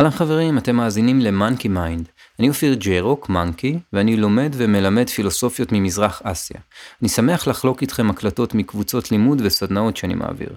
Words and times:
אהלן 0.00 0.10
חברים, 0.10 0.58
אתם 0.58 0.76
מאזינים 0.76 1.20
ל 1.20 1.27
Monkey 1.27 1.68
Mind. 1.68 2.08
אני 2.38 2.48
אופיר 2.48 2.74
ג'ירוק, 2.74 3.28
מאנקי, 3.28 3.78
ואני 3.92 4.16
לומד 4.16 4.52
ומלמד 4.56 5.08
פילוסופיות 5.08 5.72
ממזרח 5.72 6.22
אסיה. 6.24 6.60
אני 7.02 7.08
שמח 7.08 7.46
לחלוק 7.46 7.82
איתכם 7.82 8.10
הקלטות 8.10 8.54
מקבוצות 8.54 9.10
לימוד 9.10 9.42
וסדנאות 9.44 9.96
שאני 9.96 10.14
מעביר. 10.14 10.48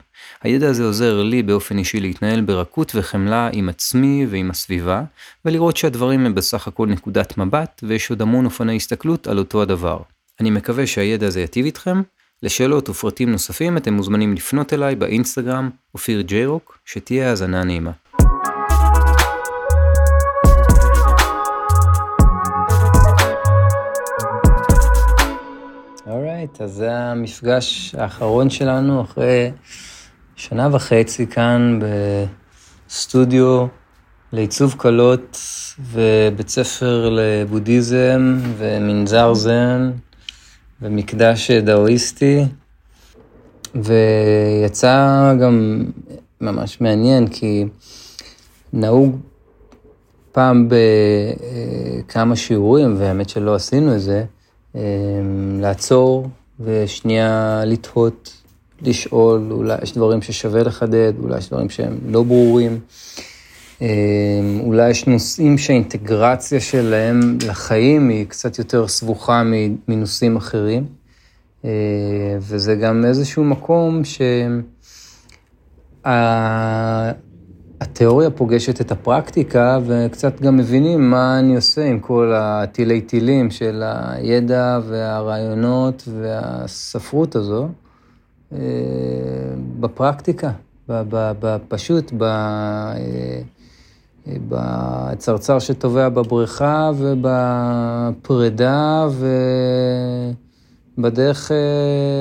הידע 0.41 0.69
הזה 0.69 0.83
עוזר 0.83 1.23
לי 1.23 1.43
באופן 1.43 1.77
אישי 1.77 1.99
להתנהל 1.99 2.41
ברכות 2.41 2.91
וחמלה 2.95 3.49
עם 3.53 3.69
עצמי 3.69 4.27
ועם 4.29 4.51
הסביבה, 4.51 5.03
ולראות 5.45 5.77
שהדברים 5.77 6.25
הם 6.25 6.35
בסך 6.35 6.67
הכל 6.67 6.87
נקודת 6.87 7.37
מבט, 7.37 7.83
ויש 7.87 8.09
עוד 8.09 8.21
המון 8.21 8.45
אופני 8.45 8.75
הסתכלות 8.75 9.27
על 9.27 9.37
אותו 9.37 9.61
הדבר. 9.61 9.99
אני 10.39 10.49
מקווה 10.49 10.87
שהידע 10.87 11.27
הזה 11.27 11.41
יטיב 11.41 11.65
איתכם. 11.65 12.01
לשאלות 12.43 12.89
ופרטים 12.89 13.31
נוספים 13.31 13.77
אתם 13.77 13.93
מוזמנים 13.93 14.33
לפנות 14.33 14.73
אליי 14.73 14.95
באינסטגרם, 14.95 15.69
אופיר 15.93 16.21
ג'ירוק, 16.21 16.77
שתהיה 16.85 17.29
האזנה 17.29 17.63
נעימה. 17.63 17.91
אורייט, 26.43 26.61
אז 26.61 26.71
זה 26.71 26.93
המפגש 26.93 27.95
האחרון 27.97 28.49
שלנו 28.49 29.01
אחרי 29.01 29.51
שנה 30.35 30.69
וחצי 30.71 31.27
כאן 31.27 31.79
בסטודיו 32.87 33.65
לעיצוב 34.33 34.75
קלות 34.77 35.37
ובית 35.79 36.49
ספר 36.49 37.09
לבודהיזם 37.09 38.37
ומנזר 38.57 39.33
זן 39.33 39.91
ומקדש 40.81 41.51
דאואיסטי. 41.51 42.45
ויצא 43.75 45.33
גם 45.41 45.85
ממש 46.41 46.81
מעניין, 46.81 47.27
כי 47.27 47.65
נהוג 48.73 49.17
פעם 50.31 50.69
בכמה 50.69 52.35
שיעורים, 52.35 52.95
והאמת 52.97 53.29
שלא 53.29 53.55
עשינו 53.55 53.95
את 53.95 54.01
זה, 54.01 54.25
אמ, 54.75 54.81
לעצור 55.61 56.29
ושנייה 56.59 57.61
לתהות, 57.65 58.33
לשאול, 58.81 59.47
אולי 59.51 59.77
יש 59.83 59.93
דברים 59.93 60.21
ששווה 60.21 60.63
לחדד, 60.63 61.13
אולי 61.19 61.37
יש 61.37 61.49
דברים 61.49 61.69
שהם 61.69 61.97
לא 62.07 62.23
ברורים, 62.23 62.79
אמ, 63.81 63.87
אולי 64.59 64.89
יש 64.89 65.07
נושאים 65.07 65.57
שהאינטגרציה 65.57 66.59
שלהם 66.59 67.37
לחיים 67.47 68.09
היא 68.09 68.25
קצת 68.25 68.59
יותר 68.59 68.87
סבוכה 68.87 69.43
מנושאים 69.87 70.35
אחרים, 70.35 70.85
אה, 71.65 71.69
וזה 72.39 72.75
גם 72.75 73.05
איזשהו 73.05 73.43
מקום 73.43 74.01
ש... 74.03 74.21
התיאוריה 77.83 78.29
פוגשת 78.29 78.81
את 78.81 78.91
הפרקטיקה, 78.91 79.79
וקצת 79.85 80.41
גם 80.41 80.57
מבינים 80.57 81.09
מה 81.09 81.39
אני 81.39 81.55
עושה 81.55 81.85
עם 81.85 81.99
כל 81.99 82.33
הטילי 82.35 83.01
טילים 83.01 83.51
של 83.51 83.83
הידע 83.85 84.79
והרעיונות 84.87 86.07
והספרות 86.21 87.35
הזו 87.35 87.67
אה, 88.53 88.57
בפרקטיקה, 89.79 90.51
פשוט 91.67 92.11
אה, 92.21 92.27
בצרצר 94.27 95.59
שטובע 95.59 96.09
בבריכה 96.09 96.91
ובפרידה 98.17 99.07
ובדרך 100.97 101.51
אה, 101.51 101.57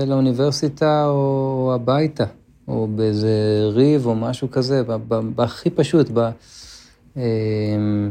לאוניברסיטה 0.06 1.06
או 1.06 1.72
הביתה. 1.74 2.24
או 2.72 2.88
באיזה 2.94 3.30
ריב 3.72 4.06
או 4.06 4.14
משהו 4.14 4.50
כזה, 4.50 4.82
בהכי 5.34 5.70
פשוט, 5.70 6.10
ב, 6.14 6.30
אמ, 7.16 8.10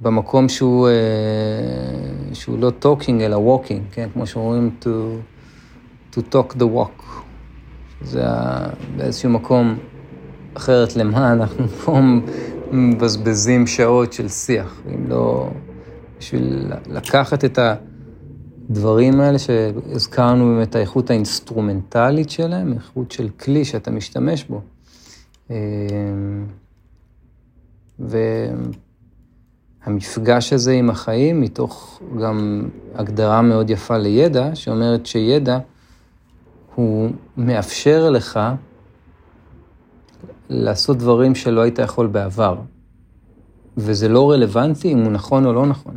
במקום 0.00 0.48
שהוא, 0.48 0.88
אה, 0.88 2.34
שהוא 2.34 2.58
לא 2.58 2.72
talking 2.82 3.20
אלא 3.20 3.60
walking, 3.62 3.92
כן? 3.92 4.08
כמו 4.12 4.26
שאומרים 4.26 4.70
to, 4.82 4.86
to 6.12 6.18
talk 6.32 6.54
the 6.54 6.64
walk. 6.76 7.02
זה 8.02 8.24
באיזשהו 8.96 9.30
מקום 9.30 9.78
אחרת 10.54 10.96
למה 10.96 11.32
אנחנו 11.32 11.68
פה 11.84 11.98
מבזבזים 12.72 13.66
שעות 13.66 14.12
של 14.12 14.28
שיח, 14.28 14.80
אם 14.94 15.08
לא 15.08 15.50
בשביל 16.18 16.72
לקחת 16.86 17.44
את 17.44 17.58
ה... 17.58 17.74
הדברים 18.70 19.20
האלה 19.20 19.38
שהזכרנו 19.38 20.44
באמת 20.44 20.74
האיכות 20.74 21.10
האינסטרומנטלית 21.10 22.30
שלהם, 22.30 22.72
איכות 22.72 23.12
של 23.12 23.28
כלי 23.28 23.64
שאתה 23.64 23.90
משתמש 23.90 24.44
בו. 24.44 24.60
אמ, 25.50 25.56
והמפגש 29.86 30.52
הזה 30.52 30.72
עם 30.72 30.90
החיים, 30.90 31.40
מתוך 31.40 32.02
גם 32.22 32.68
הגדרה 32.94 33.42
מאוד 33.42 33.70
יפה 33.70 33.98
לידע, 33.98 34.54
שאומרת 34.54 35.06
שידע 35.06 35.58
הוא 36.74 37.10
מאפשר 37.36 38.10
לך 38.10 38.40
לעשות 40.48 40.98
דברים 40.98 41.34
שלא 41.34 41.60
היית 41.60 41.78
יכול 41.78 42.06
בעבר. 42.06 42.56
וזה 43.76 44.08
לא 44.08 44.30
רלוונטי 44.30 44.92
אם 44.92 44.98
הוא 44.98 45.12
נכון 45.12 45.46
או 45.46 45.52
לא 45.52 45.66
נכון. 45.66 45.96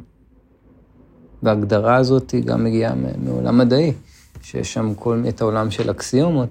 וההגדרה 1.44 1.96
הזאת 1.96 2.32
היא 2.32 2.44
גם 2.44 2.64
מגיעה 2.64 2.94
מעולם 3.24 3.58
מדעי, 3.58 3.94
שיש 4.42 4.74
שם 4.74 4.94
כל, 4.96 5.24
את 5.30 5.42
העולם 5.42 5.72
של 5.72 5.92
אקסיומות, 5.92 6.50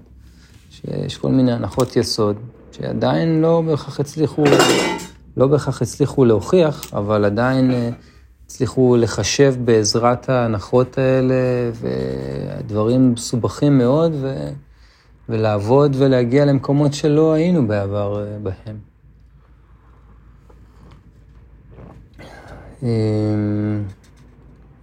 שיש 0.70 1.16
כל 1.16 1.30
מיני 1.30 1.52
הנחות 1.52 1.96
יסוד, 1.96 2.36
שעדיין 2.72 3.40
לא 3.40 3.62
בהכרח 3.66 4.00
הצליחו, 4.00 4.44
לא 5.36 5.46
בהכרח 5.46 5.82
הצליחו 5.82 6.24
להוכיח, 6.24 6.94
אבל 6.94 7.24
עדיין 7.24 7.70
אה, 7.70 7.90
הצליחו 8.46 8.96
לחשב 8.96 9.54
בעזרת 9.64 10.28
ההנחות 10.28 10.98
האלה, 10.98 11.34
ודברים 12.60 13.12
מסובכים 13.12 13.78
מאוד, 13.78 14.12
ו... 14.20 14.48
ולעבוד 15.28 15.96
ולהגיע 15.98 16.44
למקומות 16.44 16.94
שלא 16.94 17.32
היינו 17.32 17.66
בעבר 17.66 18.24
אה, 18.24 18.38
בהם. 18.42 18.78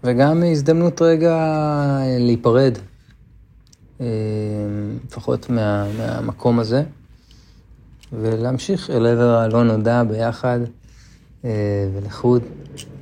וגם 0.06 0.44
הזדמנות 0.44 1.02
רגע 1.02 1.38
להיפרד, 2.20 2.78
אה, 4.02 4.06
לפחות 5.08 5.50
מה, 5.50 5.88
מהמקום 5.98 6.60
הזה, 6.60 6.84
ולהמשיך 8.14 8.90
אל 8.90 9.06
עבר 9.06 9.36
הלא 9.38 9.64
נודע 9.64 10.04
ביחד 10.04 10.60
אה, 11.46 11.50
ולחוד, 11.94 12.42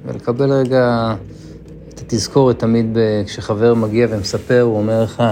ולקבל 0.06 0.52
רגע 0.52 1.16
את 1.90 2.00
התזכורת 2.00 2.60
תמיד 2.60 2.98
כשחבר 3.26 3.74
מגיע 3.74 4.08
ומספר, 4.10 4.62
הוא 4.62 4.78
אומר 4.78 5.04
לך, 5.04 5.24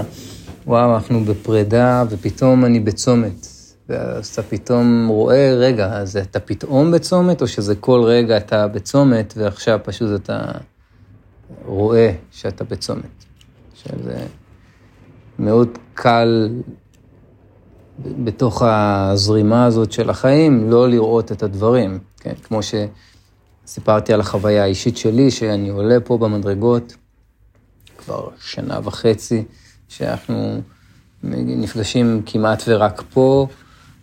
וואו, 0.66 0.94
אנחנו 0.94 1.24
בפרידה 1.24 2.04
ופתאום 2.10 2.64
אני 2.64 2.80
בצומת. 2.80 3.46
ואז 3.88 4.26
אתה 4.28 4.42
פתאום 4.42 5.06
רואה, 5.08 5.54
רגע, 5.54 5.86
אז 5.92 6.16
אתה 6.16 6.40
פתאום 6.40 6.90
בצומת, 6.90 7.42
או 7.42 7.46
שזה 7.46 7.74
כל 7.74 8.00
רגע 8.04 8.36
אתה 8.36 8.68
בצומת, 8.68 9.34
ועכשיו 9.36 9.78
פשוט 9.82 10.20
אתה 10.20 10.52
רואה 11.64 12.12
שאתה 12.30 12.64
בצומת. 12.64 13.24
שזה 13.74 14.26
מאוד 15.38 15.68
קל 15.94 16.48
בתוך 17.98 18.62
הזרימה 18.66 19.64
הזאת 19.64 19.92
של 19.92 20.10
החיים 20.10 20.70
לא 20.70 20.88
לראות 20.88 21.32
את 21.32 21.42
הדברים, 21.42 21.98
כן? 22.20 22.34
כמו 22.42 22.60
שסיפרתי 22.62 24.12
על 24.12 24.20
החוויה 24.20 24.62
האישית 24.62 24.96
שלי, 24.96 25.30
שאני 25.30 25.68
עולה 25.68 26.00
פה 26.00 26.18
במדרגות 26.18 26.96
כבר 27.98 28.28
שנה 28.40 28.80
וחצי, 28.84 29.44
שאנחנו 29.88 30.60
נפגשים 31.22 32.22
כמעט 32.26 32.62
ורק 32.68 33.02
פה, 33.10 33.46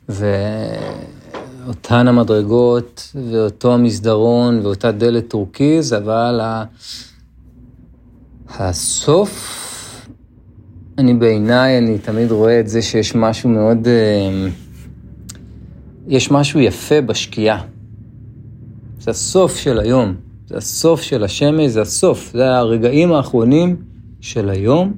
ואותן 0.10 2.08
המדרגות, 2.08 3.12
ואותו 3.32 3.74
המסדרון, 3.74 4.60
ואותה 4.66 4.92
דלת 4.92 5.28
טורקיז, 5.28 5.94
אבל 5.94 6.42
הסוף, 8.58 10.08
אני 10.98 11.14
בעיניי, 11.14 11.78
אני 11.78 11.98
תמיד 11.98 12.32
רואה 12.32 12.60
את 12.60 12.68
זה 12.68 12.82
שיש 12.82 13.16
משהו 13.16 13.50
מאוד, 13.50 13.88
אה, 13.88 14.48
יש 16.08 16.32
משהו 16.32 16.60
יפה 16.60 17.02
בשקיעה. 17.02 17.62
זה 19.00 19.12
הסוף 19.12 19.58
של 19.58 19.80
היום, 19.80 20.16
זה 20.48 20.58
הסוף 20.58 21.02
של 21.02 21.24
השמש, 21.24 21.72
זה 21.72 21.82
הסוף, 21.82 22.32
זה 22.34 22.58
הרגעים 22.58 23.12
האחרונים 23.12 23.76
של 24.22 24.50
היום, 24.50 24.94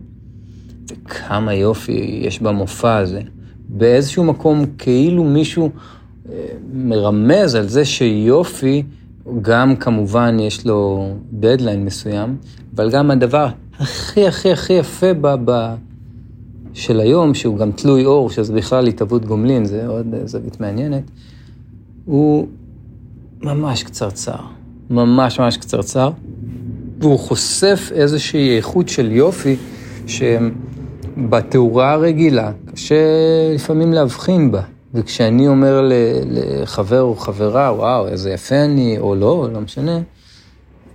וכמה 0.90 1.54
יופי 1.54 2.20
יש 2.22 2.42
במופע 2.42 2.98
הזה. 2.98 3.22
באיזשהו 3.70 4.24
מקום 4.24 4.66
כאילו 4.78 5.24
מישהו 5.24 5.70
אה, 6.30 6.36
מרמז 6.74 7.56
על 7.56 7.68
זה 7.68 7.86
שיופי, 7.86 8.84
גם 9.42 9.76
כמובן 9.76 10.38
יש 10.40 10.66
לו 10.66 11.10
דדליין 11.32 11.86
מסוים, 11.86 12.36
אבל 12.76 12.92
גם 12.92 13.12
הדבר 13.12 13.48
הכי 13.80 14.28
הכי 14.28 14.52
הכי 14.52 14.74
יפה 14.74 15.14
ב, 15.14 15.36
ב, 15.46 15.76
של 16.74 17.00
היום, 17.00 17.34
שהוא 17.34 17.58
גם 17.58 17.72
תלוי 17.72 18.06
אור, 18.06 18.30
שזה 18.30 18.54
בכלל 18.54 18.88
התהוות 18.88 19.26
גומלין, 19.26 19.66
זה 19.66 19.88
עוד 19.88 20.08
זווית 20.26 20.60
מעניינת, 20.60 21.04
הוא 22.06 22.48
ממש 23.42 23.84
קצרצר, 23.84 24.40
ממש 24.90 25.40
ממש 25.40 25.58
קצרצר, 25.58 26.12
והוא 27.00 27.20
חושף 27.20 27.92
איזושהי 27.96 28.58
איכות 28.58 28.90
של 28.90 29.12
יופי 29.12 29.56
שבתאורה 30.08 31.92
הרגילה 31.92 32.52
קשה 32.74 32.96
לפעמים 33.56 33.94
להבחין 33.94 34.52
בה. 34.52 34.62
וכשאני 34.94 35.48
אומר 35.48 35.90
לחבר 36.26 37.02
או 37.02 37.16
חברה, 37.16 37.74
וואו, 37.76 38.08
איזה 38.08 38.32
יפה 38.32 38.56
אני, 38.56 39.00
או 39.00 39.16
לא, 39.16 39.48
לא 39.54 39.62
משנה, 39.62 40.00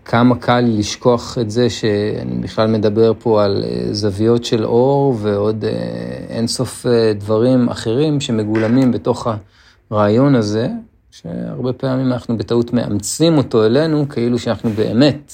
כמה 0.04 0.36
קל 0.36 0.60
לשכוח 0.60 1.38
את 1.40 1.50
זה 1.50 1.70
שאני 1.70 2.36
בכלל 2.40 2.66
מדבר 2.66 3.12
פה 3.18 3.44
על 3.44 3.64
אה, 3.64 3.88
זוויות 3.92 4.44
של 4.44 4.64
אור 4.64 5.16
ועוד 5.18 5.64
אה, 5.64 5.70
אינסוף 6.28 6.86
אה, 6.86 7.12
דברים 7.12 7.68
אחרים 7.68 8.20
שמגולמים 8.20 8.92
בתוך 8.92 9.26
הרעיון 9.90 10.34
הזה, 10.34 10.68
שהרבה 11.10 11.72
פעמים 11.72 12.12
אנחנו 12.12 12.36
בטעות 12.36 12.72
מאמצים 12.72 13.38
אותו 13.38 13.66
אלינו, 13.66 14.08
כאילו 14.08 14.38
שאנחנו 14.38 14.70
באמת 14.70 15.32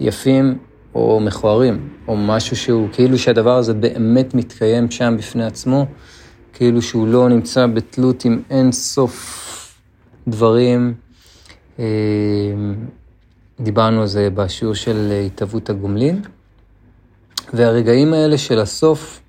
יפים 0.00 0.58
או 0.94 1.20
מכוערים, 1.20 1.88
או 2.08 2.16
משהו 2.16 2.56
שהוא, 2.56 2.88
כאילו 2.92 3.18
שהדבר 3.18 3.56
הזה 3.56 3.74
באמת 3.74 4.34
מתקיים 4.34 4.90
שם 4.90 5.14
בפני 5.18 5.44
עצמו, 5.44 5.86
כאילו 6.54 6.82
שהוא 6.82 7.08
לא 7.08 7.28
נמצא 7.28 7.66
בתלות 7.66 8.24
עם 8.24 8.42
אין 8.50 8.72
סוף 8.72 9.74
דברים. 10.28 10.94
דיברנו 13.60 14.00
על 14.00 14.06
זה 14.06 14.28
בשיעור 14.34 14.74
של 14.74 15.12
התהוות 15.26 15.70
הגומלין. 15.70 16.22
והרגעים 17.52 18.12
האלה 18.12 18.38
של 18.38 18.58
הסוף, 18.58 19.20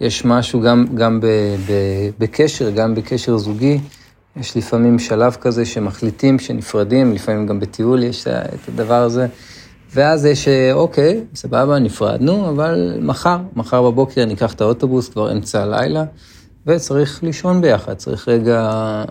יש 0.00 0.24
משהו 0.24 0.60
גם, 0.60 0.84
גם 0.94 1.20
ב, 1.20 1.26
ב, 1.66 1.72
בקשר, 2.18 2.70
גם 2.70 2.94
בקשר 2.94 3.36
זוגי, 3.36 3.80
יש 4.36 4.56
לפעמים 4.56 4.98
שלב 4.98 5.36
כזה 5.40 5.64
שמחליטים 5.64 6.38
שנפרדים, 6.38 7.12
לפעמים 7.12 7.46
גם 7.46 7.60
בטיול 7.60 8.02
יש 8.02 8.26
את 8.26 8.68
הדבר 8.68 9.02
הזה. 9.02 9.26
ואז 9.92 10.24
יש, 10.24 10.48
אוקיי, 10.72 11.24
סבבה, 11.34 11.78
נפרדנו, 11.78 12.48
אבל 12.48 12.98
מחר, 13.00 13.38
מחר 13.56 13.82
בבוקר 13.82 14.24
ניקח 14.24 14.54
את 14.54 14.60
האוטובוס, 14.60 15.08
כבר 15.08 15.32
אמצע 15.32 15.62
הלילה, 15.62 16.04
וצריך 16.66 17.22
לישון 17.22 17.60
ביחד, 17.60 17.94
צריך 17.94 18.28
רגע, 18.28 18.60
אה, 18.60 19.04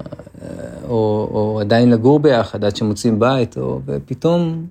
או, 0.87 1.29
או 1.31 1.59
עדיין 1.59 1.89
לגור 1.89 2.19
ביחד 2.19 2.63
עד 2.63 2.75
שמוצאים 2.75 3.19
בית, 3.19 3.57
או, 3.57 3.81
ופתאום, 3.85 4.65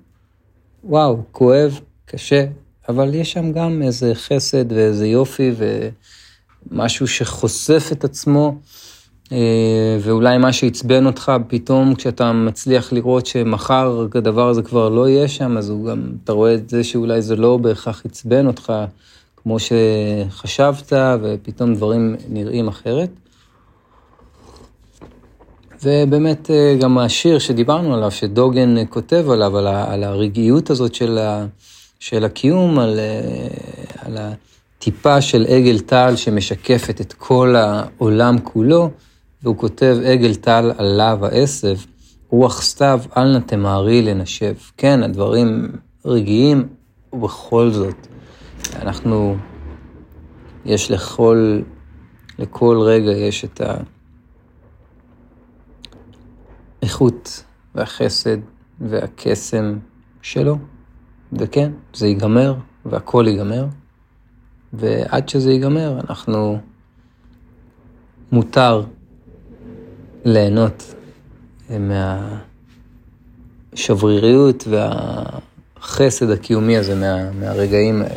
וואו, 0.83 1.17
כואב, 1.31 1.79
קשה, 2.05 2.45
אבל 2.89 3.15
יש 3.15 3.31
שם 3.31 3.51
גם 3.51 3.81
איזה 3.81 4.15
חסד 4.15 4.71
ואיזה 4.71 5.07
יופי 5.07 5.51
ומשהו 6.71 7.07
שחושף 7.07 7.89
את 7.91 8.03
עצמו, 8.03 8.47
אה, 8.47 8.88
ואולי 10.01 10.37
מה 10.37 10.53
שעצבן 10.53 11.05
אותך 11.05 11.31
פתאום 11.47 11.95
כשאתה 11.95 12.31
מצליח 12.31 12.93
לראות 12.93 13.25
שמחר 13.25 14.07
הדבר 14.15 14.49
הזה 14.49 14.61
כבר 14.61 14.89
לא 14.89 15.09
יהיה 15.09 15.27
שם, 15.27 15.57
אז 15.57 15.69
הוא 15.69 15.85
גם, 15.85 16.11
אתה 16.23 16.33
רואה 16.33 16.53
את 16.53 16.69
זה 16.69 16.83
שאולי 16.83 17.21
זה 17.21 17.35
לא 17.35 17.57
בהכרח 17.57 18.05
עצבן 18.05 18.47
אותך. 18.47 18.73
כמו 19.43 19.57
שחשבת, 19.59 20.93
ופתאום 21.21 21.75
דברים 21.75 22.15
נראים 22.29 22.67
אחרת. 22.67 23.09
ובאמת 25.83 26.51
אה, 26.51 26.75
גם 26.81 26.97
השיר 26.97 27.39
שדיברנו 27.39 27.93
עליו, 27.93 28.11
שדוגן 28.11 28.75
כותב 28.89 29.25
עליו, 29.29 29.57
על, 29.57 29.67
על 29.67 30.03
הרגעיות 30.03 30.69
הזאת 30.69 30.95
של, 30.95 31.17
ה, 31.17 31.45
של 31.99 32.25
הקיום, 32.25 32.79
על, 32.79 32.99
אה, 32.99 33.47
על 34.05 34.17
הטיפה 34.17 35.21
של 35.21 35.45
עגל 35.49 35.79
טל 35.79 36.15
שמשקפת 36.15 37.01
את 37.01 37.13
כל 37.13 37.55
העולם 37.55 38.39
כולו, 38.43 38.89
והוא 39.43 39.57
כותב 39.57 39.97
עגל 40.05 40.35
טל 40.35 40.71
עליו 40.77 41.19
העשב, 41.21 41.75
רוח 42.29 42.61
סתיו 42.61 43.01
אל 43.17 43.33
נא 43.33 43.39
תמהרי 43.39 44.01
לנשב. 44.01 44.55
כן, 44.77 45.03
הדברים 45.03 45.71
רגעיים, 46.05 46.67
ובכל 47.13 47.69
זאת, 47.71 48.07
אנחנו, 48.75 49.35
יש 50.65 50.91
לכל, 50.91 51.59
לכל 52.39 52.77
רגע 52.81 53.11
יש 53.11 53.45
את 53.45 53.61
האיכות 56.81 57.43
והחסד 57.75 58.37
והקסם 58.79 59.79
שלו, 60.21 60.57
וכן, 61.33 61.71
זה 61.93 62.07
ייגמר, 62.07 62.55
והכל 62.85 63.25
ייגמר, 63.27 63.65
ועד 64.73 65.29
שזה 65.29 65.51
ייגמר, 65.51 65.99
אנחנו, 66.09 66.59
מותר 68.31 68.83
ליהנות 70.25 70.93
מהשבריריות 73.73 74.67
והחסד 74.67 76.29
הקיומי 76.29 76.77
הזה, 76.77 76.95
מה, 76.95 77.31
מהרגעים 77.31 78.01
האלה. 78.01 78.15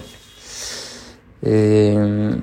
אמ, 1.47 2.41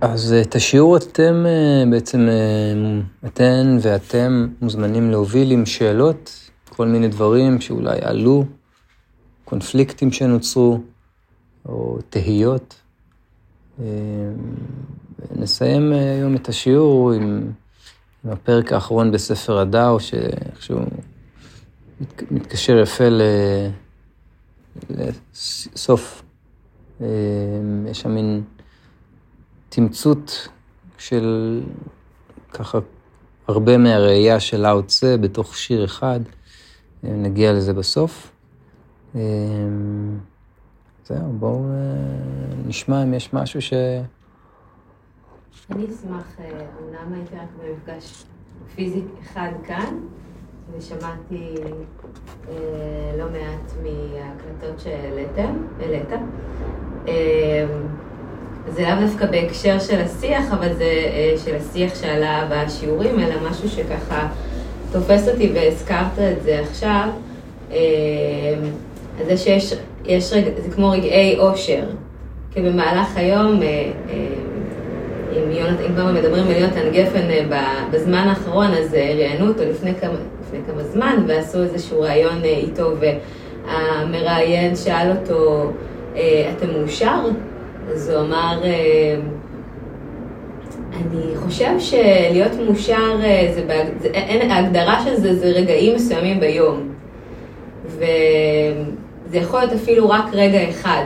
אז 0.00 0.34
את 0.42 0.54
השיעור 0.54 0.96
אתם 0.96 1.44
אה, 1.46 1.84
בעצם, 1.90 2.28
אה, 2.28 3.00
אתן 3.28 3.78
ואתם 3.80 4.46
מוזמנים 4.60 5.10
להוביל 5.10 5.50
עם 5.50 5.66
שאלות, 5.66 6.50
כל 6.68 6.86
מיני 6.86 7.08
דברים 7.08 7.60
שאולי 7.60 7.98
עלו, 8.02 8.44
קונפליקטים 9.44 10.12
שנוצרו, 10.12 10.80
או 11.68 11.98
תהיות. 12.10 12.74
אמ, 15.22 15.42
נסיים 15.42 15.92
אה, 15.92 16.12
היום 16.12 16.36
את 16.36 16.48
השיעור 16.48 17.12
עם, 17.12 17.52
עם 18.24 18.30
הפרק 18.30 18.72
האחרון 18.72 19.12
בספר 19.12 19.58
הדאו, 19.58 20.00
שאיכשהו 20.00 20.80
מתקשר 22.30 22.78
יפה 22.78 23.08
ל... 23.08 23.22
לסוף. 24.90 26.22
אה, 27.00 27.06
יש 27.90 28.00
שם 28.00 28.10
מין 28.14 28.42
תמצות 29.68 30.48
של 30.98 31.60
ככה 32.52 32.78
הרבה 33.48 33.78
מהראייה 33.78 34.40
של 34.40 34.60
לאו 34.60 34.82
צה 34.82 35.16
בתוך 35.16 35.56
שיר 35.56 35.84
אחד. 35.84 36.20
אה, 37.04 37.10
נגיע 37.10 37.52
לזה 37.52 37.72
בסוף. 37.72 38.32
זהו, 41.06 41.32
בואו 41.32 41.64
נשמע 42.66 43.02
אם 43.02 43.14
יש 43.14 43.32
משהו 43.32 43.62
ש... 43.62 43.72
אני 45.70 45.84
אשמח, 45.84 46.36
אומנם 46.80 47.12
הייתי 47.14 47.34
רק 47.34 47.48
במפגש 47.62 48.24
פיזי 48.74 49.00
אחד 49.22 49.48
כאן, 49.66 49.98
ושמעתי 50.76 51.54
אה, 52.48 52.54
לא 53.18 53.24
מעט 53.24 53.72
מההקלטות 53.82 54.80
שהעליתם, 54.80 55.56
העלית. 55.80 56.12
אה, 57.08 57.66
זה 58.68 58.82
לאו 58.82 59.06
דווקא 59.06 59.26
בהקשר 59.26 59.78
של 59.78 60.00
השיח, 60.00 60.52
אבל 60.52 60.74
זה 60.74 60.84
אה, 60.84 61.34
של 61.44 61.56
השיח 61.56 61.94
שעלה 61.94 62.48
בשיעורים, 62.50 63.20
אלא 63.20 63.50
משהו 63.50 63.68
שככה 63.68 64.28
תופס 64.92 65.28
אותי 65.28 65.52
והזכרת 65.54 66.18
את 66.18 66.42
זה 66.42 66.60
עכשיו. 66.60 67.08
אה, 67.70 67.76
זה 69.26 69.36
שיש, 69.36 69.74
יש 70.04 70.32
רגע, 70.32 70.50
זה 70.62 70.70
כמו 70.70 70.90
רגעי 70.90 71.38
אושר, 71.38 71.84
כי 72.50 72.60
במהלך 72.60 73.16
היום, 73.16 73.62
אה, 73.62 73.92
אה, 74.08 74.45
אם, 75.36 75.50
יונת, 75.50 75.80
אם 75.80 75.94
כבר 75.94 76.12
מדברים 76.12 76.46
על 76.46 76.52
יונתן 76.52 76.90
גפן 76.92 77.30
אה, 77.30 77.84
בזמן 77.90 78.28
האחרון, 78.28 78.66
אז 78.66 78.94
אה, 78.94 79.12
ראיינו 79.16 79.48
אותו 79.48 79.62
לפני 79.70 79.94
כמה, 79.94 80.18
לפני 80.40 80.58
כמה 80.66 80.82
זמן, 80.82 81.24
ועשו 81.28 81.62
איזשהו 81.62 82.00
ראיון 82.00 82.44
אה, 82.44 82.48
איתו, 82.48 82.92
והמראיין 83.00 84.76
שאל 84.76 85.10
אותו, 85.10 85.70
אתה 86.56 86.66
מאושר? 86.66 87.20
אז 87.92 88.10
הוא 88.10 88.20
אמר, 88.20 88.60
אני 90.92 91.36
חושב 91.36 91.70
שלהיות 91.78 92.52
מאושר, 92.66 93.16
זה, 93.54 93.62
זה, 94.00 94.08
אין, 94.08 94.50
ההגדרה 94.50 95.04
של 95.04 95.14
זה 95.14 95.34
זה 95.36 95.46
רגעים 95.46 95.94
מסוימים 95.94 96.40
ביום. 96.40 96.88
וזה 97.86 98.06
יכול 99.32 99.60
להיות 99.60 99.72
אפילו 99.72 100.08
רק 100.08 100.24
רגע 100.32 100.68
אחד. 100.68 101.04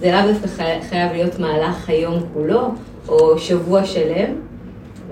זה 0.00 0.12
לאו 0.12 0.32
דווקא 0.32 0.64
חייב 0.88 1.12
להיות 1.12 1.38
מהלך 1.38 1.88
היום 1.88 2.20
כולו, 2.32 2.68
או 3.08 3.38
שבוע 3.38 3.84
שלם. 3.84 4.34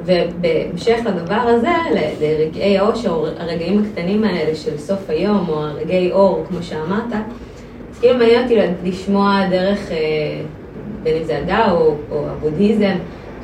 ובהמשך 0.05 0.99
לדבר 1.07 1.35
הזה, 1.35 1.69
לרגעי 2.21 2.79
האושר, 2.79 3.25
הרגעים 3.39 3.83
הקטנים 3.83 4.25
האלה 4.25 4.55
של 4.55 4.79
סוף 4.79 5.11
היום, 5.11 5.49
או 5.49 5.65
הרגעי 5.65 6.13
אור, 6.13 6.45
כמו 6.49 6.63
שאמרת, 6.63 7.13
אז 7.91 7.99
כאילו 8.01 8.19
מעניין 8.19 8.43
אותי 8.43 8.57
לשמוע 8.85 9.49
דרך, 9.51 9.91
אה, 9.91 9.97
בין 11.03 11.17
אם 11.17 11.25
זה 11.25 11.39
הדאו 11.39 11.77
או, 11.77 11.95
או 12.11 12.25
הבודהיזם, 12.29 12.95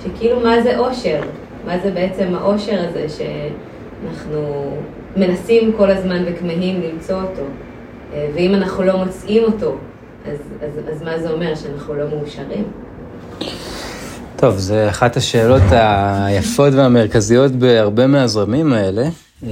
שכאילו 0.05 0.41
מה 0.41 0.63
זה 0.63 0.79
אושר, 0.79 1.21
מה 1.67 1.79
זה 1.79 1.91
בעצם 1.91 2.35
האושר 2.35 2.89
הזה 2.89 3.07
שאנחנו 3.09 4.71
מנסים 5.17 5.73
כל 5.77 5.91
הזמן 5.91 6.23
וכמהים 6.27 6.81
למצוא 6.81 7.17
אותו, 7.17 7.43
אה, 8.15 8.29
ואם 8.35 8.55
אנחנו 8.55 8.83
לא 8.83 8.97
מוצאים 8.97 9.45
אותו, 9.45 9.75
אז, 10.27 10.39
אז, 10.63 10.81
אז 10.93 11.03
מה 11.03 11.19
זה 11.19 11.31
אומר, 11.31 11.55
שאנחנו 11.55 11.95
לא 11.95 12.05
מאושרים? 12.09 12.65
טוב, 14.41 14.59
זו 14.59 14.89
אחת 14.89 15.17
השאלות 15.17 15.63
היפות 15.71 16.75
והמרכזיות 16.75 17.53
בהרבה 17.53 18.07
מהזרמים 18.07 18.73
האלה. 18.73 19.09
אה, 19.43 19.49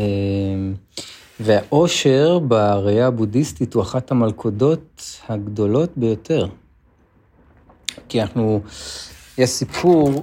והאושר 1.41 2.39
בראייה 2.39 3.07
הבודהיסטית 3.07 3.75
הוא 3.75 3.83
אחת 3.83 4.11
המלכודות 4.11 5.03
הגדולות 5.29 5.93
ביותר. 5.97 6.47
כי 8.09 8.23
אנחנו, 8.23 8.61
יש 9.39 9.51
סיפור 9.51 10.23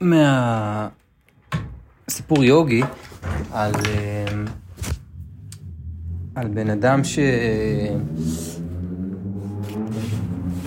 מה... 0.00 0.88
סיפור 2.10 2.44
יוגי 2.44 2.82
על, 3.52 3.72
אה, 3.86 4.26
על 6.34 6.48
בן 6.48 6.70
אדם 6.70 7.00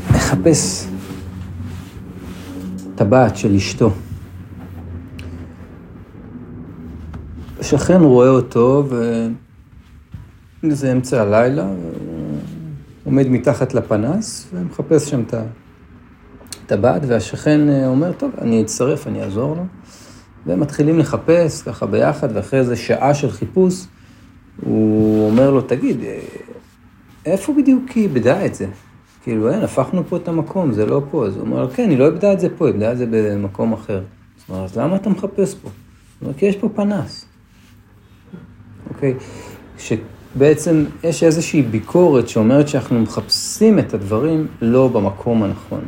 שמחפש 0.08 0.86
טבעת 2.96 3.38
של 3.38 3.56
אשתו. 3.56 3.92
השכן 7.60 8.02
רואה 8.02 8.30
אותו, 8.30 8.88
וזה 10.64 10.92
אמצע 10.92 11.22
הלילה, 11.22 11.68
עומד 13.04 13.28
מתחת 13.28 13.74
לפנס 13.74 14.48
ומחפש 14.54 15.10
שם 15.10 15.24
את 15.28 15.34
הטבעת, 16.66 17.02
והשכן 17.08 17.70
אה, 17.70 17.88
אומר, 17.88 18.12
טוב, 18.12 18.32
אני 18.42 18.62
אצטרף, 18.62 19.08
אני 19.08 19.24
אעזור 19.24 19.56
לו. 19.56 19.66
והם 20.46 20.60
מתחילים 20.60 21.00
לחפש 21.00 21.62
ככה 21.62 21.86
ביחד, 21.86 22.28
ואחרי 22.34 22.60
איזה 22.60 22.76
שעה 22.76 23.14
של 23.14 23.32
חיפוש, 23.32 23.86
הוא 24.62 25.30
אומר 25.30 25.52
לו, 25.52 25.62
תגיד, 25.62 26.04
אה, 26.04 26.20
איפה 27.26 27.54
בדיוק 27.58 27.90
היא 27.90 28.04
איבדה 28.04 28.46
את 28.46 28.56
זה? 28.56 28.68
כאילו, 29.26 29.52
אין, 29.52 29.64
הפכנו 29.64 30.04
פה 30.04 30.18
את 30.18 30.28
המקום, 30.28 30.72
זה 30.72 30.86
לא 30.86 31.02
פה. 31.12 31.26
אז 31.26 31.36
הוא 31.36 31.42
אומר, 31.42 31.72
כן, 31.72 31.90
היא 31.90 31.98
לא 31.98 32.06
איבדה 32.06 32.34
את 32.34 32.40
זה 32.40 32.48
פה, 32.58 32.68
איבדה 32.68 32.92
את 32.92 32.98
זה 32.98 33.06
במקום 33.12 33.74
אחר. 33.74 34.04
זאת 34.38 34.50
אומרת, 34.50 34.76
למה 34.76 34.96
אתה 34.96 35.10
מחפש 35.10 35.56
פה? 35.56 35.70
הוא 35.70 35.74
אומר, 36.22 36.34
כי 36.38 36.46
יש 36.46 36.56
פה 36.56 36.70
פנס. 36.76 37.26
אוקיי? 38.90 39.14
שבעצם 39.78 40.86
יש 41.04 41.24
איזושהי 41.24 41.62
ביקורת 41.62 42.30
שאומרת 42.30 42.68
שאנחנו 42.68 43.00
מחפשים 43.00 43.80
את 43.80 43.94
הדברים 43.94 44.48
לא 44.62 44.88
במקום 44.88 45.44
הנכון. 45.44 45.86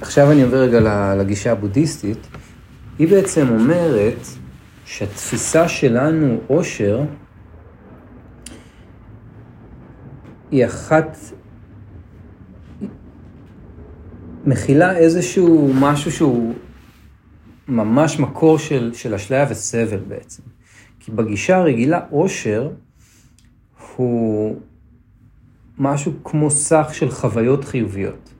ועכשיו 0.00 0.32
אני 0.32 0.42
עובר 0.42 0.56
רגע 0.56 0.80
לגישה 1.14 1.52
הבודהיסטית. 1.52 2.26
היא 2.98 3.08
בעצם 3.08 3.48
אומרת 3.48 4.26
שהתפיסה 4.84 5.68
שלנו, 5.68 6.38
עושר, 6.46 7.00
היא 10.50 10.66
אחת, 10.66 11.16
מכילה 14.44 14.96
איזשהו 14.96 15.72
משהו 15.74 16.12
שהוא 16.12 16.54
ממש 17.68 18.20
מקור 18.20 18.58
של, 18.58 18.90
של 18.94 19.14
אשליה 19.14 19.46
וסבל 19.50 20.00
בעצם. 20.08 20.42
כי 21.00 21.10
בגישה 21.10 21.56
הרגילה 21.56 22.00
עושר 22.10 22.70
הוא 23.96 24.60
משהו 25.78 26.12
כמו 26.24 26.50
סך 26.50 26.88
של 26.92 27.10
חוויות 27.10 27.64
חיוביות. 27.64 28.34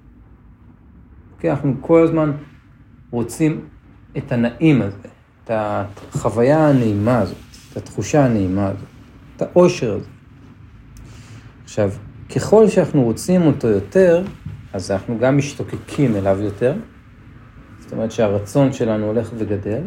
כי 1.41 1.51
אנחנו 1.51 1.75
כל 1.81 2.03
הזמן 2.03 2.33
רוצים 3.11 3.69
את 4.17 4.33
הנעים 4.33 4.83
הזה, 4.83 5.09
את 5.45 5.51
החוויה 5.51 6.69
הנעימה 6.69 7.19
הזאת, 7.19 7.37
את 7.73 7.77
התחושה 7.77 8.25
הנעימה 8.25 8.67
הזאת, 8.67 8.89
את 9.37 9.43
העושר 9.43 9.95
הזה. 9.95 10.18
עכשיו, 11.69 11.91
ככל 12.35 12.69
שאנחנו 12.69 13.03
רוצים 13.03 13.47
אותו 13.47 13.69
יותר, 13.69 14.25
אז 14.73 14.91
אנחנו 14.91 15.19
גם 15.19 15.37
משתוקקים 15.37 16.17
אליו 16.17 16.39
יותר. 16.41 16.75
זאת 17.81 17.93
אומרת 17.93 18.13
שהרצון 18.13 18.73
שלנו 18.73 19.07
הולך 19.07 19.31
וגדל, 19.37 19.83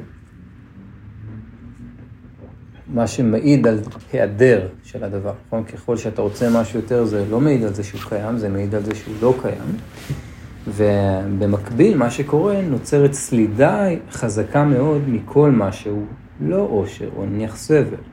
מה 2.87 3.07
שמעיד 3.07 3.67
על 3.67 3.79
היעדר 4.13 4.67
של 4.83 5.03
הדבר, 5.03 5.33
נכון? 5.47 5.63
ככל 5.63 5.97
שאתה 5.97 6.21
רוצה 6.21 6.49
משהו 6.49 6.79
יותר, 6.79 7.05
זה 7.05 7.25
לא 7.29 7.41
מעיד 7.41 7.63
על 7.63 7.73
זה 7.73 7.83
שהוא 7.83 8.01
קיים, 8.09 8.37
זה 8.37 8.49
מעיד 8.49 8.75
על 8.75 8.83
זה 8.83 8.95
שהוא 8.95 9.15
לא 9.21 9.35
קיים. 9.41 9.77
ובמקביל, 10.67 11.97
מה 11.97 12.09
שקורה, 12.09 12.61
נוצרת 12.61 13.13
סלידה 13.13 13.87
חזקה 14.11 14.63
מאוד 14.63 15.01
מכל 15.07 15.51
מה 15.51 15.71
שהוא 15.71 16.05
לא 16.41 16.67
עושר, 16.71 17.09
או 17.15 17.25
נניח 17.25 17.55
סבל. 17.55 18.10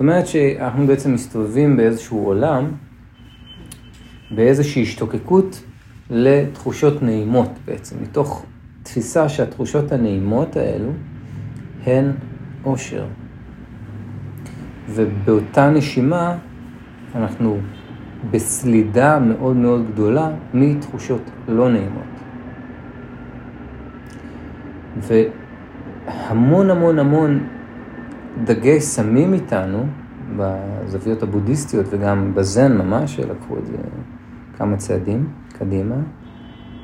אומרת 0.00 0.26
שאנחנו 0.26 0.86
בעצם 0.86 1.14
מסתובבים 1.14 1.76
באיזשהו 1.76 2.26
עולם, 2.26 2.70
באיזושהי 4.30 4.82
השתוקקות 4.82 5.62
לתחושות 6.10 7.02
נעימות 7.02 7.50
בעצם, 7.64 7.96
מתוך 8.02 8.44
תפיסה 8.82 9.28
שהתחושות 9.28 9.92
הנעימות 9.92 10.56
האלו 10.56 10.90
הן 11.86 12.12
אושר. 12.64 13.06
ובאותה 14.88 15.70
נשימה 15.70 16.36
אנחנו 17.14 17.58
בסלידה 18.30 19.18
מאוד 19.18 19.56
מאוד 19.56 19.86
גדולה 19.92 20.30
מתחושות 20.54 21.22
לא 21.48 21.68
נעימות. 21.68 22.02
והמון 24.96 26.70
המון 26.70 26.98
המון 26.98 27.40
דגי 28.44 28.80
שמים 28.80 29.34
איתנו, 29.34 29.86
בזוויות 30.36 31.22
הבודהיסטיות 31.22 31.86
וגם 31.90 32.34
בזן 32.34 32.78
ממש, 32.78 33.16
שלקחו 33.16 33.58
את 33.58 33.66
זה 33.66 33.76
כמה 34.58 34.76
צעדים 34.76 35.28
קדימה, 35.58 35.94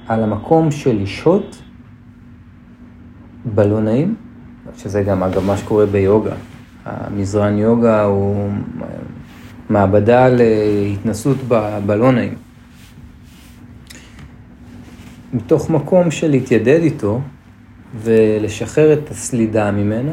על 0.08 0.22
המקום 0.22 0.70
של 0.70 1.02
לשהות 1.02 1.62
בלא 3.54 3.80
נעים, 3.80 4.14
שזה 4.76 5.02
גם 5.02 5.22
אגב 5.22 5.44
מה 5.44 5.56
שקורה 5.56 5.86
ביוגה. 5.86 6.34
המזרן 6.84 7.58
יוגה 7.58 8.02
הוא 8.02 8.50
מעבדה 9.70 10.28
להתנסות 10.28 11.36
בלא 11.86 12.12
נעים. 12.12 12.34
מתוך 15.32 15.70
מקום 15.70 16.10
של 16.10 16.30
להתיידד 16.30 16.80
איתו 16.82 17.20
ולשחרר 17.96 18.92
את 18.92 19.10
הסלידה 19.10 19.70
ממנו. 19.70 20.12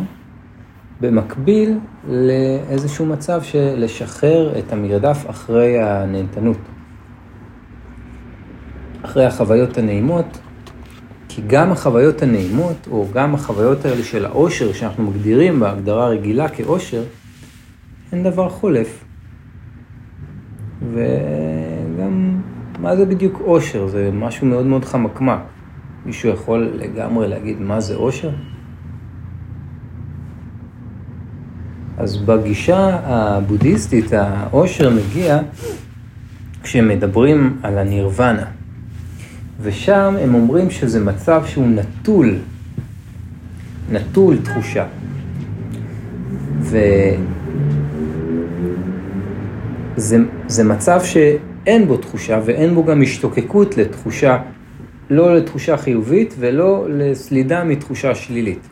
במקביל 1.02 1.80
לאיזשהו 2.08 3.06
מצב 3.06 3.44
של 3.44 3.74
לשחרר 3.78 4.60
את 4.60 4.74
המרדף 4.74 5.30
אחרי 5.30 5.82
הנהנתנות. 5.82 6.58
אחרי 9.02 9.26
החוויות 9.26 9.78
הנעימות, 9.78 10.40
כי 11.30 11.42
גם 11.48 11.72
החוויות 11.72 12.22
הנעימות, 12.22 12.88
או 12.92 13.08
גם 13.14 13.36
החוויות 13.36 13.86
האלה 13.86 14.04
של 14.04 14.26
העושר, 14.26 14.74
שאנחנו 14.74 15.04
מגדירים 15.04 15.60
בהגדרה 15.60 16.08
רגילה 16.08 16.50
כעושר, 16.50 17.04
הן 18.12 18.24
דבר 18.24 18.50
חולף. 18.50 19.04
וגם, 20.92 22.42
מה 22.80 22.96
זה 22.96 23.06
בדיוק 23.06 23.42
עושר? 23.46 23.88
זה 23.88 24.10
משהו 24.14 24.48
מאוד 24.48 24.66
מאוד 24.66 24.86
חמקמק. 24.86 25.40
מישהו 26.06 26.30
יכול 26.30 26.72
לגמרי 26.76 27.28
להגיד 27.28 27.62
מה 27.62 27.80
זה 27.80 27.96
עושר? 27.96 28.30
אז 32.04 32.18
בגישה 32.18 33.00
הבודהיסטית 33.04 34.14
העושר 34.14 34.90
מגיע 34.90 35.40
כשמדברים 36.64 37.58
על 37.64 37.78
הנירוונה. 37.78 38.46
ושם 39.62 40.16
הם 40.22 40.36
אומרים 40.36 40.72
שזה 40.72 41.00
מצב 41.00 41.44
שהוא 41.46 41.68
נטול, 41.68 42.36
נטול 43.92 44.38
תחושה. 44.44 44.86
וזה 49.98 50.64
מצב 50.64 51.02
שאין 51.04 51.88
בו 51.88 51.98
תחושה 51.98 52.40
ואין 52.46 52.76
בו 52.76 52.86
גם 52.86 53.02
השתוקקות 53.02 53.78
לתחושה, 53.78 54.38
לא 55.10 55.36
לתחושה 55.36 55.78
חיובית 55.78 56.36
ולא 56.40 56.88
לסלידה 56.90 57.64
מתחושה 57.64 58.16
שלילית. 58.16 58.68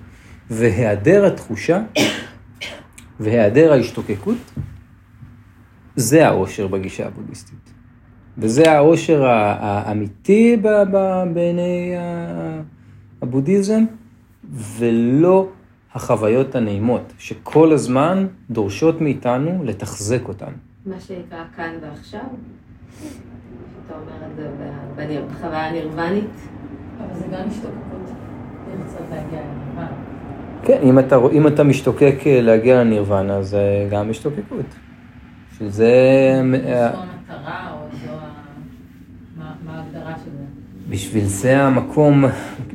והיעדר 0.50 1.26
התחושה 1.26 1.82
והיעדר 3.22 3.72
ההשתוקקות, 3.72 4.38
זה 5.96 6.28
העושר 6.28 6.68
בגישה 6.68 7.08
הבודהיסטית. 7.08 7.74
וזה 8.38 8.72
העושר 8.72 9.26
האמיתי 9.26 10.58
בעיני 11.34 11.94
הבודהיזם, 13.22 13.84
ולא 14.52 15.50
החוויות 15.94 16.56
הנעימות, 16.56 17.14
שכל 17.18 17.72
הזמן 17.72 18.28
דורשות 18.50 19.02
מאיתנו 19.02 19.64
לתחזק 19.64 20.28
אותן. 20.28 20.52
מה 20.86 21.00
שנקרא 21.00 21.44
כאן 21.56 21.74
ועכשיו? 21.82 22.22
אתה 23.86 23.94
אומר 23.94 24.32
את 24.32 24.36
זה 24.36 25.22
בחוויה 25.30 25.68
הנירוונית? 25.68 26.36
אבל 26.98 27.20
זה 27.20 27.26
גם 27.34 27.48
השתוקקות, 27.48 28.16
לרצות 28.68 29.06
להגיע 29.12 29.40
לנירוונה. 29.40 30.11
כן, 30.64 30.80
אם 30.84 31.00
אתה, 31.00 31.18
אם 31.32 31.48
אתה 31.48 31.64
משתוקק 31.64 32.16
אה, 32.26 32.42
להגיע 32.42 32.84
לנירוונה, 32.84 33.44
זה 33.44 33.88
גם 33.92 34.10
השתוקקות. 34.10 34.66
שזה... 35.58 36.42
זו 36.52 38.12
בשביל 40.90 41.26
זה 41.26 41.64
המקום, 41.64 42.26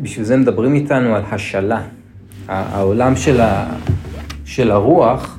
בשביל 0.02 0.25
זה 0.25 0.37
מדברים 0.37 0.75
איתנו 0.75 1.14
על 1.14 1.23
השאלה. 1.31 1.83
העולם 2.49 3.16
של, 3.16 3.40
ה, 3.40 3.76
של 4.45 4.71
הרוח 4.71 5.38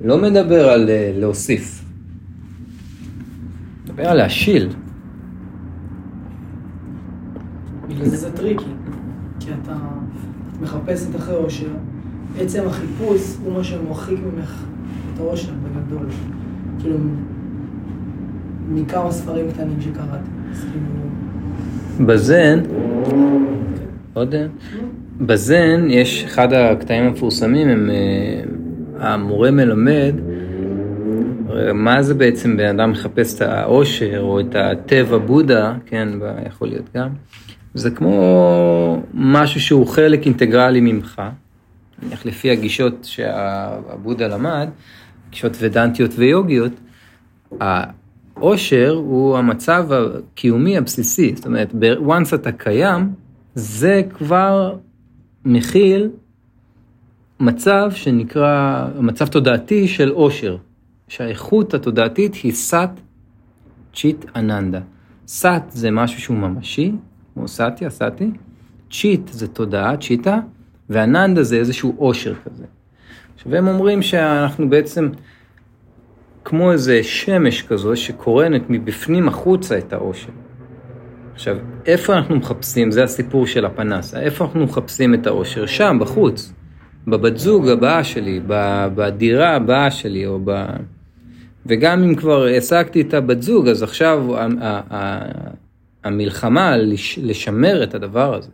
לא 0.00 0.18
מדבר 0.18 0.68
על 0.68 0.90
אה, 0.90 1.12
להוסיף, 1.14 1.84
מדבר 3.84 4.08
על 4.08 4.16
להשיל. 4.16 4.68
בגלל 7.88 8.04
זה 8.04 8.16
זה 8.16 8.32
טריקי, 8.32 8.64
כי 9.40 9.50
אתה 9.62 9.76
מחפשת 10.62 11.16
אחרי 11.16 11.34
אושר, 11.34 11.68
עצם 12.38 12.62
החיפוש 12.66 13.36
הוא 13.44 13.52
מה 13.52 13.64
שמרחיק 13.64 14.18
ממך 14.18 14.64
את 15.14 15.20
האושר 15.20 15.52
בגדול. 15.52 16.06
כאילו, 16.80 16.96
מכמה 18.68 19.12
ספרים 19.12 19.50
קטנים 19.52 19.80
שקראתי. 19.80 20.30
כאילו- 20.70 22.06
בזן, 22.06 22.60
עוד 24.14 24.34
בזן 25.20 25.86
יש 25.88 26.24
אחד 26.24 26.52
הקטעים 26.52 27.04
המפורסמים, 27.04 27.68
הם, 27.68 27.90
אה, 27.90 29.12
המורה 29.12 29.50
מלמד 29.50 30.14
מה 31.74 32.02
זה 32.02 32.14
בעצם 32.14 32.56
בן 32.56 32.80
אדם 32.80 32.90
מחפש 32.90 33.36
את 33.36 33.42
העושר 33.42 34.20
או 34.20 34.40
את 34.40 34.54
הטבע 34.54 35.18
בודה, 35.18 35.74
כן, 35.86 36.08
יכול 36.46 36.68
להיות 36.68 36.90
גם. 36.96 37.08
זה 37.78 37.90
כמו 37.90 39.02
משהו 39.14 39.60
שהוא 39.60 39.86
חלק 39.86 40.26
אינטגרלי 40.26 40.80
ממך, 40.80 41.22
נניח 42.02 42.26
לפי 42.26 42.50
הגישות 42.50 43.04
שהבודה 43.04 44.28
למד, 44.28 44.68
גישות 45.30 45.52
ודנטיות 45.60 46.10
ויוגיות, 46.14 46.72
העושר 47.60 48.94
הוא 48.94 49.38
המצב 49.38 49.88
הקיומי 49.92 50.78
הבסיסי, 50.78 51.32
זאת 51.36 51.46
אומרת, 51.46 51.72
once 52.06 52.34
אתה 52.34 52.52
קיים, 52.52 53.12
זה 53.54 54.02
כבר 54.18 54.76
מכיל 55.44 56.10
מצב 57.40 57.90
שנקרא, 57.94 58.86
מצב 59.00 59.26
תודעתי 59.26 59.88
של 59.88 60.08
עושר, 60.10 60.56
שהאיכות 61.08 61.74
התודעתית 61.74 62.34
היא 62.34 62.52
סאט 62.52 63.00
צ'יט 63.94 64.24
אננדה. 64.36 64.80
סאט 65.26 65.70
זה 65.70 65.90
משהו 65.90 66.20
שהוא 66.20 66.36
ממשי, 66.36 66.92
כמו 67.38 67.48
סאטי, 67.48 67.84
צ'יט 68.90 69.28
זה 69.28 69.48
תודעה, 69.48 69.96
צ'יטה, 69.96 70.38
ואננדה 70.90 71.42
זה 71.42 71.56
איזשהו 71.56 71.94
עושר 71.96 72.34
כזה. 72.44 72.64
עכשיו 73.34 73.54
הם 73.54 73.68
אומרים 73.68 74.02
שאנחנו 74.02 74.70
בעצם 74.70 75.08
כמו 76.44 76.72
איזה 76.72 77.02
שמש 77.02 77.62
כזו 77.62 77.96
שקורנת 77.96 78.62
מבפנים 78.68 79.28
החוצה 79.28 79.78
את 79.78 79.92
העושר. 79.92 80.30
עכשיו, 81.34 81.56
איפה 81.86 82.14
אנחנו 82.14 82.36
מחפשים, 82.36 82.90
זה 82.90 83.04
הסיפור 83.04 83.46
של 83.46 83.64
הפנס, 83.64 84.14
איפה 84.14 84.44
אנחנו 84.44 84.64
מחפשים 84.64 85.14
את 85.14 85.26
העושר? 85.26 85.66
שם, 85.66 85.98
בחוץ. 86.00 86.52
בבת 87.06 87.38
זוג 87.38 87.68
הבאה 87.68 88.04
שלי, 88.04 88.40
בדירה 88.94 89.56
הבאה 89.56 89.90
שלי, 89.90 90.26
או 90.26 90.40
ב... 90.44 90.66
וגם 91.66 92.02
אם 92.02 92.14
כבר 92.14 92.44
העסקתי 92.44 93.00
את 93.00 93.14
הבת 93.14 93.42
זוג, 93.42 93.68
אז 93.68 93.82
עכשיו 93.82 94.26
המלחמה 96.08 96.76
לשמר 97.22 97.82
את 97.82 97.94
הדבר 97.94 98.34
הזה. 98.34 98.50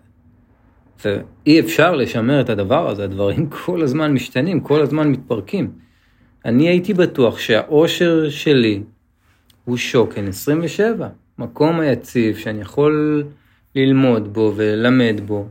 ואי 1.05 1.61
אפשר 1.61 1.95
לשמר 1.95 2.41
את 2.41 2.51
הדבר 2.51 2.91
הזה, 2.91 3.05
הדברים 3.05 3.51
כל 3.65 3.83
הזמן 3.83 4.13
משתנים, 4.13 4.61
כל 4.61 4.83
הזמן 4.83 5.09
מתפרקים. 5.09 5.71
אני 6.45 6.69
הייתי 6.69 6.95
בטוח 6.95 7.39
שהאושר 7.39 8.31
שלי 8.31 8.83
הוא 9.65 9.77
שוקן 9.77 10.29
27, 10.29 11.09
מקום 11.39 11.81
היציב 11.81 12.37
שאני 12.37 12.61
יכול 12.61 13.25
ללמוד 13.75 14.35
בו 14.35 14.53
וללמד 14.57 15.21
בו. 15.27 15.49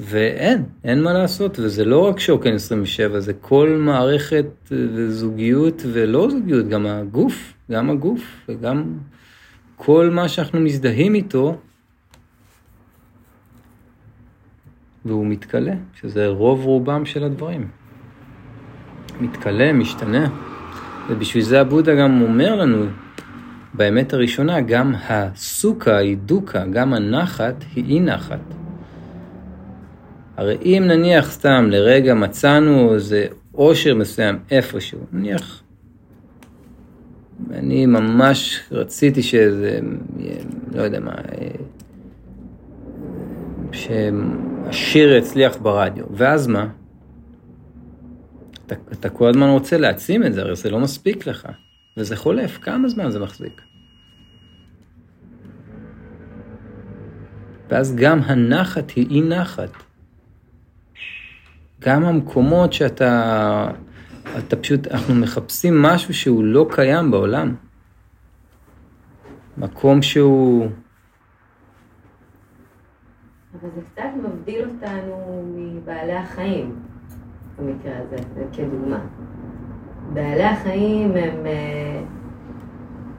ואין, 0.00 0.64
אין 0.84 1.02
מה 1.02 1.12
לעשות, 1.12 1.58
וזה 1.58 1.84
לא 1.84 1.98
רק 2.08 2.20
שוקן 2.20 2.52
27, 2.52 3.20
זה 3.20 3.32
כל 3.32 3.76
מערכת 3.80 4.46
וזוגיות 4.70 5.82
ולא 5.92 6.28
זוגיות, 6.30 6.68
גם 6.68 6.86
הגוף, 6.86 7.54
גם 7.70 7.90
הגוף 7.90 8.22
וגם 8.48 8.84
כל 9.84 10.10
מה 10.10 10.28
שאנחנו 10.28 10.60
מזדהים 10.60 11.14
איתו, 11.14 11.56
והוא 15.04 15.26
מתכלה, 15.26 15.74
שזה 15.94 16.26
רוב 16.26 16.64
רובם 16.64 17.06
של 17.06 17.24
הדברים. 17.24 17.68
מתכלה, 19.20 19.72
משתנה. 19.72 20.28
ובשביל 21.08 21.44
זה 21.44 21.60
הבודה 21.60 21.94
גם 21.94 22.22
אומר 22.22 22.56
לנו, 22.56 22.86
באמת 23.74 24.12
הראשונה, 24.12 24.60
גם 24.60 24.94
הסוכה 25.08 25.96
היא 25.96 26.16
דוקה, 26.16 26.64
גם 26.66 26.94
הנחת 26.94 27.64
היא 27.74 27.84
אי 27.84 28.00
נחת. 28.00 28.40
הרי 30.36 30.56
אם 30.62 30.82
נניח 30.86 31.30
סתם 31.30 31.66
לרגע 31.70 32.14
מצאנו 32.14 32.94
איזה 32.94 33.26
עושר 33.52 33.94
מסוים 33.94 34.38
איפשהו, 34.50 35.00
נניח, 35.12 35.62
אני 37.50 37.86
ממש 37.86 38.60
רציתי 38.70 39.22
שזה, 39.22 39.80
לא 40.74 40.82
יודע 40.82 41.00
מה, 41.00 41.14
שהשיר 43.72 45.12
יצליח 45.12 45.56
ברדיו, 45.56 46.04
ואז 46.10 46.46
מה? 46.46 46.68
אתה, 48.66 48.74
אתה 48.92 49.08
כל 49.08 49.28
הזמן 49.28 49.48
רוצה 49.48 49.78
להעצים 49.78 50.26
את 50.26 50.34
זה, 50.34 50.42
הרי 50.42 50.56
זה 50.56 50.70
לא 50.70 50.80
מספיק 50.80 51.26
לך, 51.26 51.48
וזה 51.96 52.16
חולף, 52.16 52.58
כמה 52.58 52.88
זמן 52.88 53.10
זה 53.10 53.18
מחזיק? 53.18 53.62
ואז 57.70 57.94
גם 57.96 58.20
הנחת 58.22 58.90
היא 58.90 59.06
אי 59.10 59.22
נחת. 59.22 59.70
גם 61.80 62.04
המקומות 62.04 62.72
שאתה, 62.72 63.70
אתה 64.38 64.56
פשוט, 64.56 64.86
אנחנו 64.86 65.14
מחפשים 65.14 65.82
משהו 65.82 66.14
שהוא 66.14 66.44
לא 66.44 66.66
קיים 66.70 67.10
בעולם. 67.10 67.54
מקום 69.58 70.02
שהוא... 70.02 70.68
אבל 73.60 73.70
זה 73.74 73.80
קצת 73.92 74.02
מבדיל 74.22 74.64
אותנו 74.64 75.42
מבעלי 75.56 76.12
החיים. 76.12 76.74
במקרה 77.58 77.92
הזה, 77.98 78.16
כדוגמה. 78.52 79.00
בעלי 80.12 80.44
החיים 80.44 81.10
הם 81.10 81.46
אה, 81.46 82.00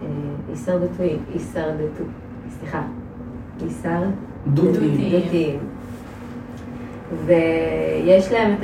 אה, 0.02 0.08
הישרדותיים, 0.50 1.20
הישרדותו, 1.34 2.04
סליחה, 2.50 2.84
הישרדותיים. 3.62 5.60
ויש 7.26 8.32
להם 8.32 8.54
את 8.54 8.64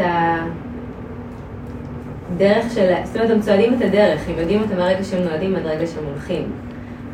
הדרך 2.36 2.74
של, 2.74 2.92
זאת 3.04 3.16
אומרת, 3.16 3.32
הם 3.32 3.42
צועדים 3.42 3.74
את 3.74 3.82
הדרך, 3.82 4.30
הם 4.30 4.40
יודעים 4.40 4.62
אותה 4.62 4.76
מהרגע 4.76 5.04
שהם 5.04 5.24
נועדים 5.24 5.56
עד 5.56 5.66
רגע 5.66 5.88
שהם 5.88 6.04
הולכים. 6.06 6.52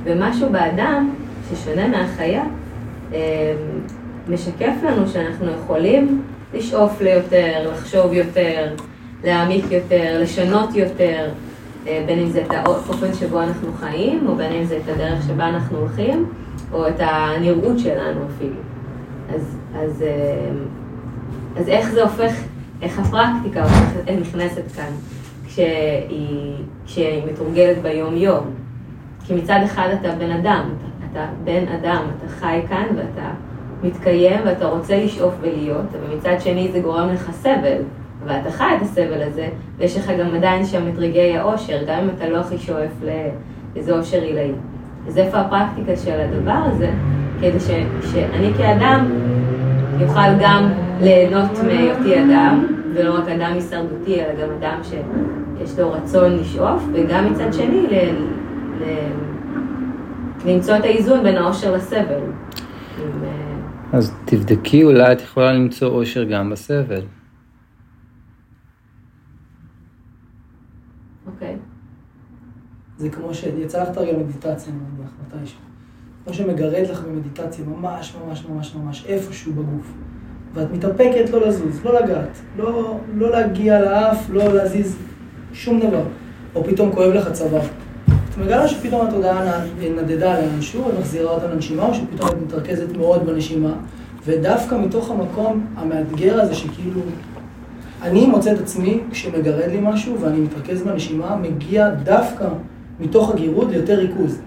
ומשהו 0.03 0.49
באדם, 0.49 1.13
ששונה 1.49 1.87
מהחיה, 1.87 2.43
אה, 3.13 3.53
משקף 4.29 4.73
לנו 4.83 5.07
שאנחנו 5.07 5.51
יכולים 5.51 6.21
לשאוף 6.53 7.01
ליותר, 7.01 7.71
לחשוב 7.71 8.13
יותר, 8.13 8.73
להעמיק 9.23 9.65
יותר, 9.71 10.17
לשנות 10.21 10.75
יותר, 10.75 11.29
אה, 11.87 12.03
בין 12.05 12.19
אם 12.19 12.29
זה 12.29 12.41
את 12.41 12.51
האופן 12.51 13.13
שבו 13.13 13.41
אנחנו 13.41 13.73
חיים, 13.73 14.27
או 14.27 14.35
בין 14.35 14.51
אם 14.51 14.63
זה 14.63 14.77
את 14.77 14.89
הדרך 14.89 15.23
שבה 15.27 15.49
אנחנו 15.49 15.77
הולכים, 15.77 16.25
או 16.71 16.87
את 16.87 16.99
הנראות 16.99 17.79
שלנו 17.79 18.19
אפילו. 18.35 18.59
אז, 19.35 19.57
אז, 19.75 20.01
אה, 20.01 20.49
אז 21.57 21.69
איך 21.69 21.89
זה 21.89 22.03
הופך, 22.03 22.31
איך 22.81 22.99
הפרקטיקה 22.99 23.65
נכנסת 24.21 24.71
כאן, 24.75 24.91
כשהיא, 25.45 26.53
כשהיא 26.85 27.21
מתורגלת 27.31 27.81
ביום-יום? 27.81 28.45
כי 29.25 29.35
מצד 29.35 29.59
אחד 29.65 29.89
אתה 29.99 30.15
בן 30.15 30.31
אדם, 30.31 30.69
אתה, 30.77 31.07
אתה 31.11 31.25
בן 31.43 31.67
אדם, 31.67 32.03
אתה 32.17 32.27
חי 32.29 32.59
כאן 32.69 32.85
ואתה 32.95 33.29
מתקיים 33.83 34.39
ואתה 34.45 34.65
רוצה 34.65 35.03
לשאוף 35.03 35.33
ולהיות, 35.41 35.85
ומצד 35.93 36.35
שני 36.39 36.69
זה 36.71 36.79
גורם 36.79 37.09
לך 37.09 37.31
סבל, 37.31 37.77
ואתה 38.25 38.51
חי 38.51 38.63
את 38.77 38.81
הסבל 38.81 39.21
הזה, 39.21 39.47
ויש 39.77 39.97
לך 39.97 40.11
גם 40.19 40.35
עדיין 40.35 40.65
שם 40.65 40.87
את 40.93 40.97
רגעי 40.97 41.37
האושר, 41.37 41.83
גם 41.87 41.99
אם 41.99 42.09
אתה 42.15 42.29
לא 42.29 42.37
הכי 42.37 42.57
שואף 42.57 42.91
לאיזה 43.03 43.97
אושר 43.97 44.21
עילאי. 44.21 44.51
אז 45.07 45.17
איפה 45.17 45.37
הפרקטיקה 45.37 45.95
של 45.95 46.19
הדבר 46.19 46.59
הזה, 46.65 46.91
כדי 47.39 47.59
ש, 47.59 47.67
שאני 48.11 48.53
כאדם 48.57 49.11
יוכל 49.99 50.39
גם 50.41 50.69
ליהנות 51.01 51.51
מהיותי 51.65 52.23
אדם, 52.23 52.67
ולא 52.93 53.13
רק 53.13 53.27
אדם 53.27 53.51
הישרדותי, 53.53 54.21
אלא 54.21 54.33
גם 54.41 54.49
אדם 54.59 54.81
שיש 54.83 55.79
לו 55.79 55.91
רצון 55.91 56.37
לשאוף, 56.37 56.83
וגם 56.93 57.31
מצד 57.31 57.53
שני 57.53 57.87
ל, 57.87 57.95
ל, 58.81 58.83
למצוא 60.45 60.77
את 60.77 60.83
האיזון 60.83 61.23
בין 61.23 61.35
האושר 61.35 61.75
לסבל. 61.75 62.21
אז 63.93 64.13
תבדקי, 64.25 64.83
אולי 64.83 65.11
את 65.11 65.21
יכולה 65.21 65.53
למצוא 65.53 65.87
אושר 65.87 66.23
גם 66.23 66.49
בסבל. 66.49 67.01
אוקיי. 71.27 71.55
זה 72.97 73.09
כמו 73.09 73.33
שיצא 73.33 73.83
לך 73.83 73.89
תרגל 73.89 74.15
מדיטציה, 74.17 74.73
מתישהו. 75.27 75.59
כמו 76.25 76.33
שמגרד 76.33 76.87
לך 76.89 77.01
במדיטציה, 77.01 77.65
ממש 77.65 78.15
ממש 78.15 78.45
ממש 78.45 78.75
ממש 78.75 79.05
איפשהו 79.05 79.53
בגוף. 79.53 79.93
ואת 80.57 80.71
מתאפקת 80.73 81.29
לא 81.29 81.47
לזוז, 81.47 81.79
לא 81.85 82.01
לגעת, 82.01 82.39
לא, 82.57 82.97
לא 83.15 83.31
להגיע 83.31 83.81
לאף, 83.81 84.29
לא 84.29 84.53
להזיז 84.53 84.97
שום 85.53 85.79
דבר. 85.79 86.03
או 86.55 86.63
פתאום 86.63 86.91
כואב 86.91 87.11
לך 87.11 87.31
צוואר. 87.31 87.61
את 88.29 88.37
מגלה 88.37 88.67
שפתאום 88.67 89.07
התודעה 89.07 89.61
נדדה 89.97 90.39
לאנשהו 90.39 90.83
ומחזירה 90.85 91.31
אותה 91.31 91.47
לנשימה, 91.47 91.85
או 91.85 91.93
שפתאום 91.93 92.29
את 92.29 92.35
מתרכזת 92.47 92.97
מאוד 92.97 93.25
בנשימה, 93.25 93.73
ודווקא 94.25 94.75
מתוך 94.75 95.11
המקום 95.11 95.65
המאתגר 95.75 96.41
הזה 96.41 96.55
שכאילו... 96.55 97.01
אני 98.01 98.25
מוצא 98.25 98.51
את 98.51 98.59
עצמי, 98.59 98.99
כשמגרד 99.11 99.71
לי 99.71 99.79
משהו 99.81 100.19
ואני 100.21 100.39
מתרכז 100.39 100.83
בנשימה, 100.83 101.35
מגיע 101.35 101.89
דווקא 101.89 102.47
מתוך 102.99 103.31
הגירוד 103.31 103.71
ליותר 103.71 103.95
ריכוז. 103.95 104.39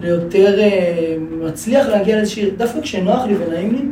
ליותר 0.00 0.58
uh, 0.58 1.44
מצליח 1.44 1.86
להגיע 1.86 2.16
לאיזושהי, 2.16 2.50
דווקא 2.50 2.80
כשנוח 2.80 3.24
לי 3.24 3.34
ונעים 3.36 3.72
לי, 3.72 3.82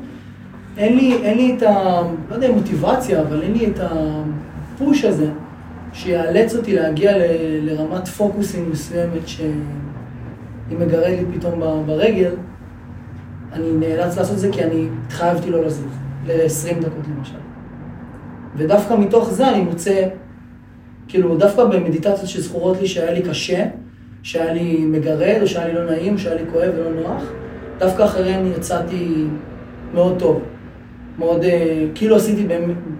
אין 0.78 0.96
לי, 0.96 1.14
אין 1.22 1.36
לי 1.36 1.54
את 1.56 1.62
ה... 1.62 2.02
לא 2.30 2.34
יודע, 2.34 2.52
מוטיבציה, 2.52 3.20
אבל 3.20 3.42
אין 3.42 3.52
לי 3.52 3.66
את 3.66 3.80
הפוש 3.80 5.04
הזה, 5.04 5.26
שיאלץ 5.92 6.54
אותי 6.54 6.74
להגיע 6.74 7.18
ל, 7.18 7.22
לרמת 7.62 8.08
פוקוסים 8.08 8.70
מסוימת, 8.70 9.28
שהיא 9.28 9.50
מגרד 10.70 11.06
לי 11.06 11.24
פתאום 11.38 11.60
ברגל, 11.86 12.30
אני 13.52 13.72
נאלץ 13.72 14.18
לעשות 14.18 14.34
את 14.34 14.38
זה 14.38 14.48
כי 14.52 14.64
אני 14.64 14.88
התחייבתי 15.06 15.50
לא 15.50 15.64
לזוז, 15.64 15.92
ל-20 16.26 16.80
דקות 16.80 17.04
למשל. 17.16 17.38
ודווקא 18.56 18.94
מתוך 18.94 19.30
זה 19.30 19.48
אני 19.48 19.60
מוצא, 19.60 20.08
כאילו, 21.08 21.36
דווקא 21.36 21.64
במדיטציות 21.64 22.28
שזכורות 22.28 22.80
לי 22.80 22.88
שהיה 22.88 23.12
לי 23.12 23.22
קשה, 23.22 23.66
שהיה 24.22 24.52
לי 24.52 24.84
מגרד, 24.84 25.38
או 25.40 25.46
שהיה 25.46 25.68
לי 25.68 25.74
לא 25.74 25.84
נעים, 25.84 26.18
שהיה 26.18 26.34
לי 26.34 26.42
כואב 26.52 26.70
ולא 26.76 27.02
נוח, 27.02 27.22
דווקא 27.78 28.04
אחריהן 28.04 28.46
יצאתי 28.46 29.26
מאוד 29.94 30.18
טוב. 30.18 30.42
מאוד, 31.18 31.44
אה, 31.44 31.84
כאילו 31.94 32.16
עשיתי, 32.16 32.46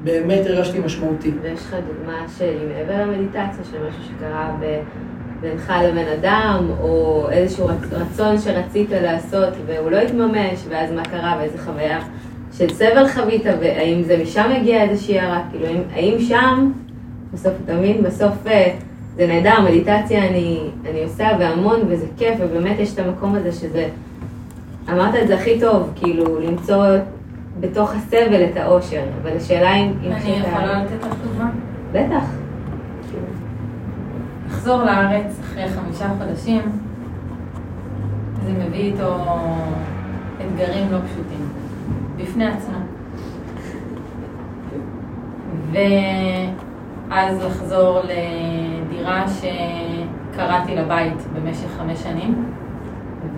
באמת 0.05 0.47
הרגשתי 0.47 0.79
משמעותי. 0.79 1.33
ויש 1.43 1.61
לך 1.61 1.77
דוגמה 1.87 2.27
של 2.39 2.59
מעבר 2.69 3.03
למדיטציה, 3.03 3.65
של 3.71 3.89
משהו 3.89 4.03
שקרה 4.05 4.57
ב... 4.61 4.81
בינך 5.41 5.73
לבין 5.85 6.09
אדם, 6.09 6.67
או 6.81 7.27
איזשהו 7.31 7.67
רצון 7.93 8.39
שרצית 8.39 8.91
לעשות 8.91 9.55
והוא 9.67 9.91
לא 9.91 9.97
התממש, 9.97 10.65
ואז 10.69 10.93
מה 10.93 11.05
קרה 11.05 11.37
ואיזה 11.39 11.59
חוויה 11.59 12.01
של 12.53 12.69
סבל 12.69 13.09
חווית, 13.09 13.43
והאם 13.61 14.03
זה 14.03 14.19
משם 14.23 14.51
הגיע 14.57 14.83
איזושהי 14.83 15.19
הערה, 15.19 15.43
כאילו 15.51 15.67
האם 15.93 16.21
שם, 16.21 16.73
בסוף, 17.33 17.53
אתה 17.65 17.75
מבין, 17.75 18.03
בסוף 18.03 18.47
אה, 18.47 18.75
זה 19.17 19.27
נהדר, 19.27 19.61
מדיטציה 19.61 20.29
אני, 20.29 20.61
אני 20.91 21.03
עושה 21.03 21.29
והמון 21.39 21.81
וזה 21.89 22.07
כיף, 22.17 22.35
ובאמת 22.41 22.79
יש 22.79 22.95
את 22.95 22.99
המקום 22.99 23.35
הזה 23.35 23.53
שזה, 23.53 23.89
אמרת 24.93 25.15
את 25.23 25.29
זה 25.29 25.35
הכי 25.35 25.61
טוב, 25.61 25.93
כאילו 25.97 26.41
למצוא 26.41 26.85
בתוך 27.61 27.95
הסבל 27.95 28.45
את 28.45 28.57
האושר, 28.57 29.03
אבל 29.23 29.37
השאלה 29.37 29.75
אם... 29.77 29.93
אני 30.03 30.31
יכולה 30.31 30.83
לתת 30.83 31.07
לך 31.07 31.15
דוגמה? 31.25 31.51
בטח. 31.93 32.25
לחזור 34.47 34.83
לארץ 34.83 35.41
אחרי 35.41 35.69
חמישה 35.69 36.09
חודשים, 36.19 36.61
זה 38.45 38.53
מביא 38.53 38.93
איתו 38.93 39.17
אתגרים 40.41 40.93
לא 40.93 40.99
פשוטים, 40.99 41.49
בפני 42.17 42.47
עצמו. 42.47 42.79
ואז 45.73 47.45
לחזור 47.45 48.01
לדירה 48.01 49.25
שקראתי 49.29 50.77
לבית 50.77 51.27
במשך 51.35 51.69
חמש 51.79 51.99
שנים, 52.03 52.45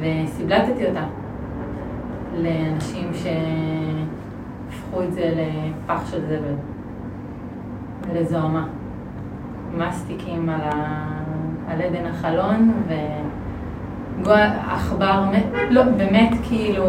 וסיבלטתי 0.00 0.86
אותה 0.86 1.04
לאנשים 2.34 3.10
שהפכו 4.90 5.02
את 5.02 5.12
זה 5.12 5.32
לפח 5.34 6.10
של 6.10 6.20
זבל 6.20 6.54
ולזוהמה. 8.08 8.66
מסטיקים 9.78 10.48
על, 10.48 10.60
ה... 10.60 11.06
על 11.68 11.82
עדן 11.82 12.06
החלון, 12.06 12.72
ועכבר, 14.22 15.24
לא, 15.70 15.82
באמת 15.82 16.30
כאילו, 16.48 16.84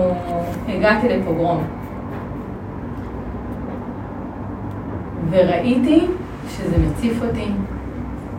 הגעתי 0.68 1.10
לפוגרום. 1.10 1.64
וראיתי 5.30 6.08
שזה 6.48 6.78
מציף 6.78 7.24
אותי, 7.24 7.48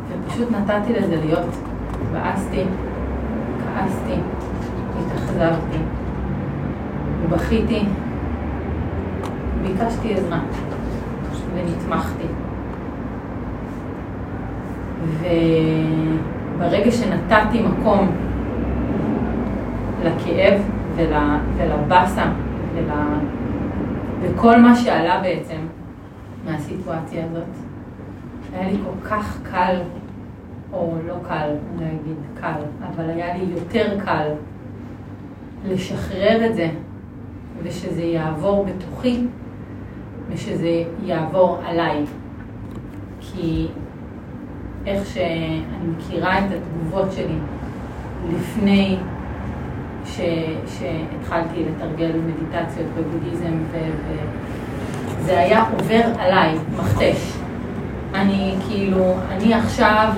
ופשוט 0.08 0.48
נתתי 0.50 0.92
לזה 0.92 1.16
להיות. 1.24 1.48
התבאסתי, 2.02 2.64
כעסתי, 3.64 4.14
התאכזבתי, 4.98 5.78
בכיתי, 7.30 7.84
ביקשתי 9.62 10.14
עזרה, 10.14 10.40
ונתמכתי. 11.54 12.26
וברגע 16.58 16.90
שנתתי 16.90 17.62
מקום 17.62 18.10
לכאב 20.04 20.60
ול, 20.96 21.12
ולבאסה 21.56 22.24
ול, 22.74 22.90
וכל 24.20 24.60
מה 24.60 24.76
שעלה 24.76 25.20
בעצם 25.20 25.58
מהסיטואציה 26.46 27.24
הזאת, 27.24 27.42
היה 28.52 28.70
לי 28.70 28.76
כל 28.84 29.08
כך 29.08 29.38
קל, 29.50 29.76
או 30.72 30.94
לא 31.06 31.14
קל, 31.28 31.34
אני 31.34 31.80
לא 31.80 31.86
אגיד 31.86 32.16
קל, 32.40 32.62
אבל 32.86 33.10
היה 33.10 33.36
לי 33.36 33.44
יותר 33.54 34.00
קל 34.04 34.28
לשחרר 35.68 36.46
את 36.46 36.54
זה 36.54 36.68
ושזה 37.62 38.02
יעבור 38.02 38.64
בתוכי 38.64 39.26
ושזה 40.30 40.82
יעבור 41.04 41.58
עליי. 41.66 42.04
כי 43.20 43.66
איך 44.86 45.06
שאני 45.14 45.86
מכירה 45.96 46.38
את 46.38 46.44
התגובות 46.44 47.12
שלי 47.12 47.38
לפני 48.34 48.96
ש, 50.04 50.20
שהתחלתי 50.66 51.64
לתרגל 51.64 52.12
מדיטציות 52.16 52.86
בבודהיזם, 52.96 53.58
וזה 55.18 55.38
היה 55.38 55.64
עובר 55.78 56.02
עליי, 56.18 56.54
מכתש. 56.78 57.32
אני 58.14 58.54
כאילו, 58.68 59.14
אני 59.30 59.54
עכשיו 59.54 60.08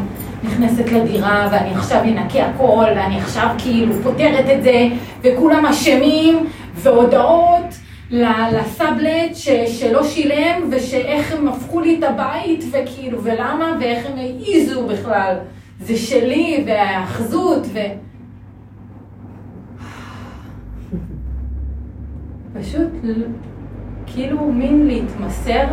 נכנסת 0.45 0.93
לדירה 0.93 1.49
ואני 1.53 1.75
עכשיו 1.75 2.03
אנקה 2.05 2.47
הכל 2.47 2.85
ואני 2.97 3.19
עכשיו 3.21 3.49
כאילו 3.59 3.95
פותרת 4.03 4.45
את 4.59 4.63
זה 4.63 4.89
וכולם 5.23 5.67
אשמים 5.67 6.47
והודעות 6.75 7.75
לסאבלט 8.11 9.35
ש, 9.35 9.49
שלא 9.49 10.05
שילם, 10.05 10.69
ושאיך 10.71 11.33
הם 11.33 11.49
הפכו 11.49 11.81
לי 11.81 11.99
את 11.99 12.05
הבית, 12.05 12.65
וכאילו, 12.71 13.25
ולמה, 13.25 13.77
ואיך 13.81 14.07
הם 14.07 14.17
העיזו 14.17 14.87
בכלל. 14.87 15.37
זה 15.81 15.97
שלי, 15.97 16.65
והאחזות, 16.67 17.67
ו... 17.73 17.79
פשוט 22.61 22.89
כאילו 24.07 24.53
מין 24.53 24.87
להתמסר 24.87 25.65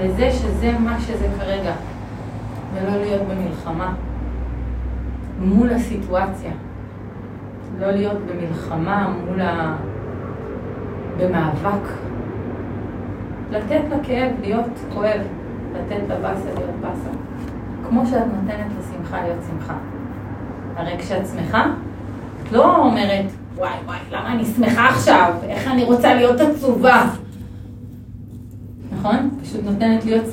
לזה 0.00 0.30
שזה 0.30 0.72
מה 0.78 1.00
שזה 1.00 1.28
כרגע, 1.38 1.74
ולא 2.74 3.00
להיות 3.00 3.22
במלחמה 3.22 3.94
מול 5.40 5.70
הסיטואציה. 5.70 6.52
לא 7.78 7.90
להיות 7.90 8.18
במלחמה 8.18 9.14
מול 9.26 9.40
ה... 9.40 9.76
במאבק. 11.18 11.88
לתת 13.50 13.80
לכאב 13.90 14.30
להיות 14.40 14.66
כואב, 14.94 15.20
לתת 15.74 16.02
לבאסה 16.08 16.54
להיות 16.54 16.76
באסה. 16.80 17.10
כמו 17.88 18.06
שאת 18.06 18.26
נותנת 18.26 18.66
לשמחה 18.78 19.22
להיות 19.22 19.38
שמחה. 19.50 19.74
הרי 20.76 20.98
כשאת 20.98 21.26
שמחה, 21.26 21.66
את 22.42 22.52
לא 22.52 22.76
אומרת, 22.76 23.24
וואי 23.56 23.70
וואי, 23.84 23.98
למה 24.10 24.32
אני 24.32 24.44
שמחה 24.44 24.88
עכשיו? 24.88 25.34
איך 25.42 25.68
אני 25.68 25.84
רוצה 25.84 26.14
להיות 26.14 26.40
עצובה? 26.40 27.04
נכון? 28.92 29.30
פשוט 29.42 29.60
נותנת 29.64 30.04
להיות, 30.04 30.24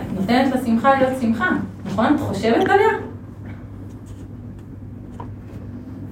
את 0.00 0.20
נותנת 0.20 0.54
לשמחה 0.54 0.94
להיות 0.94 1.20
שמחה, 1.20 1.48
נכון? 1.86 2.14
את 2.14 2.20
חושבת 2.20 2.68
עליה? 2.68 2.88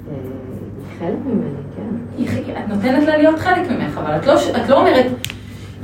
אה, 0.08 0.14
חלק 0.98 1.18
ממני. 1.26 1.43
את 2.22 2.68
נותנת 2.68 3.06
לה 3.06 3.16
להיות 3.16 3.38
חלק 3.38 3.70
ממך, 3.70 3.98
אבל 3.98 4.16
את 4.16 4.26
לא, 4.26 4.34
את 4.56 4.68
לא 4.68 4.80
אומרת, 4.80 5.06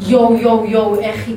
יואו, 0.06 0.36
יואו, 0.36 0.66
יואו, 0.66 1.00
איך 1.00 1.28
היא, 1.28 1.36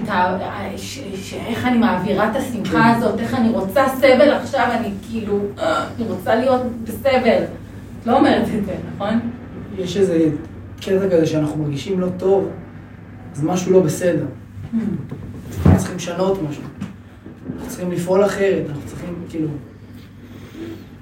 איך 1.48 1.66
אני 1.66 1.78
מעבירה 1.78 2.32
את 2.32 2.36
השמחה 2.36 2.72
כן. 2.72 2.98
הזאת, 2.98 3.20
איך 3.20 3.34
אני 3.34 3.50
רוצה 3.50 3.86
סבל 3.98 4.32
עכשיו, 4.32 4.68
אני 4.72 4.92
כאילו, 5.10 5.40
אני 5.58 6.08
רוצה 6.08 6.36
להיות 6.36 6.62
בסבל. 6.84 7.44
את 8.02 8.08
לא 8.08 8.18
אומרת 8.18 8.48
את 8.58 8.66
זה, 8.66 8.76
נכון? 8.96 9.20
יש 9.78 9.98
איזה 9.98 10.30
קטע 10.82 11.10
כזה 11.12 11.26
שאנחנו 11.26 11.64
מרגישים 11.64 12.00
לא 12.00 12.08
טוב, 12.18 12.50
אז 13.36 13.44
משהו 13.44 13.74
לא 13.74 13.80
בסדר. 13.80 14.26
Hmm. 14.26 14.78
אנחנו 15.66 15.78
צריכים 15.78 15.96
לשנות 15.96 16.40
משהו. 16.50 16.64
אנחנו 17.54 17.70
צריכים 17.70 17.92
לפעול 17.92 18.26
אחרת, 18.26 18.64
אנחנו 18.70 18.82
צריכים, 18.86 19.16
כאילו... 19.30 19.48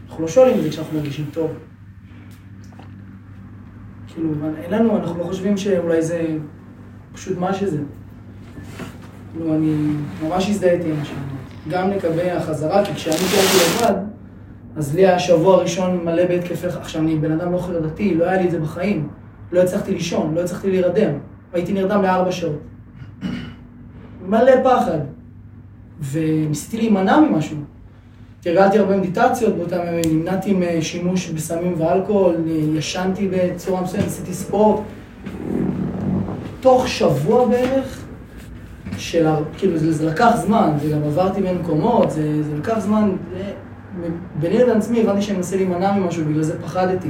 אנחנו 0.10 0.24
לא 0.24 0.28
שואלים 0.28 0.58
את 0.58 0.64
זה 0.64 0.70
כשאנחנו 0.70 0.98
מרגישים 0.98 1.26
טוב. 1.34 1.52
כאילו, 4.14 4.30
אין 4.64 4.72
לנו, 4.74 4.98
אנחנו 4.98 5.20
לא 5.20 5.24
חושבים 5.24 5.58
שאולי 5.58 6.02
זה 6.02 6.26
פשוט 7.14 7.38
מה 7.38 7.54
שזה. 7.54 7.78
כאילו, 9.32 9.56
אני 9.56 9.76
ממש 10.24 10.50
הזדהיתי 10.50 10.90
עם 10.90 11.06
שאמרת. 11.06 11.32
גם 11.70 11.90
לגבי 11.90 12.32
החזרה, 12.32 12.86
כי 12.86 12.94
כשאני 12.94 13.16
קיימתי 13.16 13.86
לבד, 13.86 14.02
אז 14.76 14.96
לי 14.96 15.08
היה 15.08 15.20
שבוע 15.20 15.58
ראשון 15.58 16.06
מלא 16.06 16.26
בהתקפי... 16.26 16.68
עכשיו, 16.68 17.02
אני 17.02 17.16
בן 17.16 17.32
אדם 17.32 17.52
לא 17.52 17.58
חרדתי, 17.58 18.16
לא 18.16 18.26
היה 18.26 18.42
לי 18.42 18.46
את 18.46 18.52
זה 18.52 18.60
בחיים. 18.60 19.10
לא 19.52 19.62
הצלחתי 19.62 19.94
לישון, 19.94 20.36
לא 20.36 20.42
הצלחתי 20.42 20.72
להירדם. 20.72 21.12
הייתי 21.54 21.74
נרדם 21.74 22.02
לארבע 22.02 22.32
שעות. 22.32 22.62
מלא 24.26 24.52
פחד. 24.64 25.00
וניסיתי 26.12 26.78
להימנע 26.78 27.20
ממשהו. 27.20 27.58
תרגלתי 28.44 28.80
הרבה 28.80 28.98
מדיטציות 28.98 29.56
באותם 29.56 29.78
ימים, 29.88 30.20
נמנעתי 30.20 30.54
משימוש 30.54 31.30
בסמים 31.30 31.74
ואלכוהול, 31.78 32.36
ישנתי 32.76 33.30
בצורה 33.32 33.82
מסוימת, 33.82 34.06
עשיתי 34.06 34.34
ספורט. 34.34 34.82
תוך 36.60 36.88
שבוע 36.88 37.48
בערך, 37.48 38.04
של, 38.98 39.28
כאילו 39.58 39.78
זה, 39.78 39.92
זה 39.92 40.06
לקח 40.06 40.32
זמן, 40.36 40.72
זה 40.82 40.90
גם 40.90 41.04
עברתי 41.04 41.42
בין 41.42 41.58
מקומות, 41.58 42.12
זה, 42.12 42.44
זה 42.44 42.58
לקח 42.58 42.80
זמן, 42.80 43.12
ביני 44.40 44.58
לבין 44.58 44.78
עצמי 44.78 45.02
הבנתי 45.02 45.22
שאני 45.22 45.38
מנסה 45.38 45.56
להימנע 45.56 45.92
ממשהו, 45.92 46.26
בגלל 46.26 46.44
זה 46.44 46.62
פחדתי. 46.62 47.10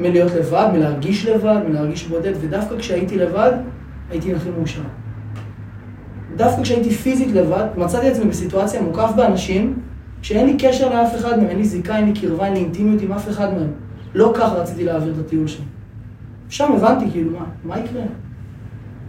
מלהיות 0.00 0.32
לבד, 0.32 0.68
מלהרגיש 0.72 1.26
לבד, 1.26 1.60
מלהרגיש 1.68 2.06
בודד, 2.06 2.32
ודווקא 2.40 2.78
כשהייתי 2.78 3.18
לבד, 3.18 3.52
הייתי 4.10 4.34
הכי 4.34 4.50
מאושר. 4.50 4.82
דווקא 6.36 6.62
כשהייתי 6.62 6.90
פיזית 6.90 7.32
לבד, 7.32 7.66
מצאתי 7.76 8.08
עצמי 8.08 8.24
בסיטואציה 8.24 8.82
מוקף 8.82 9.10
באנשים 9.16 9.74
שאין 10.22 10.46
לי 10.46 10.56
קשר 10.58 10.94
לאף 10.94 11.14
אחד 11.14 11.38
מהם, 11.38 11.48
אין 11.48 11.58
לי 11.58 11.64
זיקה, 11.64 11.96
אין 11.96 12.04
לי 12.04 12.20
קרבה, 12.20 12.46
אין 12.46 12.54
לי 12.54 12.60
אינטימיות 12.60 13.02
עם 13.02 13.12
אף 13.12 13.28
אחד 13.28 13.54
מהם. 13.54 13.70
לא 14.14 14.32
ככה 14.36 14.54
רציתי 14.54 14.84
להעביר 14.84 15.12
את 15.12 15.26
הטיול 15.26 15.46
שלי. 15.46 15.64
שם 16.48 16.72
הבנתי 16.72 17.10
כאילו, 17.10 17.30
מה, 17.30 17.44
מה 17.64 17.78
יקרה? 17.78 18.02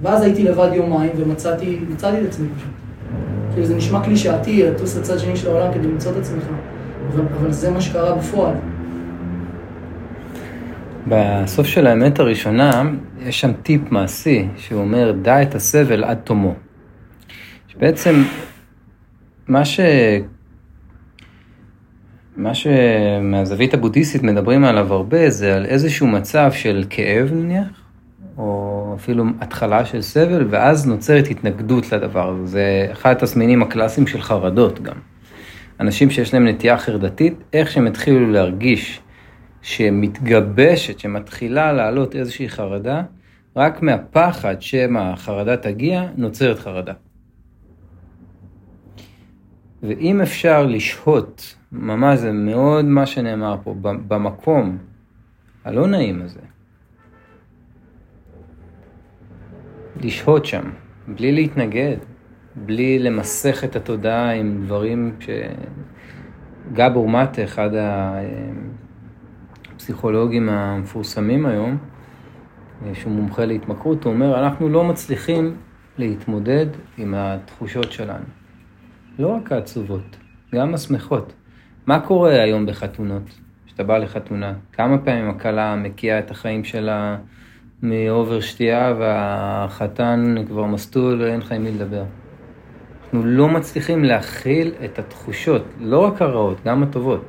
ואז 0.01 0.21
הייתי 0.21 0.43
לבד 0.43 0.69
יומיים 0.73 1.11
ומצאתי 1.17 1.79
מצאתי 1.89 2.21
את 2.21 2.25
עצמי 2.27 2.47
פשוט. 2.57 2.69
כאילו 3.53 3.65
זה 3.65 3.75
נשמע 3.75 4.03
קלישאתי, 4.03 4.63
לטוס 4.63 4.97
לצד 4.97 5.19
שני 5.19 5.35
של 5.35 5.49
העולם 5.49 5.73
כדי 5.73 5.87
למצוא 5.87 6.11
את 6.11 6.17
עצמך, 6.17 6.43
אבל, 7.07 7.23
אבל 7.39 7.51
זה 7.51 7.71
מה 7.71 7.81
שקרה 7.81 8.15
בפועל. 8.15 8.55
בסוף 11.07 11.67
של 11.67 11.87
האמת 11.87 12.19
הראשונה, 12.19 12.83
יש 13.21 13.41
שם 13.41 13.51
טיפ 13.63 13.81
מעשי, 13.91 14.47
שהוא 14.57 14.81
אומר, 14.81 15.11
דע 15.21 15.41
את 15.41 15.55
הסבל 15.55 16.03
עד 16.03 16.17
תומו. 16.23 16.53
שבעצם, 17.67 18.23
מה 19.47 19.65
ש... 19.65 19.79
מה 22.37 22.51
שמהזווית 22.53 23.73
הבודהיסטית 23.73 24.23
מדברים 24.23 24.65
עליו 24.65 24.93
הרבה, 24.93 25.29
זה 25.29 25.55
על 25.55 25.65
איזשהו 25.65 26.07
מצב 26.07 26.51
של 26.51 26.83
כאב 26.89 27.31
נניח, 27.33 27.67
או 28.37 28.93
אפילו 28.97 29.25
התחלה 29.41 29.85
של 29.85 30.01
סבל, 30.01 30.47
ואז 30.49 30.87
נוצרת 30.87 31.27
התנגדות 31.27 31.91
לדבר 31.91 32.29
הזה. 32.29 32.45
זה 32.45 32.87
אחד 32.91 33.11
התסמינים 33.11 33.63
הקלאסיים 33.63 34.07
של 34.07 34.21
חרדות 34.21 34.83
גם. 34.83 34.95
אנשים 35.79 36.09
שיש 36.09 36.33
להם 36.33 36.47
נטייה 36.47 36.77
חרדתית, 36.77 37.33
איך 37.53 37.71
שהם 37.71 37.87
התחילו 37.87 38.31
להרגיש 38.31 38.99
שמתגבשת, 39.61 40.99
שמתחילה 40.99 41.73
לעלות 41.73 42.15
איזושהי 42.15 42.49
חרדה, 42.49 43.01
רק 43.55 43.81
מהפחד 43.81 44.61
שמא 44.61 44.99
החרדה 44.99 45.57
תגיע, 45.57 46.03
נוצרת 46.17 46.59
חרדה. 46.59 46.93
ואם 49.83 50.21
אפשר 50.21 50.65
לשהות, 50.65 51.55
ממש 51.71 52.19
זה 52.19 52.31
מאוד 52.31 52.85
מה 52.85 53.05
שנאמר 53.05 53.55
פה, 53.63 53.75
במקום 53.81 54.77
הלא 55.63 55.87
נעים 55.87 56.21
הזה, 56.21 56.39
לשהות 60.01 60.45
שם, 60.45 60.63
בלי 61.07 61.31
להתנגד, 61.31 61.97
בלי 62.55 62.99
למסך 62.99 63.63
את 63.63 63.75
התודעה 63.75 64.31
עם 64.33 64.61
דברים 64.63 65.15
ש... 65.19 65.29
גבור 66.73 67.09
מטה, 67.09 67.43
אחד 67.43 67.69
הפסיכולוגים 69.75 70.49
המפורסמים 70.49 71.45
היום, 71.45 71.77
שהוא 72.93 73.11
מומחה 73.11 73.45
להתמכרות, 73.45 74.03
הוא 74.03 74.13
אומר, 74.13 74.39
אנחנו 74.39 74.69
לא 74.69 74.83
מצליחים 74.83 75.55
להתמודד 75.97 76.65
עם 76.97 77.13
התחושות 77.17 77.91
שלנו. 77.91 78.42
לא 79.19 79.27
רק 79.27 79.51
העצובות, 79.51 80.15
גם 80.55 80.73
השמחות. 80.73 81.33
מה 81.87 81.99
קורה 81.99 82.41
היום 82.41 82.65
בחתונות? 82.65 83.23
כשאתה 83.65 83.83
בא 83.83 83.97
לחתונה, 83.97 84.53
כמה 84.71 84.97
פעמים 84.97 85.29
הכלה 85.29 85.75
מקיאה 85.75 86.19
את 86.19 86.31
החיים 86.31 86.63
שלה 86.63 87.17
מאובר 87.83 88.39
שתייה 88.39 88.93
והחתן 88.99 90.35
כבר 90.47 90.65
מסטול 90.65 91.21
ואין 91.21 91.39
לך 91.39 91.51
עם 91.51 91.63
מי 91.63 91.71
לדבר. 91.71 92.03
אנחנו 93.03 93.25
לא 93.25 93.47
מצליחים 93.47 94.03
להכיל 94.03 94.71
את 94.85 94.99
התחושות, 94.99 95.63
לא 95.79 95.99
רק 95.99 96.21
הרעות, 96.21 96.57
גם 96.65 96.83
הטובות. 96.83 97.25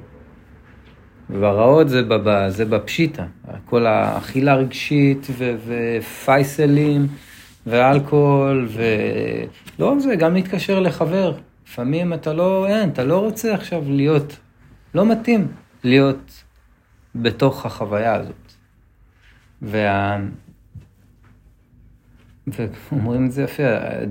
והרעות 1.30 1.88
זה, 1.88 2.02
בב, 2.02 2.48
זה 2.48 2.64
בפשיטה, 2.64 3.24
כל 3.64 3.86
האכילה 3.86 4.52
הרגשית 4.52 5.26
ו- 5.30 5.54
ופייסלים 5.66 7.06
ואלכוהול 7.66 8.68
ולא 8.68 9.86
רק 9.86 9.98
זה, 9.98 10.16
גם 10.16 10.34
להתקשר 10.34 10.80
לחבר. 10.80 11.34
לפעמים 11.66 12.12
אתה 12.12 12.32
לא, 12.32 12.66
אין, 12.66 12.88
אתה 12.88 13.04
לא 13.04 13.18
רוצה 13.18 13.54
עכשיו 13.54 13.82
להיות, 13.86 14.38
לא 14.94 15.06
מתאים 15.06 15.52
להיות 15.84 16.44
בתוך 17.14 17.66
החוויה 17.66 18.14
הזאת. 18.14 18.52
וה... 19.62 20.18
ואומרים 22.46 23.26
את 23.26 23.32
זה 23.32 23.42
יפה, 23.42 23.62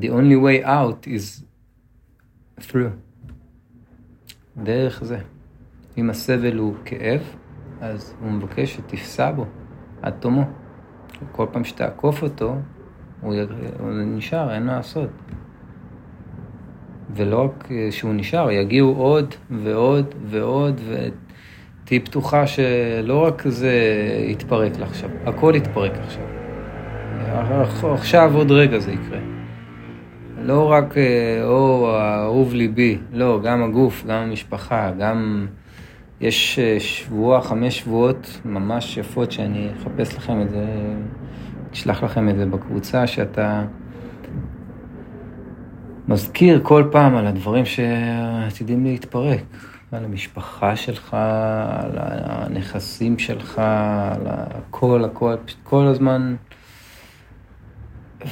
the 0.01 0.05
only 0.05 0.37
way 0.43 0.65
out 0.65 1.07
is 1.07 1.43
through. 2.59 2.89
דרך 4.57 5.03
זה. 5.03 5.19
אם 5.97 6.09
הסבל 6.09 6.57
הוא 6.57 6.75
כאב, 6.85 7.21
אז 7.81 8.13
הוא 8.21 8.31
מבקש 8.31 8.73
שתפסע 8.73 9.31
בו 9.31 9.45
עד 10.01 10.13
תומו. 10.19 10.43
כל 11.31 11.47
פעם 11.51 11.63
שתעקוף 11.63 12.23
אותו, 12.23 12.55
הוא, 13.21 13.35
הוא 13.79 13.91
נשאר, 13.91 14.53
אין 14.53 14.65
מה 14.65 14.75
לעשות. 14.75 15.09
ולא 17.15 17.43
רק 17.43 17.69
שהוא 17.91 18.13
נשאר, 18.13 18.51
יגיעו 18.51 18.95
עוד 18.95 19.35
ועוד 19.49 20.15
ועוד, 20.25 20.81
ותהיי 20.89 21.99
פתוחה 21.99 22.47
שלא 22.47 23.25
רק 23.25 23.43
זה 23.47 23.71
יתפרק 24.27 24.79
לך 24.79 24.89
עכשיו, 24.89 25.09
הכל 25.25 25.53
יתפרק 25.55 25.91
עכשיו. 26.03 26.23
עכשיו 27.93 28.31
עוד 28.35 28.51
רגע 28.51 28.79
זה 28.79 28.91
יקרה. 28.91 29.19
לא 30.41 30.71
רק, 30.71 30.97
אה, 30.97 31.43
או 31.43 31.89
אהוב 31.99 32.53
ליבי, 32.53 32.97
לא, 33.13 33.39
גם 33.43 33.63
הגוף, 33.63 34.03
גם 34.07 34.17
המשפחה, 34.17 34.91
גם... 34.99 35.47
יש 36.23 36.59
אה, 36.59 36.79
שבוע, 36.79 37.41
חמש 37.41 37.79
שבועות 37.79 38.41
ממש 38.45 38.97
יפות 38.97 39.31
שאני 39.31 39.69
אחפש 39.77 40.15
לכם 40.15 40.41
את 40.41 40.49
זה, 40.49 40.65
אשלח 41.73 42.03
לכם 42.03 42.29
את 42.29 42.37
זה 42.37 42.45
בקבוצה, 42.45 43.07
שאתה 43.07 43.65
מזכיר 46.07 46.59
כל 46.63 46.83
פעם 46.91 47.15
על 47.15 47.27
הדברים 47.27 47.65
שעתידים 47.65 48.83
להתפרק, 48.83 49.43
על 49.91 50.05
המשפחה 50.05 50.75
שלך, 50.75 51.13
על 51.13 51.91
הנכסים 51.97 53.19
שלך, 53.19 53.59
על 53.59 54.27
הכל, 54.27 55.05
הכל, 55.05 55.35
כל 55.63 55.85
הזמן. 55.87 56.35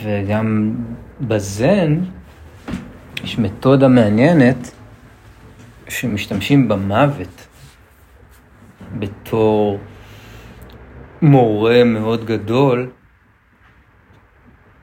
וגם 0.03 0.75
בזן 1.21 1.99
יש 3.23 3.39
מתודה 3.39 3.87
מעניינת 3.87 4.71
שמשתמשים 5.89 6.67
במוות 6.67 7.47
בתור 8.99 9.79
מורה 11.21 11.83
מאוד 11.83 12.25
גדול 12.25 12.91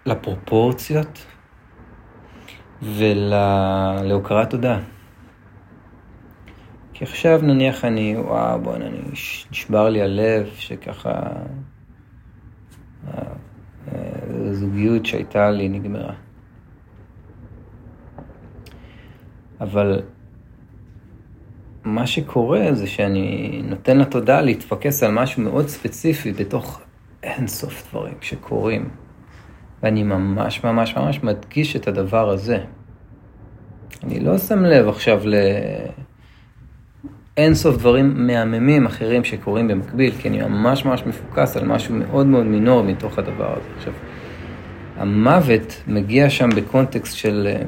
לפרופורציות 0.06 1.26
ולהוקרת 2.82 4.50
תודה. 4.50 4.80
כי 6.92 7.04
עכשיו 7.04 7.40
נניח 7.42 7.84
אני, 7.84 8.16
וואו, 8.16 8.60
בוא'נה, 8.60 8.84
נשבר 9.50 9.88
לי 9.88 10.02
הלב 10.02 10.46
שככה 10.56 11.12
הזוגיות 14.50 15.06
שהייתה 15.06 15.50
לי 15.50 15.68
נגמרה. 15.68 16.12
אבל 19.60 20.02
מה 21.84 22.06
שקורה 22.06 22.68
זה 22.72 22.86
שאני 22.86 23.62
נותן 23.64 23.98
לתודעה 23.98 24.40
להתפקס 24.42 25.02
על 25.02 25.12
משהו 25.12 25.42
מאוד 25.42 25.68
ספציפי 25.68 26.32
בתוך 26.32 26.80
אינסוף 27.22 27.90
דברים 27.90 28.14
שקורים. 28.20 28.88
ואני 29.82 30.02
ממש 30.02 30.64
ממש 30.64 30.96
ממש 30.96 31.22
מדגיש 31.22 31.76
את 31.76 31.88
הדבר 31.88 32.30
הזה. 32.30 32.58
אני 34.04 34.20
לא 34.20 34.38
שם 34.38 34.64
לב 34.64 34.88
עכשיו 34.88 35.22
אינסוף 37.36 37.76
דברים 37.76 38.26
מהממים 38.26 38.86
אחרים 38.86 39.24
שקורים 39.24 39.68
במקביל, 39.68 40.12
כי 40.18 40.28
אני 40.28 40.42
ממש 40.42 40.84
ממש 40.84 41.02
מפוקס 41.06 41.56
על 41.56 41.66
משהו 41.66 41.94
מאוד 41.94 42.26
מאוד 42.26 42.46
מינור 42.46 42.82
מתוך 42.82 43.18
הדבר 43.18 43.52
הזה. 43.52 43.68
עכשיו, 43.76 43.92
המוות 44.96 45.82
מגיע 45.86 46.30
שם 46.30 46.48
בקונטקסט 46.56 47.16
של... 47.16 47.48
אה, 47.50 47.62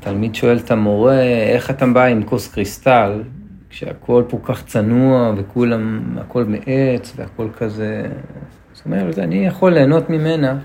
תלמיד 0.00 0.34
שואל 0.34 0.58
את 0.58 0.70
המורה, 0.70 1.22
איך 1.22 1.70
אתה 1.70 1.86
בא 1.86 2.04
עם 2.04 2.22
כוס 2.22 2.48
קריסטל, 2.48 3.22
כשהכול 3.70 4.24
פה 4.28 4.38
כך 4.42 4.64
צנוע 4.66 5.32
וכולם, 5.36 6.02
הכל 6.18 6.44
מעץ 6.44 7.12
והכל 7.16 7.48
כזה... 7.56 8.08
אומרת, 8.84 9.18
אני 9.18 9.46
יכול 9.46 9.72
ליהנות 9.72 10.10
ממנה, 10.10 10.58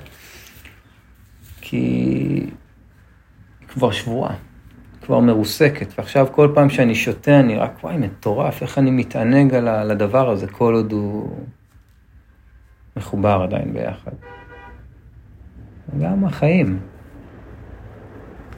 כי 1.61 1.77
היא 1.77 2.51
כבר 3.67 3.91
שבועה, 3.91 4.35
כבר 5.01 5.19
מרוסקת, 5.19 5.93
ועכשיו 5.97 6.27
כל 6.31 6.51
פעם 6.55 6.69
שאני 6.69 6.95
שותה 6.95 7.39
אני 7.39 7.57
רק, 7.57 7.83
וואי, 7.83 7.97
מטורף, 7.97 8.61
איך 8.61 8.77
אני 8.77 8.91
מתענג 8.91 9.53
על 9.53 9.91
הדבר 9.91 10.29
הזה, 10.29 10.47
כל 10.47 10.73
עוד 10.73 10.91
הוא 10.91 11.37
מחובר 12.97 13.41
עדיין 13.43 13.73
ביחד. 13.73 14.11
גם 15.99 16.25
החיים. 16.25 16.79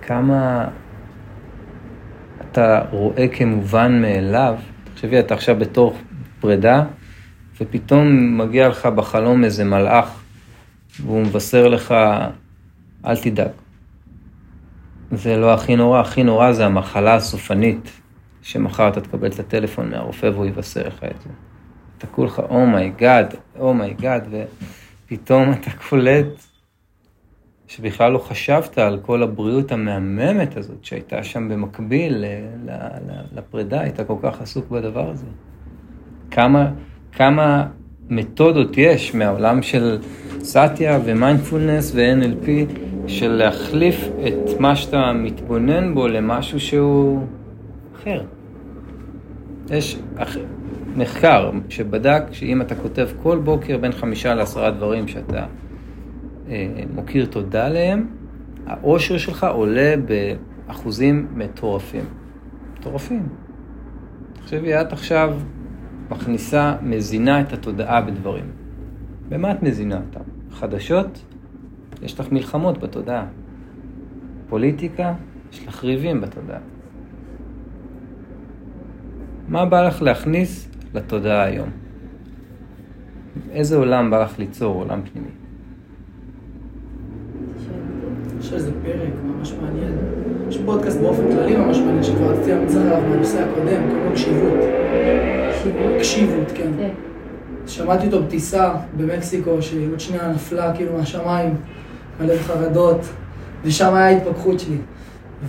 כמה 0.02 0.68
אתה 2.42 2.82
רואה 2.92 3.28
כמובן 3.28 4.02
מאליו, 4.02 4.56
תחשבי, 4.84 5.20
אתה 5.20 5.34
עכשיו 5.34 5.56
בתור 5.56 5.96
פרידה, 6.40 6.84
ופתאום 7.62 8.38
מגיע 8.38 8.70
לך 8.70 8.86
בחלום 8.86 9.44
איזה 9.44 9.64
מלאך, 9.64 10.22
והוא 11.02 11.22
מבשר 11.22 11.68
לך, 11.68 11.96
אל 13.06 13.18
תדאג. 13.18 13.52
זה 15.12 15.38
לא 15.38 15.54
הכי 15.54 15.76
נורא, 15.76 16.00
הכי 16.00 16.24
נורא 16.24 16.52
זה 16.52 16.66
המחלה 16.66 17.16
הסופנית, 17.16 17.92
שמחר 18.42 18.88
אתה 18.88 19.02
תקבל 19.02 19.30
את 19.32 19.40
הטלפון 19.40 19.90
מהרופא 19.90 20.26
והוא 20.26 20.46
יבשר 20.46 20.88
לך 20.88 21.04
את 21.04 21.22
זה. 21.22 21.30
אתה 21.98 22.08
כולך, 22.08 22.42
אומייגאד, 22.50 23.36
אומייגאד, 23.60 24.28
ופתאום 25.06 25.52
אתה 25.52 25.72
קולט 25.90 26.44
שבכלל 27.68 28.12
לא 28.12 28.18
חשבת 28.18 28.78
על 28.78 29.00
כל 29.02 29.24
הבריאות 29.24 29.72
המהממת 29.72 30.58
הזאת 30.58 30.86
שהייתה 30.86 31.24
שם 31.24 31.50
במקביל 31.50 32.26
לפרידה, 33.34 33.82
היית 33.82 34.00
כל 34.08 34.16
כך 34.24 34.42
עסוק 34.42 34.70
בדבר 34.70 35.10
הזה. 35.10 35.26
כמה, 36.32 36.72
כמה 37.12 37.68
מתודות 38.10 38.78
יש 38.78 39.16
מהעולם 39.16 39.62
של 39.62 39.98
סאטיה 40.40 41.00
ומיינדפולנס 41.06 41.92
ו-NLP 41.96 42.50
של 43.08 43.32
להחליף 43.32 44.08
את 44.28 44.60
מה 44.60 44.76
שאתה 44.76 45.14
מתבונן 45.14 45.94
בו 45.94 46.08
למשהו 46.08 46.60
שהוא 46.60 47.22
אחר. 47.96 48.24
יש 49.70 50.00
מחקר 50.96 51.52
שבדק 51.70 52.24
שאם 52.32 52.62
אתה 52.62 52.76
כותב 52.76 53.10
כל 53.24 53.38
בוקר 53.38 53.78
בין 53.78 53.92
חמישה 53.92 54.36
לעשרה 54.36 54.72
דברים 54.72 55.08
שאתה 55.08 55.46
אה, 56.50 56.68
מוקיר 56.96 57.26
תודה 57.26 57.66
עליהם, 57.66 58.08
האושר 58.68 59.18
שלך 59.18 59.44
עולה 59.44 59.94
באחוזים 60.68 61.28
מטורפים. 61.36 62.06
מטורפים. 62.74 63.28
תחשבי, 64.34 64.82
את 64.82 64.94
עכשיו 64.94 65.34
מכניסה, 66.12 66.76
מזינה 66.82 67.42
את 67.42 67.54
התודעה 67.54 68.02
בדברים. 68.02 68.46
במה 69.30 69.52
את 69.52 69.64
מזינה 69.64 69.98
אותם? 70.08 70.24
חדשות? 70.52 71.26
יש 72.02 72.20
לך 72.20 72.32
מלחמות 72.32 72.78
בתודעה. 72.78 73.26
פוליטיקה? 74.50 75.14
יש 75.52 75.68
לך 75.68 75.84
ריבים 75.84 76.22
בתודעה. 76.22 76.60
מה 79.48 79.66
בא 79.66 79.88
לך 79.88 80.02
להכניס 80.02 80.70
לתודעה 80.94 81.44
היום? 81.44 81.70
איזה 83.52 83.76
עולם 83.76 84.12
בא 84.12 84.24
לך 84.24 84.40
ליצור, 84.40 84.76
עולם 84.76 85.02
פנימי? 85.02 85.30
יש 88.40 88.54
איזה 88.54 88.72
פרק 88.84 89.14
ממש 89.42 89.54
מעניין. 89.62 89.98
יש 90.50 90.58
פודקאסט 90.66 91.00
באופן 91.00 91.32
כללי 91.32 91.56
ממש 91.56 91.78
מעניין 91.78 92.04
שכבר 92.04 92.32
רציתי 92.32 92.52
להמצא 92.52 92.82
עליו 92.82 93.02
מהנושא 93.10 93.44
הקודם, 93.44 93.82
קוראים 93.90 94.06
לו 94.06 94.14
קשיבות. 94.14 94.60
קשיבות, 96.00 96.52
כן. 96.54 96.72
כן. 96.78 96.90
שמעתי 97.68 98.06
אותו 98.06 98.24
בטיסה 98.24 98.74
במקסיקו, 98.98 99.62
שעוד 99.62 100.00
שנייה 100.00 100.28
נפלה 100.28 100.76
כאילו 100.76 100.94
מהשמיים, 100.98 101.56
מלא 102.20 102.38
חרדות, 102.38 103.00
ושם 103.64 103.94
היה 103.94 104.06
ההתפכחות 104.06 104.60
שלי. 104.60 104.78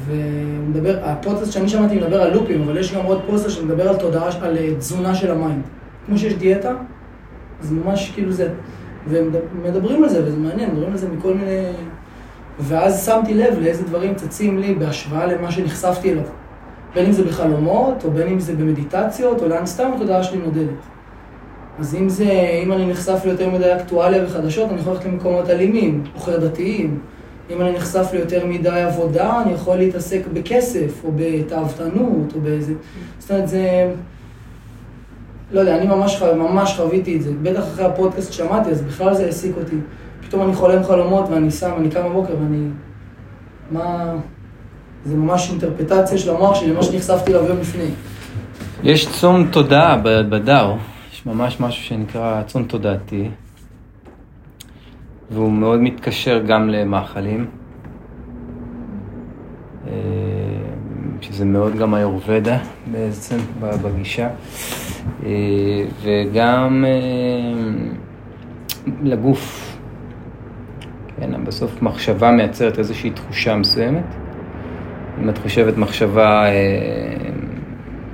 והוא 0.07 0.69
מדבר, 0.69 0.99
הפודקאסט 1.03 1.53
שאני 1.53 1.69
שמעתי 1.69 1.97
מדבר 1.97 2.23
על 2.23 2.33
לופים, 2.33 2.63
אבל 2.63 2.79
יש 2.79 2.95
גם 2.95 3.05
עוד 3.05 3.21
פודקאסט 3.27 3.51
שמדבר 3.51 3.89
על 3.89 3.97
תודעה, 3.97 4.29
על 4.41 4.57
אה, 4.57 4.75
תזונה 4.79 5.15
של 5.15 5.31
ה 5.31 5.36
mind. 5.36 5.63
כמו 6.07 6.19
שיש 6.19 6.35
דיאטה, 6.35 6.75
אז 7.61 7.73
ממש 7.73 8.11
כאילו 8.15 8.33
זה, 8.33 8.49
ומדברים 9.09 10.03
על 10.03 10.09
זה, 10.09 10.25
וזה 10.25 10.37
מעניין, 10.37 10.71
מדברים 10.71 10.93
על 10.93 10.99
זה 10.99 11.09
מכל 11.09 11.35
מיני... 11.35 11.73
ואז 12.61 13.07
שמתי 13.07 13.35
לב 13.35 13.59
לאיזה 13.61 13.85
דברים 13.85 14.15
צצים 14.15 14.59
לי 14.59 14.75
בהשוואה 14.75 15.27
למה 15.27 15.51
שנחשפתי 15.53 16.13
אליו. 16.13 16.25
בין 16.95 17.07
אם 17.07 17.13
זה 17.13 17.25
בחלומות, 17.25 18.05
או 18.05 18.11
בין 18.11 18.29
אם 18.29 18.41
זה 18.41 18.57
במדיטציות, 18.57 19.43
או 19.43 19.49
לאן 19.49 19.67
סתם 19.67 19.91
התודעה 19.97 20.23
שלי 20.23 20.39
נודדת. 20.39 20.79
אז 21.79 21.95
אם 21.95 22.09
זה, 22.09 22.31
אם 22.63 22.73
אני 22.73 22.87
נחשף 22.87 23.21
ליותר 23.25 23.51
מדי 23.51 23.75
אקטואליה 23.75 24.25
וחדשות, 24.25 24.71
אני 24.71 24.81
יכול 24.81 24.93
ללכת 24.93 25.05
למקומות 25.05 25.51
אלימים, 25.51 26.05
או 26.15 26.21
חרדתיים. 26.21 26.99
אם 27.51 27.61
אני 27.61 27.73
נחשף 27.73 28.09
ליותר 28.13 28.47
מדי 28.47 28.81
עבודה, 28.81 29.43
אני 29.43 29.53
יכול 29.53 29.77
להתעסק 29.77 30.21
בכסף, 30.33 31.05
או 31.05 31.11
בתאוותנות, 31.17 32.35
או 32.35 32.41
באיזה... 32.41 32.75
זאת 33.19 33.31
אומרת, 33.31 33.49
זה... 33.49 33.93
לא 35.53 35.61
יודע, 35.61 35.77
אני 35.77 35.87
ממש, 35.87 36.23
ממש 36.23 36.75
חוויתי 36.77 37.17
את 37.17 37.23
זה. 37.23 37.31
בטח 37.43 37.63
אחרי 37.63 37.85
הפודקאסט 37.85 38.33
שמעתי, 38.33 38.71
אז 38.71 38.83
בכלל 38.83 39.15
זה 39.15 39.25
העסיק 39.25 39.53
אותי. 39.57 39.77
פתאום 40.33 40.47
אני 40.47 40.55
חולם 40.55 40.85
חלומות 40.85 41.29
ואני 41.29 41.51
שם, 41.51 41.71
אני 41.79 41.91
קם 41.91 42.09
בבוקר 42.09 42.33
ואני... 42.41 42.69
מה... 43.71 44.15
זה 45.05 45.17
ממש 45.17 45.51
אינטרפטציה 45.51 46.19
של 46.19 46.31
המוח 46.31 46.55
שלי, 46.55 46.73
מה 46.73 46.83
שנחשפתי 46.83 47.31
אליו 47.31 47.45
יום 47.45 47.59
לפני. 47.59 47.91
יש 48.83 49.09
צום 49.09 49.47
תודעה 49.51 49.97
בדאו, 50.03 50.77
יש 51.13 51.27
ממש 51.27 51.61
משהו 51.61 51.85
שנקרא 51.85 52.43
צום 52.43 52.65
תודעתי, 52.65 53.31
והוא 55.31 55.53
מאוד 55.53 55.81
מתקשר 55.81 56.43
גם 56.47 56.69
למאכלים, 56.69 57.47
אה, 59.87 59.93
שזה 61.21 61.45
מאוד 61.45 61.77
גם 61.77 61.95
היורבדה 61.95 62.59
בעצם 62.93 63.37
בגישה, 63.61 64.29
אה, 65.25 65.31
וגם 66.03 66.85
אה, 66.89 66.93
לגוף. 69.03 69.62
כן, 71.23 71.45
בסוף 71.45 71.83
מחשבה 71.83 72.31
מייצרת 72.31 72.79
איזושהי 72.79 73.11
תחושה 73.11 73.57
מסוימת. 73.57 74.05
אם 75.21 75.29
את 75.29 75.39
חושבת 75.39 75.77
מחשבה 75.77 76.47
אה, 76.47 76.53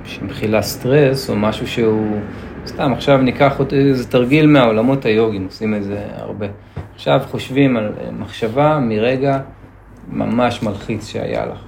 שמכילה 0.03 0.61
סטרס, 0.61 1.29
או 1.29 1.35
משהו 1.35 1.67
שהוא... 1.67 2.19
סתם, 2.65 2.93
עכשיו 2.93 3.17
ניקח 3.17 3.61
איזה 3.71 4.07
תרגיל 4.07 4.47
מהעולמות 4.47 5.05
היוגיים, 5.05 5.45
עושים 5.45 5.75
את 5.75 5.83
זה 5.83 6.05
הרבה. 6.15 6.45
עכשיו 6.95 7.21
חושבים 7.25 7.77
על 7.77 7.93
אה, 8.01 8.11
מחשבה 8.11 8.79
מרגע 8.79 9.39
ממש 10.07 10.63
מלחיץ 10.63 11.07
שהיה 11.07 11.45
לך, 11.45 11.59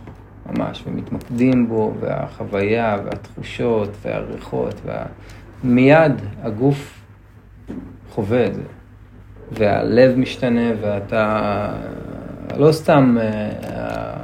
ממש, 0.50 0.84
ומתמקדים 0.88 1.70
בו, 1.70 1.94
והחוויה, 2.00 2.98
והתחושות, 3.06 3.90
והריחות, 4.02 4.82
וה... 4.86 5.06
הגוף 6.44 7.02
חווה 8.10 8.46
את 8.46 8.54
זה. 8.54 8.62
והלב 9.52 10.18
משתנה, 10.18 10.72
ואתה 10.82 11.74
לא 12.58 12.72
סתם, 12.72 13.18
אה, 13.22 14.24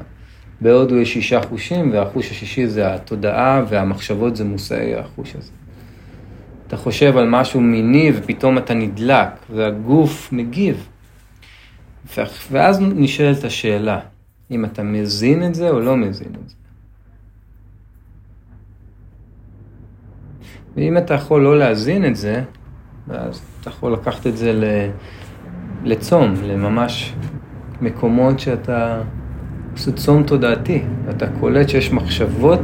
בהודו 0.61 0.95
יש 0.95 1.13
שישה 1.13 1.41
חושים, 1.41 1.91
והחוש 1.93 2.31
השישי 2.31 2.67
זה 2.67 2.93
התודעה, 2.93 3.65
והמחשבות 3.69 4.35
זה 4.35 4.43
מושאי 4.43 4.95
החוש 4.95 5.35
הזה. 5.35 5.51
אתה 6.67 6.77
חושב 6.77 7.17
על 7.17 7.29
משהו 7.29 7.61
מיני, 7.61 8.11
ופתאום 8.15 8.57
אתה 8.57 8.73
נדלק, 8.73 9.29
והגוף 9.49 10.29
מגיב. 10.31 10.87
ואז 12.51 12.81
נשאלת 12.81 13.43
השאלה, 13.43 13.99
אם 14.51 14.65
אתה 14.65 14.83
מזין 14.83 15.43
את 15.43 15.55
זה 15.55 15.69
או 15.69 15.79
לא 15.79 15.97
מזין 15.97 16.31
את 16.43 16.49
זה. 16.49 16.55
ואם 20.75 20.97
אתה 20.97 21.13
יכול 21.13 21.41
לא 21.41 21.57
להזין 21.57 22.05
את 22.05 22.15
זה, 22.15 22.43
אז 23.09 23.41
אתה 23.67 23.75
יכול 23.75 23.93
לקחת 23.93 24.27
את 24.27 24.37
זה 24.37 24.79
לצום, 25.83 26.33
לממש 26.43 27.13
מקומות 27.81 28.39
שאתה 28.39 29.01
עושה 29.71 29.91
צום 29.91 30.23
תודעתי, 30.23 30.83
ואתה 31.05 31.25
קולט 31.39 31.69
שיש 31.69 31.91
מחשבות 31.91 32.59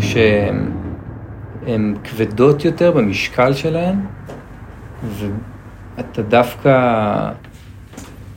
שהן 0.00 1.94
כבדות 2.04 2.64
יותר 2.64 2.92
במשקל 2.92 3.52
שלהן, 3.54 3.94
ואתה 5.16 6.22
דווקא 6.22 7.30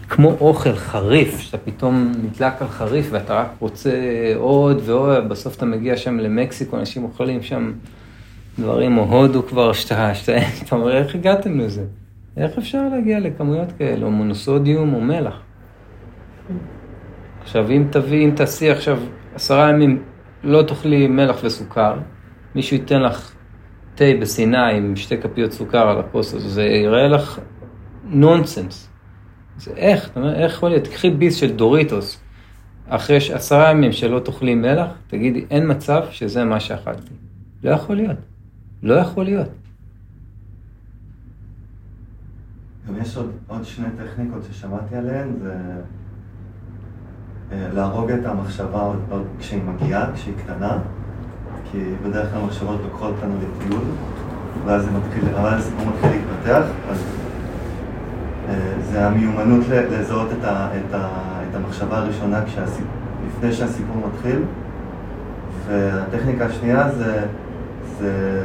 כמו 0.10 0.36
אוכל 0.42 0.76
חריף, 0.76 1.40
שאתה 1.40 1.58
פתאום 1.58 2.12
נדלק 2.24 2.62
על 2.62 2.68
חריף 2.68 3.08
ואתה 3.12 3.40
רק 3.40 3.48
רוצה 3.60 3.92
עוד 4.36 4.82
ועוד, 4.86 5.30
בסוף 5.30 5.56
אתה 5.58 5.66
מגיע 5.66 5.98
שם 5.98 6.20
למקסיקו, 6.20 6.78
אנשים 6.78 7.04
אוכלים 7.04 7.44
שם 7.44 7.72
דברים, 8.60 8.98
או 8.98 9.04
הודו 9.04 9.44
כבר, 9.48 9.74
שאתה, 9.74 10.16
שאתה, 10.16 10.38
אתה 10.64 10.76
אומר, 10.76 10.98
איך 10.98 11.16
הגעתם 11.16 11.60
לזה? 11.60 11.86
איך 12.38 12.58
אפשר 12.58 12.90
להגיע 12.92 13.20
לכמויות 13.20 13.72
כאלה, 13.78 14.06
או 14.06 14.12
מונוסודיום 14.12 14.94
או 14.94 15.02
מלח? 15.02 15.42
עכשיו, 17.42 17.72
אם 17.72 17.84
תביא, 17.92 18.26
אם 18.26 18.32
תעשי 18.36 18.70
עכשיו 18.70 19.00
עשרה 19.36 19.70
ימים, 19.70 20.04
לא 20.44 20.62
תאכלי 20.62 21.08
מלח 21.08 21.40
וסוכר, 21.44 21.98
מישהו 22.56 22.78
ייתן 22.78 23.02
לך 23.02 23.32
תה 23.96 24.06
בסיני 24.22 24.74
עם 24.78 24.96
שתי 24.96 25.18
כפיות 25.18 25.52
סוכר 25.52 25.90
על 25.90 26.00
הכוס 26.00 26.34
הזה, 26.34 26.50
זה 26.50 26.64
יראה 26.64 27.08
לך 27.08 27.40
נונסנס. 28.04 28.90
זה 29.58 29.72
איך, 29.76 30.10
אתה 30.10 30.20
אומר, 30.20 30.36
איך 30.36 30.54
יכול 30.54 30.70
להיות? 30.70 30.84
תקחי 30.84 31.10
ביס 31.10 31.36
של 31.36 31.52
דוריטוס, 31.52 32.22
אחרי 32.88 33.18
עשרה 33.34 33.72
ימים 33.72 33.92
שלא 33.92 34.20
תאכלי 34.20 34.56
מלח, 34.56 34.88
תגידי, 35.08 35.46
אין 35.52 35.72
מצב 35.72 36.04
שזה 36.12 36.44
מה 36.44 36.60
שאכלתי. 36.60 37.14
לא 37.64 37.70
יכול 37.70 37.96
להיות. 37.96 38.18
לא 38.84 38.94
יכול 38.94 39.24
להיות. 39.24 39.50
גם 42.88 43.02
יש 43.02 43.18
עוד, 43.18 43.32
עוד 43.48 43.66
שני 43.66 43.88
טכניקות 43.98 44.42
ששמעתי 44.44 44.96
עליהן, 44.96 45.28
זה 45.42 45.54
אה, 47.52 47.68
להרוג 47.74 48.12
את 48.12 48.26
המחשבה 48.26 48.82
עוד, 49.10 49.26
כשהיא 49.40 49.62
מגיעה, 49.64 50.14
כשהיא 50.14 50.34
קטנה, 50.44 50.78
כי 51.72 51.78
בדרך 52.04 52.32
כלל 52.32 52.42
המחשבות 52.42 52.80
לוקחות 52.84 53.16
אותנו 53.16 53.36
לטיול, 53.36 53.84
ואז 54.66 54.86
זה 54.86 54.92
מתחיל, 54.92 55.36
אבל 55.36 55.50
הסיפור 55.50 55.86
מתחיל 55.86 56.10
להתפתח, 56.10 56.64
אז 56.90 57.04
אה, 58.50 58.74
זה 58.92 59.08
המיומנות 59.08 59.66
לזהות 59.70 60.28
את, 60.40 60.44
ה, 60.44 60.70
את, 60.78 60.94
ה, 60.94 61.10
את 61.50 61.56
המחשבה 61.56 61.98
הראשונה 61.98 62.46
כשהסיפ, 62.46 62.86
לפני 63.28 63.54
שהסיפור 63.54 63.96
מתחיל, 64.08 64.42
והטכניקה 65.68 66.46
השנייה 66.46 66.92
זה, 66.92 67.26
זה 67.98 68.44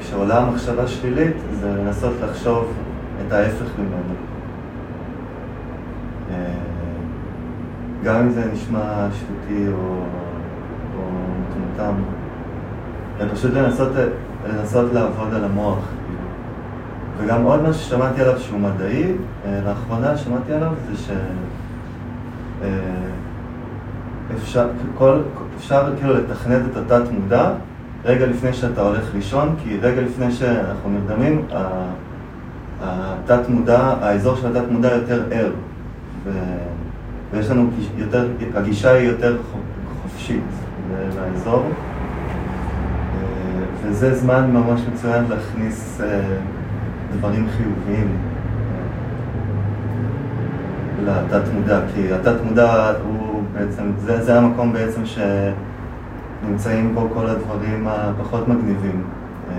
כשעולה 0.00 0.38
המחשבה 0.38 0.88
שלילית, 0.88 1.36
זה 1.60 1.68
לנסות 1.68 2.12
לחשוב 2.22 2.72
את 3.26 3.32
ההפך 3.32 3.66
ממנו. 3.78 4.14
אה, 6.30 6.54
גם 8.04 8.16
אם 8.16 8.30
זה 8.30 8.44
נשמע 8.52 9.08
שטותי 9.12 9.66
או, 9.72 10.04
או 10.96 11.02
מטומטם, 11.40 11.94
פשוט 13.32 13.52
לנסות, 13.52 13.92
לנסות 14.48 14.92
לעבוד 14.92 15.34
על 15.34 15.44
המוח. 15.44 15.78
וגם 17.18 17.42
עוד 17.42 17.62
משהו 17.62 17.82
ששמעתי 17.82 18.20
עליו 18.20 18.38
שהוא 18.38 18.60
מדעי, 18.60 19.12
אה, 19.44 19.60
לאחרונה 19.64 20.16
שמעתי 20.16 20.52
עליו 20.52 20.72
זה 20.90 20.96
ש... 20.96 21.10
אה, 22.62 22.68
אפשר, 24.36 24.68
כל, 24.98 25.20
אפשר 25.56 25.92
כאילו 25.98 26.14
לתכנת 26.14 26.62
את 26.72 26.76
התת 26.76 27.10
מודע 27.10 27.52
רגע 28.04 28.26
לפני 28.26 28.52
שאתה 28.52 28.80
הולך 28.80 29.14
לישון, 29.14 29.54
כי 29.64 29.76
רגע 29.82 30.00
לפני 30.00 30.32
שאנחנו 30.32 30.90
נרדמים, 30.90 31.46
התת 32.82 33.48
מודע, 33.48 33.94
האזור 34.00 34.36
של 34.36 34.56
התת 34.56 34.70
מודע 34.70 34.92
יותר 34.94 35.22
ער, 35.30 35.50
ו... 36.24 36.30
ויש 37.32 37.50
לנו 37.50 37.70
יותר, 37.96 38.28
הגישה 38.54 38.92
היא 38.92 39.08
יותר 39.08 39.36
חופשית 40.02 40.44
לאזור, 41.16 41.64
אה, 43.14 43.64
וזה 43.82 44.14
זמן 44.14 44.50
ממש 44.50 44.80
מצוין 44.92 45.24
להכניס 45.28 46.00
דברים 47.18 47.48
חיוביים 47.56 48.16
אה, 51.08 51.22
לתת 51.22 51.52
מודע, 51.54 51.80
כי 51.94 52.12
התת 52.12 52.36
מודע 52.44 52.92
הוא 53.04 53.42
בעצם, 53.52 53.82
זה, 53.98 54.24
זה 54.24 54.38
המקום 54.38 54.72
בעצם 54.72 55.06
שנמצאים 56.40 56.94
בו 56.94 57.08
כל 57.14 57.26
הדברים 57.26 57.88
הפחות 57.88 58.48
מגניבים. 58.48 59.02
אה, 59.50 59.54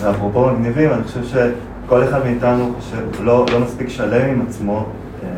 ואפרופו 0.00 0.46
מגניבים, 0.46 0.90
אני 0.90 1.02
חושב 1.02 1.24
שכל 1.24 2.04
אחד 2.04 2.24
מאיתנו 2.24 2.72
חושב, 2.78 3.22
לא, 3.22 3.46
לא 3.52 3.60
מספיק 3.60 3.88
שלם 3.88 4.30
עם 4.30 4.42
עצמו, 4.48 4.86
אה, 5.22 5.28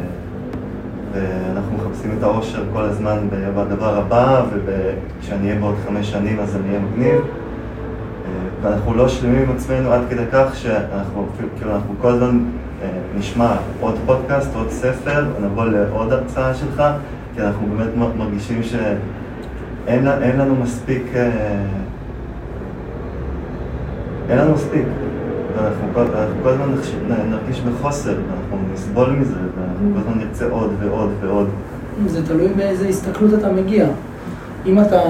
ואנחנו 1.12 1.76
מחפשים 1.76 2.14
את 2.18 2.22
האושר 2.22 2.64
כל 2.72 2.82
הזמן 2.82 3.18
בדבר 3.30 3.98
הבא, 3.98 4.44
וכשאני 4.64 5.48
אהיה 5.48 5.60
בעוד 5.60 5.74
חמש 5.86 6.10
שנים 6.10 6.40
אז 6.40 6.56
אני 6.56 6.68
אהיה 6.68 6.80
מגניב. 6.80 7.20
ואנחנו 8.62 8.94
לא 8.94 9.08
שלמים 9.08 9.42
עם 9.42 9.56
עצמנו 9.56 9.92
עד 9.92 10.00
כדי 10.10 10.24
כך 10.32 10.56
שאנחנו 10.56 11.26
כאילו, 11.58 11.74
אנחנו 11.74 11.94
כל 12.00 12.08
הזמן 12.08 12.38
אה, 12.82 12.88
נשמע 13.18 13.56
עוד 13.80 13.94
פודקאסט, 14.06 14.54
עוד 14.54 14.70
ספר, 14.70 15.24
נבוא 15.42 15.64
לעוד 15.64 16.12
הרצאה 16.12 16.54
שלך, 16.54 16.82
כי 17.34 17.42
אנחנו 17.42 17.66
באמת 17.76 18.16
מרגישים 18.16 18.62
שאין 19.87 20.39
לנו 20.39 20.57
מספיק, 20.57 21.03
אה, 21.14 21.64
אין 24.28 24.39
לנו 24.39 24.55
מספיק. 24.55 24.84
ואנחנו 25.57 25.89
כל, 25.95 26.05
כל 26.43 26.49
הזמן 26.49 26.74
נרגיש 27.30 27.61
בחוסר, 27.61 28.16
אנחנו 28.30 28.59
נסבול 28.72 29.11
מזה, 29.11 29.34
ואנחנו 29.34 29.95
כל 29.95 30.01
הזמן 30.01 30.18
נרצה 30.18 30.47
עוד 30.47 30.70
ועוד 30.80 31.11
ועוד. 31.20 31.49
זה 32.07 32.26
תלוי 32.26 32.49
באיזה 32.49 32.89
הסתכלות 32.89 33.34
אתה 33.34 33.53
מגיע. 33.53 33.87
אם 34.66 34.80
אתה... 34.80 35.01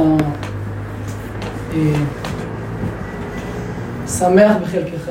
אה, 1.74 1.94
שמח 4.08 4.56
בחלקך 4.62 5.10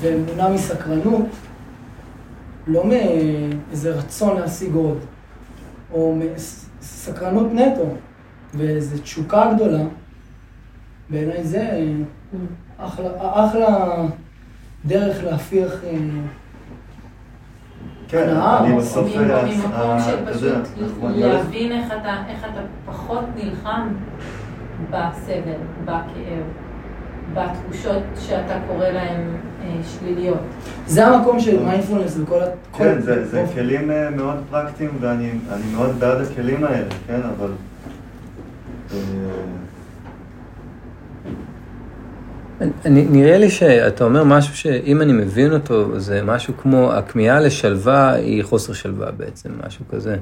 ומונע 0.00 0.48
מסקרנות, 0.48 1.26
לא 2.66 2.84
מאיזה 2.86 3.90
רצון 3.90 4.36
להשיג 4.40 4.74
עוד, 4.74 4.98
או 5.92 6.16
מסקרנות 6.80 7.52
נטו, 7.52 7.84
ואיזו 8.54 9.02
תשוקה 9.02 9.52
גדולה, 9.54 9.82
בעיניי 11.10 11.44
זה 11.44 11.80
אחלה, 12.78 13.08
אחלה 13.18 13.94
דרך 14.84 15.24
להפיח 15.24 15.72
אה, 15.84 15.98
כן, 18.08 18.36
אני 18.36 18.76
בסוף... 18.76 19.16
ממקום 19.16 20.00
של 20.06 20.32
פשוט 20.32 20.52
להבין 21.16 21.72
איך 21.72 22.44
אתה 22.44 22.60
פחות 22.86 23.24
נלחם 23.36 23.88
בסבל, 24.90 25.58
בכאב. 25.84 26.44
בתחושות 27.34 28.02
שאתה 28.20 28.58
קורא 28.68 28.88
להן 28.88 29.20
אה, 29.64 29.80
שליליות. 29.84 30.38
זה 30.86 31.06
המקום 31.06 31.40
של 31.40 31.64
מיינדפולנס 31.64 32.18
וכל 32.18 32.42
ה... 32.42 32.46
כן, 32.76 33.00
זה, 33.00 33.26
זה 33.26 33.44
כלים 33.54 33.90
אה, 33.90 34.10
מאוד 34.10 34.36
פרקטיים 34.50 34.90
ואני 35.00 35.30
מאוד 35.72 35.98
בעד 35.98 36.20
הכלים 36.20 36.64
האלה, 36.64 36.88
כן, 37.06 37.20
אבל... 37.38 37.50
אה, 42.60 42.66
נראה 42.90 43.38
לי 43.38 43.50
שאתה 43.50 44.04
אומר 44.04 44.24
משהו 44.24 44.56
שאם 44.56 45.02
אני 45.02 45.12
מבין 45.12 45.52
אותו, 45.52 46.00
זה 46.00 46.22
משהו 46.22 46.54
כמו 46.56 46.92
הכמיהה 46.92 47.40
לשלווה 47.40 48.12
היא 48.12 48.44
חוסר 48.44 48.72
שלווה 48.72 49.10
בעצם, 49.10 49.50
משהו 49.66 49.84
כזה. 49.90 50.16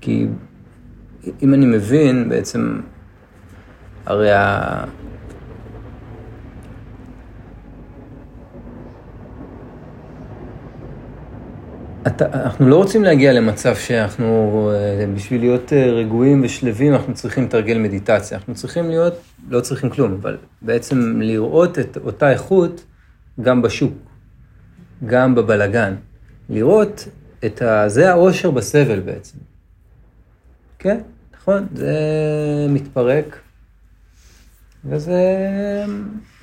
כי 0.00 0.26
אם 1.42 1.54
אני 1.54 1.66
מבין, 1.66 2.28
בעצם, 2.28 2.80
הרי 4.06 4.30
אתה, 12.08 12.42
אנחנו 12.44 12.68
לא 12.68 12.76
רוצים 12.76 13.04
להגיע 13.04 13.32
למצב 13.32 13.76
שאנחנו, 13.76 14.70
אה, 14.74 15.06
בשביל 15.14 15.40
להיות 15.40 15.72
אה, 15.72 15.90
רגועים 15.90 16.42
ושלווים, 16.44 16.94
אנחנו 16.94 17.14
צריכים 17.14 17.44
לתרגל 17.44 17.78
מדיטציה. 17.78 18.38
אנחנו 18.38 18.54
צריכים 18.54 18.88
להיות, 18.88 19.14
לא 19.48 19.60
צריכים 19.60 19.90
כלום, 19.90 20.12
אבל 20.12 20.36
בעצם 20.62 21.20
לראות 21.20 21.78
את 21.78 21.98
אותה 22.04 22.30
איכות 22.30 22.84
גם 23.40 23.62
בשוק, 23.62 23.92
גם 25.06 25.34
בבלגן. 25.34 25.94
לראות 26.50 27.08
את 27.44 27.62
ה... 27.62 27.88
זה 27.88 28.10
העושר 28.10 28.50
בסבל 28.50 29.00
בעצם. 29.00 29.38
כן, 30.78 31.00
נכון, 31.36 31.66
זה 31.74 31.96
מתפרק. 32.68 33.38
וזה 34.84 35.22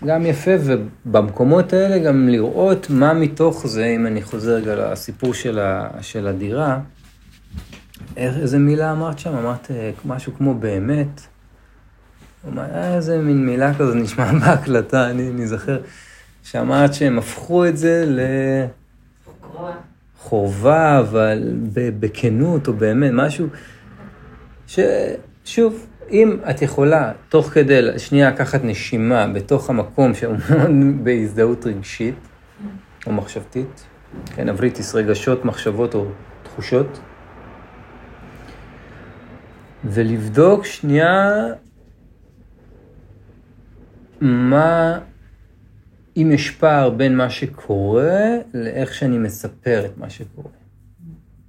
גם 0.06 0.26
יפה, 0.26 0.52
ובמקומות 0.60 1.74
האלה 1.74 2.00
גם 2.00 2.30
לראות 2.30 2.90
מה 2.90 3.14
מתוך 3.14 3.68
זה, 3.68 3.86
אם 3.86 4.08
אני 4.08 4.22
חוזר 4.22 4.52
רגע 4.52 4.76
לסיפור 4.76 5.34
של, 5.34 5.60
ה, 5.60 5.90
של 6.02 6.28
הדירה, 6.28 6.80
איזה 8.18 8.60
מילה 8.60 8.92
אמרת 8.92 9.20
שם? 9.20 9.36
אמרת 9.36 9.72
אה, 9.72 9.92
משהו 10.06 10.34
כמו 10.38 10.54
באמת. 10.54 11.22
אה, 12.58 12.96
איזה 12.96 13.18
מין 13.18 13.46
מילה 13.46 13.74
כזו 13.74 13.94
נשמע 13.94 14.32
בהקלטה, 14.40 15.10
אני 15.10 15.30
נזכר, 15.34 15.82
שאמרת 16.44 16.94
שהם 16.94 17.18
הפכו 17.18 17.66
את 17.66 17.78
זה 17.78 18.06
ל... 18.08 18.20
חובה, 20.20 21.00
אבל 21.00 21.54
בכנות, 21.74 22.68
או 22.68 22.74
באמת, 22.74 23.12
משהו 23.14 23.48
ששוב, 24.68 25.86
אם 26.12 26.38
את 26.50 26.62
יכולה, 26.62 27.12
תוך 27.30 27.48
כדי, 27.48 28.00
שנייה 28.00 28.30
לקחת 28.30 28.64
נשימה 28.64 29.28
בתוך 29.28 29.70
המקום 29.70 30.14
שהוא 30.14 30.36
מאוד 30.50 31.04
בהזדהות 31.04 31.66
רגשית 31.66 32.16
או 33.08 33.12
מחשבתית, 33.14 33.86
כן, 34.26 34.50
אבריטיס, 34.50 34.96
רגשות, 34.96 35.46
מחשבות 35.46 35.96
או 35.96 36.06
תחושות. 36.44 37.00
ולבדוק 39.84 40.66
שנייה 40.66 41.32
מה, 44.22 45.00
אם 46.18 46.32
יש 46.34 46.52
פער 46.52 46.90
בין 46.90 47.18
מה 47.18 47.30
שקורה 47.30 48.38
לאיך 48.54 48.94
שאני 48.94 49.18
מספר 49.18 49.86
את 49.86 49.98
מה 49.98 50.10
שקורה. 50.10 50.50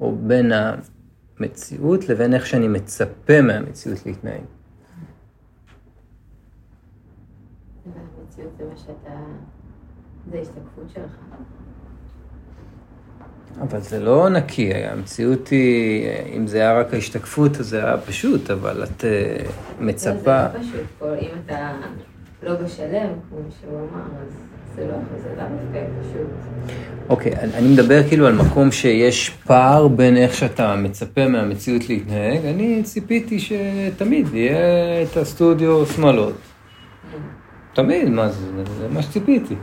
או 0.01 0.17
בין 0.17 0.53
המציאות 1.41 2.09
לבין 2.09 2.35
איך 2.35 2.47
שאני 2.47 2.69
מצפה 2.69 3.43
מהמציאות 3.43 4.07
להתנהג. 4.07 4.41
והמציאות 7.87 8.53
זה 8.59 8.65
מה 8.65 8.77
שאתה... 8.77 9.11
זה 10.31 10.39
השתקפות 10.41 10.91
שלך. 10.95 11.17
אבל 13.61 13.81
זה 13.81 14.01
לא 14.01 14.29
נקי, 14.29 14.75
המציאות 14.75 15.49
היא, 15.49 16.09
אם 16.37 16.47
זה 16.47 16.59
היה 16.59 16.81
רק 16.81 16.95
ההשתקפות, 16.95 17.61
אז 17.61 17.69
זה 17.69 17.85
היה 17.85 17.99
פשוט, 17.99 18.51
אבל 18.51 18.85
את 18.85 19.05
אה, 19.05 19.37
מצפה... 19.81 20.43
לא, 20.43 20.53
זה 20.53 20.59
לא 20.59 20.63
פשוט. 20.63 20.87
פה, 20.99 21.15
אם 21.15 21.31
אתה 21.45 21.77
לא 22.43 22.55
בשלם, 22.55 23.09
כמו 23.29 23.39
שהוא 23.61 23.79
אמר, 23.79 24.21
אז 24.23 24.33
לא, 24.79 24.85
לא. 24.85 24.95
אוקיי, 27.09 27.33
אני 27.37 27.55
אני 27.55 27.69
מדבר 27.69 28.09
כאילו 28.09 28.27
על 28.27 28.35
מקום 28.35 28.73
שיש 28.73 29.31
פער 29.31 29.89
בין 29.89 30.17
איך 30.17 30.35
שאתה 30.35 30.77
מצפה 30.77 31.29
מהמציאות 31.29 31.89
להתנהג. 31.89 32.47
אני 32.47 32.83
ציפיתי 32.83 33.39
שתמיד 33.41 34.35
יהיה 34.35 35.03
את 35.03 35.17
הסטודיו 35.17 35.87
שמאלות. 35.87 36.35
תמיד, 37.73 38.09
מה 38.09 38.29
זה, 38.29 38.65
זה 38.79 38.89
מה 38.89 39.03
שציפיתי. 39.03 39.55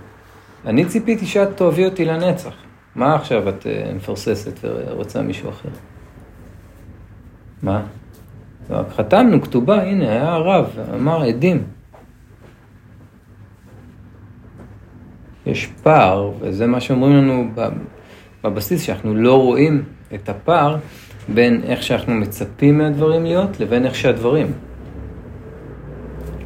אני 0.66 0.86
ציפיתי 0.86 1.26
שאת 1.26 1.58
תאהבי 1.58 1.86
אותי 1.86 2.06
לנצח. 2.06 2.54
מה 2.96 3.16
עכשיו 3.16 3.50
את 3.50 3.68
אה, 3.68 3.92
מפרססת 3.96 4.60
ורוצה 4.64 5.22
מישהו 5.22 5.50
אחר? 5.50 5.70
מה? 7.64 7.84
רק 8.70 8.86
חתמנו 8.96 9.42
כתובה, 9.42 9.82
הנה, 9.82 10.10
היה 10.10 10.34
הרב, 10.34 10.66
אמר 10.94 11.24
עדים. 11.24 11.64
יש 15.46 15.70
פער, 15.84 16.32
וזה 16.40 16.68
מה 16.68 16.82
שאומרים 16.82 17.14
לנו 17.14 17.52
בבסיס, 18.44 18.82
שאנחנו 18.82 19.16
לא 19.16 19.42
רואים 19.42 19.84
את 20.14 20.30
הפער 20.30 20.78
בין 21.28 21.62
איך 21.64 21.84
שאנחנו 21.84 22.14
מצפים 22.14 22.78
מהדברים 22.78 23.24
להיות 23.24 23.60
לבין 23.60 23.86
איך 23.86 23.96
שהדברים. 23.96 24.52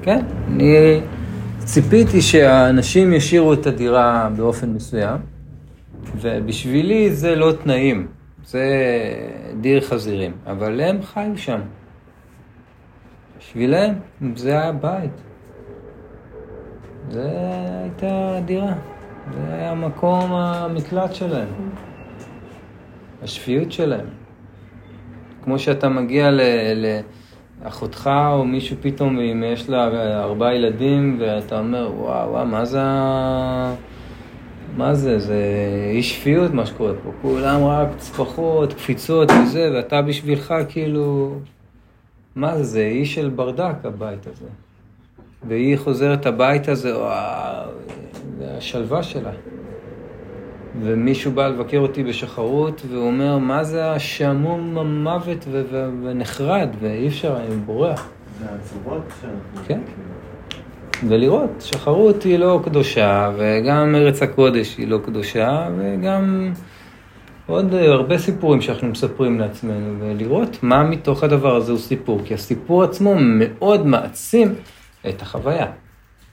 כן, 0.02 0.26
אני 0.48 1.00
ציפיתי 1.60 2.22
שהאנשים 2.22 3.14
ישאירו 3.14 3.54
את 3.54 3.66
הדירה 3.66 4.30
באופן 4.36 4.70
מסוים, 4.70 5.18
ובשבילי 6.22 7.12
זה 7.12 7.36
לא 7.36 7.52
תנאים, 7.64 8.08
זה 8.46 8.66
דיר 9.62 9.82
חזירים, 9.82 10.32
אבל 10.46 10.82
הם 10.82 11.02
חיו 11.02 11.32
שם. 11.38 11.60
בשבילם 13.40 13.94
זה 14.36 14.52
היה 14.52 14.72
בית. 14.72 15.27
זה 17.12 17.30
הייתה 17.84 18.40
דירה, 18.46 18.74
זה 19.34 19.54
היה 19.54 19.76
מקום 19.76 20.32
המקלט 20.32 21.14
שלהם, 21.14 21.48
השפיות 23.24 23.72
שלהם. 23.72 24.06
כמו 25.44 25.60
שאתה 25.60 25.90
מגיע 25.90 26.32
ל... 26.32 26.42
ל 26.76 27.00
אחותך 27.64 28.10
או 28.32 28.46
מישהו 28.46 28.78
פתאום, 28.82 29.20
אם 29.20 29.44
יש 29.54 29.70
לה 29.70 29.88
ארבעה 30.24 30.56
ילדים, 30.56 31.18
ואתה 31.20 31.60
אומר, 31.60 31.92
וואו, 31.98 32.30
וואו, 32.30 32.46
מה 32.46 32.66
זה 32.66 32.82
ה... 32.82 33.76
מה 34.78 34.94
זה? 34.94 35.20
זה 35.20 35.42
אי 35.92 36.04
שפיות 36.04 36.54
מה 36.54 36.66
שקורה 36.66 36.94
פה. 37.04 37.12
כולם 37.22 37.64
רק 37.64 37.88
צפחות, 37.98 38.74
קפיצות 38.74 39.30
וזה, 39.32 39.72
ואתה 39.76 40.02
בשבילך 40.02 40.54
כאילו... 40.70 41.36
מה 42.36 42.58
זה? 42.58 42.64
זה 42.64 42.84
אי 42.84 43.06
של 43.06 43.30
ברדק 43.30 43.76
הבית 43.84 44.28
הזה. 44.28 44.48
והיא 45.48 45.78
חוזרת 45.78 46.26
הביתה, 46.26 46.76
זה 46.76 46.94
השלווה 48.58 49.04
שלה. 49.04 49.32
ומישהו 50.82 51.32
בא 51.32 51.48
לבקר 51.48 51.80
אותי 51.80 52.04
בשחרות, 52.04 52.82
והוא 52.90 53.08
אומר, 53.08 53.38
מה 53.38 53.64
זה 53.64 53.92
השעמום 53.92 54.78
המוות 54.78 55.46
ו- 55.52 55.64
ו- 55.72 55.90
ונחרד, 56.04 56.70
ואי 56.80 57.08
אפשר, 57.08 57.38
אני 57.38 57.56
בורח. 57.56 58.10
זה 58.40 58.46
העצובות 58.52 59.04
שאנחנו... 59.22 59.68
כן. 59.68 59.80
ולראות, 61.08 61.50
שחרות 61.60 62.24
היא 62.24 62.40
לא 62.40 62.60
קדושה, 62.64 63.32
וגם 63.38 63.96
ארץ 63.96 64.22
הקודש 64.22 64.78
היא 64.78 64.88
לא 64.88 65.00
קדושה, 65.06 65.70
וגם 65.78 66.54
עוד 67.48 67.74
הרבה 67.74 68.18
סיפורים 68.18 68.62
שאנחנו 68.62 68.88
מספרים 68.88 69.40
לעצמנו, 69.40 69.94
ולראות 70.00 70.58
מה 70.62 70.84
מתוך 70.84 71.24
הדבר 71.24 71.56
הזה 71.56 71.72
הוא 71.72 71.80
סיפור, 71.80 72.22
כי 72.26 72.34
הסיפור 72.34 72.84
עצמו 72.84 73.16
מאוד 73.20 73.86
מעצים 73.86 74.56
את 75.10 75.22
החוויה. 75.22 75.68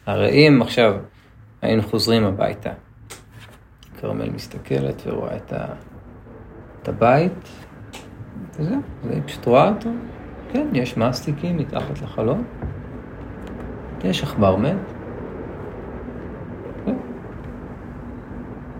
הרי 0.06 0.30
אם 0.30 0.62
עכשיו 0.62 0.94
היינו 1.62 1.82
חוזרים 1.82 2.24
הביתה, 2.24 2.70
כרמל 4.00 4.30
מסתכלת 4.30 5.02
ורואה 5.06 5.36
את, 5.36 5.52
ה... 5.52 5.64
את 6.82 6.88
הבית, 6.88 7.48
וזהו, 8.58 8.80
היא 9.10 9.20
פשוט 9.26 9.46
רואה 9.46 9.68
אותו. 9.68 9.90
כן, 10.52 10.66
יש 10.72 10.96
מסטיקים 10.96 11.56
מתחת 11.56 12.02
לחלום, 12.02 12.44
יש 14.04 14.22
עכבר 14.22 14.56
מת. 14.56 14.76
כן. 16.86 16.94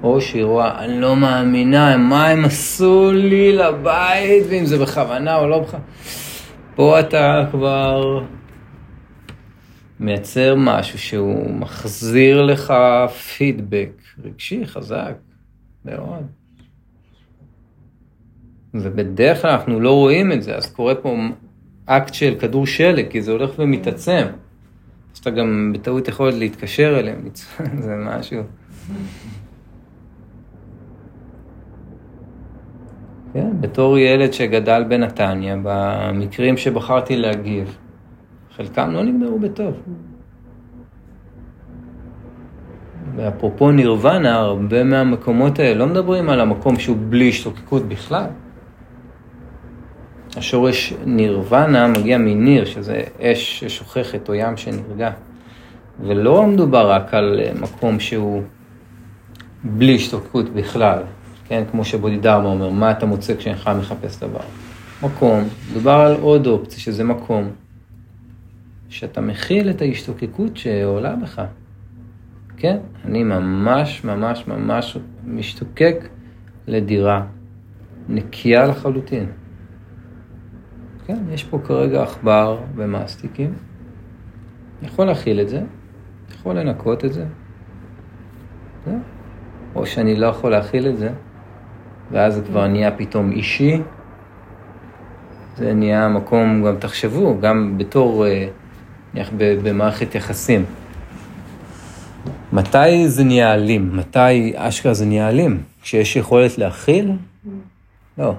או 0.03 0.21
שהיא 0.21 0.45
רואה, 0.45 0.85
אני 0.85 1.01
לא 1.01 1.17
מאמינה, 1.17 1.97
מה 1.97 2.27
הם 2.27 2.45
עשו 2.45 3.13
לי 3.13 3.53
לבית, 3.53 4.45
ואם 4.49 4.65
זה 4.65 4.79
בכוונה 4.79 5.37
או 5.37 5.49
לא 5.49 5.59
בכוונה. 5.59 5.85
פה 6.75 7.01
אתה 7.01 7.45
כבר 7.51 8.21
מייצר 10.01 10.55
משהו 10.59 10.99
שהוא 10.99 11.51
מחזיר 11.51 12.43
לך 12.43 12.75
פידבק 13.37 13.91
רגשי 14.25 14.67
חזק 14.67 15.15
מאוד. 15.85 16.27
ובדרך 18.75 19.43
כלל 19.43 19.51
אנחנו 19.51 19.81
לא 19.81 19.93
רואים 19.93 20.33
את 20.33 20.43
זה, 20.43 20.57
אז 20.57 20.67
קורה 20.73 20.95
פה 20.95 21.17
אקט 21.87 22.15
של 22.15 22.35
כדור 22.41 22.67
שלג, 22.67 23.11
כי 23.11 23.23
זה 23.23 23.33
הולך 23.33 23.51
ומתעצם. 23.59 24.27
אז 25.13 25.19
אתה 25.19 25.31
גם 25.31 25.73
בטעות 25.75 26.09
יכול 26.09 26.31
להתקשר 26.31 26.99
אליהם, 26.99 27.29
זה 27.85 27.97
משהו. 27.99 28.43
כן, 33.33 33.61
בתור 33.61 33.99
ילד 33.99 34.33
שגדל 34.33 34.85
בנתניה, 34.89 35.57
במקרים 35.63 36.57
שבחרתי 36.57 37.17
להגיב, 37.17 37.79
חלקם 38.57 38.91
לא 38.91 39.03
נגמרו 39.03 39.39
בטוב. 39.39 39.75
ואפרופו 43.17 43.71
נירוונה, 43.71 44.35
הרבה 44.35 44.85
מהמקומות 44.85 45.59
האלה 45.59 45.75
לא 45.75 45.87
מדברים 45.87 46.31
על 46.31 46.41
המקום 46.41 46.79
שהוא 46.79 46.97
בלי 47.09 47.29
השתוקקות 47.29 47.89
בכלל. 47.89 48.27
השורש 50.37 50.95
נירוונה 51.07 51.89
מגיע 51.89 52.19
מניר, 52.19 52.65
שזה 52.65 53.03
אש 53.21 53.65
ששוכחת 53.65 54.29
או 54.29 54.35
ים 54.35 54.57
שנרגע. 54.57 55.11
ולא 56.01 56.47
מדובר 56.47 56.91
רק 56.91 57.15
על 57.15 57.41
מקום 57.61 58.01
שהוא 58.01 58.43
בלי 59.65 59.95
השתוקקות 59.95 60.49
בכלל, 60.49 60.99
כן? 61.45 61.65
כמו 61.71 61.85
שבודידרמה 61.85 62.49
אומר, 62.49 62.71
מה 62.71 62.91
אתה 62.91 63.07
מוצא 63.07 63.37
כשאינך 63.37 63.71
מחפש 63.79 64.21
דבר. 64.21 64.41
מקום, 65.03 65.45
מדובר 65.71 65.93
על 65.93 66.17
עוד 66.21 66.47
אופציה, 66.47 66.81
שזה 66.81 67.05
מקום 67.05 67.51
שאתה 68.95 69.21
מכיל 69.21 69.71
את 69.71 69.83
ההשתוקקות 69.83 70.57
שעולה 70.57 71.17
בך. 71.17 71.43
כן, 72.57 72.77
אני 73.05 73.25
ממש 73.25 74.05
ממש 74.05 74.49
ממש 74.49 74.99
משתוקק 75.25 75.97
לדירה 76.67 77.27
נקייה 78.09 78.67
לחלוטין. 78.67 79.27
כן, 81.07 81.19
יש 81.31 81.45
פה 81.45 81.59
כרגע 81.65 82.03
עכבר 82.03 82.61
ומאסטיקים. 82.75 83.53
יכול 84.83 85.07
להכיל 85.07 85.41
את 85.41 85.49
זה, 85.49 85.63
יכול 86.31 86.59
לנקות 86.59 87.05
את 87.05 87.13
זה. 87.13 87.27
זה. 88.85 88.97
או 89.75 89.87
שאני 89.87 90.17
לא 90.17 90.27
יכול 90.27 90.51
להכיל 90.51 90.89
את 90.89 90.97
זה, 90.97 91.11
ואז 92.11 92.35
זה 92.35 92.43
כבר 92.43 92.67
נהיה 92.67 92.91
פתאום 92.91 93.33
אישי. 93.33 93.83
זה 95.57 95.75
נהיה 95.75 96.09
מקום, 96.09 96.65
גם 96.67 96.77
תחשבו, 96.77 97.41
גם 97.41 97.79
בתור... 97.79 98.27
אה, 98.27 98.49
נניח 99.15 99.31
במערכת 99.39 100.15
יחסים. 100.15 100.65
מתי 102.53 103.09
זה 103.09 103.25
נהיה 103.25 103.55
אלים? 103.55 103.97
מתי 103.97 104.53
אשכרה 104.57 104.95
זה 104.95 105.07
נהיה 105.07 105.29
אלים? 105.29 105.62
כשיש 105.83 106.17
יכולת 106.17 106.59
להכיל? 106.59 107.12
לא. 108.19 108.35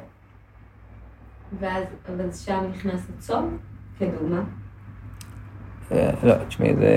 ואז, 1.60 1.84
אבל 2.10 2.32
שם 2.46 2.64
נכנס 2.72 3.02
הצום, 3.18 3.58
כדוגמה? 4.00 4.42
אה, 5.92 6.10
לא, 6.24 6.34
תשמעי, 6.48 6.76
זה... 6.76 6.90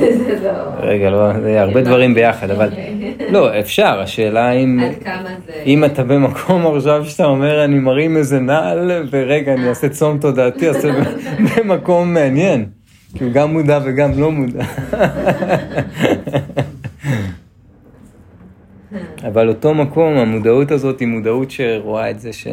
זה 0.18 0.40
לא... 0.42 0.52
רגע, 0.80 1.10
לא, 1.10 1.40
זה 1.40 1.62
הרבה 1.62 1.82
דברים 1.82 2.14
ביחד, 2.14 2.50
אבל... 2.50 2.68
לא, 3.32 3.60
אפשר, 3.60 4.00
השאלה 4.00 4.50
אם... 4.50 4.80
עד 4.82 5.02
כמה 5.04 5.30
זה... 5.46 5.62
אם 5.66 5.84
אתה 5.84 6.04
במקום 6.04 6.76
עכשיו 6.76 7.04
שאתה 7.04 7.24
אומר, 7.24 7.64
אני 7.64 7.78
מרים 7.78 8.16
איזה 8.16 8.40
נעל, 8.40 9.08
ורגע, 9.10 9.54
אני 9.54 9.68
אעשה 9.68 9.88
צום 9.88 10.18
תודעתי, 10.18 10.68
אעשה 10.68 10.88
במקום 11.56 12.14
מעניין. 12.14 12.73
כי 13.14 13.24
הוא 13.24 13.32
גם 13.32 13.52
מודע 13.52 13.80
וגם 13.84 14.18
לא 14.18 14.32
מודע. 14.32 14.64
אבל 19.28 19.48
אותו 19.48 19.74
מקום, 19.74 20.16
המודעות 20.16 20.70
הזאת 20.70 21.00
היא 21.00 21.08
מודעות 21.08 21.50
שרואה 21.50 22.10
את 22.10 22.20
זה 22.20 22.32
ש... 22.32 22.46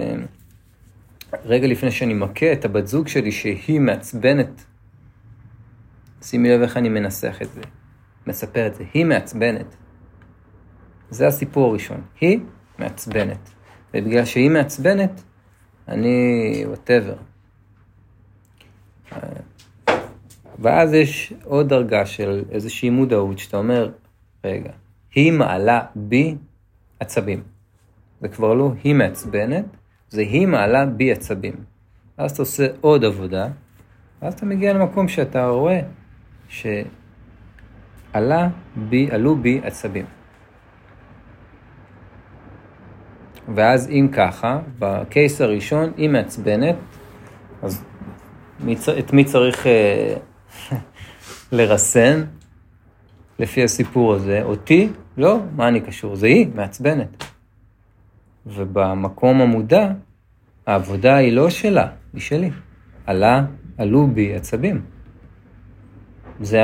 רגע 1.45 1.67
לפני 1.67 1.91
שאני 1.91 2.13
מכה 2.13 2.51
את 2.53 2.65
הבת 2.65 2.87
זוג 2.87 3.07
שלי 3.07 3.31
שהיא 3.31 3.79
מעצבנת, 3.79 4.63
שימי 6.21 6.49
לב 6.49 6.61
איך 6.61 6.77
אני 6.77 6.89
מנסח 6.89 7.37
את 7.41 7.51
זה, 7.53 7.61
מספר 8.27 8.67
את 8.67 8.75
זה, 8.75 8.83
היא 8.93 9.05
מעצבנת. 9.05 9.75
זה 11.09 11.27
הסיפור 11.27 11.69
הראשון, 11.69 12.01
היא 12.21 12.39
מעצבנת. 12.79 13.49
ובגלל 13.93 14.25
שהיא 14.25 14.49
מעצבנת, 14.49 15.21
אני 15.87 16.63
וואטאבר. 16.67 17.15
ואז 20.61 20.93
יש 20.93 21.33
עוד 21.43 21.69
דרגה 21.69 22.05
של 22.05 22.43
איזושהי 22.51 22.89
מודעות 22.89 23.39
שאתה 23.39 23.57
אומר, 23.57 23.91
רגע, 24.43 24.71
היא 25.15 25.31
מעלה 25.31 25.81
בי 25.95 26.35
עצבים. 26.99 27.43
זה 28.21 28.27
כבר 28.27 28.53
לא 28.53 28.71
היא 28.83 28.95
מעצבנת, 28.95 29.65
זה 30.09 30.21
היא 30.21 30.47
מעלה 30.47 30.85
בי 30.85 31.11
עצבים. 31.11 31.53
אז 32.17 32.31
אתה 32.31 32.41
עושה 32.41 32.67
עוד 32.81 33.05
עבודה, 33.05 33.47
ואז 34.21 34.33
אתה 34.33 34.45
מגיע 34.45 34.73
למקום 34.73 35.07
שאתה 35.07 35.47
רואה 35.47 35.81
שעלה 36.47 36.89
בי, 38.75 39.09
עלו 39.11 39.35
בי 39.35 39.61
עצבים. 39.63 40.05
ואז 43.55 43.89
אם 43.89 44.07
ככה, 44.11 44.59
בקייס 44.79 45.41
הראשון, 45.41 45.91
היא 45.97 46.09
מעצבנת, 46.09 46.75
אז 47.61 47.83
את 48.99 49.13
מי 49.13 49.25
צריך 49.25 49.67
אה, 49.67 50.15
לרסן 51.51 52.23
לפי 53.39 53.63
הסיפור 53.63 54.13
הזה? 54.13 54.41
אותי? 54.43 54.89
לא, 55.17 55.39
מה 55.55 55.67
אני 55.67 55.81
קשור? 55.81 56.15
זה 56.15 56.27
היא, 56.27 56.47
מעצבנת. 56.55 57.23
ובמקום 58.45 59.41
המודע, 59.41 59.91
העבודה 60.67 61.15
היא 61.15 61.31
לא 61.31 61.49
שלה, 61.49 61.87
היא 62.13 62.21
שלי. 62.21 62.49
עלה, 63.05 63.45
עלו 63.77 64.07
בי 64.07 64.35
עצבים. 64.35 64.81
זה 66.41 66.59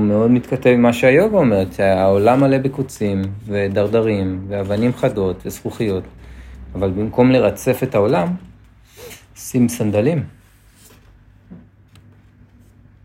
מאוד 0.00 0.30
מתכתב 0.30 0.70
עם 0.70 0.82
מה 0.82 0.92
שהיוגה 0.92 1.36
אומרת, 1.36 1.72
שהעולם 1.72 2.40
מלא 2.40 2.58
בקוצים 2.58 3.22
ודרדרים 3.44 4.44
ואבנים 4.48 4.92
חדות 4.92 5.42
וזכוכיות, 5.46 6.04
אבל 6.74 6.90
במקום 6.90 7.30
לרצף 7.30 7.80
את 7.82 7.94
העולם, 7.94 8.28
שים 9.36 9.68
סנדלים. 9.68 10.24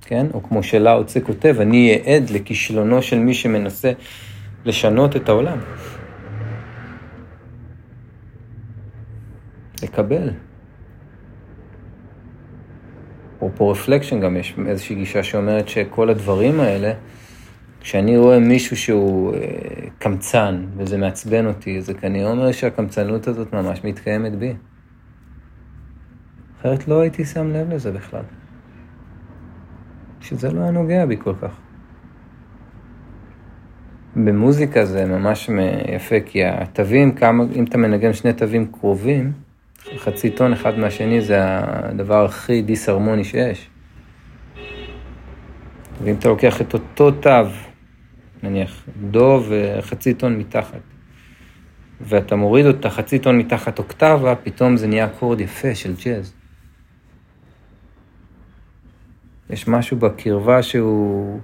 כן? 0.07 0.25
או 0.33 0.43
כמו 0.43 0.63
שלאו 0.63 1.05
צה 1.05 1.21
כותב, 1.21 1.55
אני 1.59 1.89
אהיה 1.89 2.15
עד 2.15 2.29
לכישלונו 2.29 3.01
של 3.01 3.19
מי 3.19 3.33
שמנסה 3.33 3.91
לשנות 4.65 5.15
את 5.15 5.29
העולם. 5.29 5.57
לקבל. 9.83 10.29
אפרופו 13.37 13.69
רפלקשן 13.69 14.19
גם 14.19 14.37
יש 14.37 14.55
איזושהי 14.67 14.95
גישה 14.95 15.23
שאומרת 15.23 15.67
שכל 15.67 16.09
הדברים 16.09 16.59
האלה, 16.59 16.93
כשאני 17.81 18.17
רואה 18.17 18.39
מישהו 18.39 18.77
שהוא 18.77 19.33
אה, 19.33 19.39
קמצן 19.99 20.65
וזה 20.77 20.97
מעצבן 20.97 21.45
אותי, 21.45 21.81
זה 21.81 21.93
כנראה 21.93 22.31
אומר 22.31 22.51
שהקמצנות 22.51 23.27
הזאת 23.27 23.53
ממש 23.53 23.83
מתקיימת 23.83 24.35
בי. 24.35 24.53
אחרת 26.61 26.87
לא 26.87 27.01
הייתי 27.01 27.25
שם 27.25 27.51
לב 27.51 27.73
לזה 27.73 27.91
בכלל. 27.91 28.23
שזה 30.27 30.51
לא 30.51 30.61
היה 30.61 30.71
נוגע 30.71 31.05
בי 31.05 31.17
כל 31.17 31.33
כך. 31.41 31.51
במוזיקה 34.15 34.85
זה 34.85 35.05
ממש 35.05 35.49
יפה, 35.95 36.15
כי 36.25 36.45
התווים, 36.45 37.11
כמה, 37.11 37.43
אם 37.55 37.63
אתה 37.63 37.77
מנגן 37.77 38.13
שני 38.13 38.33
תווים 38.33 38.71
קרובים, 38.71 39.31
חצי 39.97 40.29
טון 40.29 40.53
אחד 40.53 40.79
מהשני 40.79 41.21
זה 41.21 41.37
הדבר 41.39 42.25
הכי 42.25 42.61
דיסהרמוני 42.61 43.23
שיש. 43.23 43.69
ואם 46.03 46.15
אתה 46.15 46.29
לוקח 46.29 46.61
את 46.61 46.73
אותו 46.73 47.11
תו, 47.11 47.31
נניח 48.43 48.83
דו 49.11 49.43
וחצי 49.49 50.13
טון 50.13 50.37
מתחת, 50.37 50.81
ואתה 52.01 52.35
מוריד 52.35 52.65
אותה 52.65 52.89
חצי 52.89 53.19
טון 53.19 53.37
מתחת 53.37 53.79
אוקטבה, 53.79 54.35
פתאום 54.35 54.77
זה 54.77 54.87
נהיה 54.87 55.05
אקורד 55.05 55.41
יפה 55.41 55.75
של 55.75 55.93
ג'אז. 56.05 56.36
יש 59.49 59.67
משהו 59.67 59.97
בקרבה 59.97 60.63
שהוא... 60.63 61.39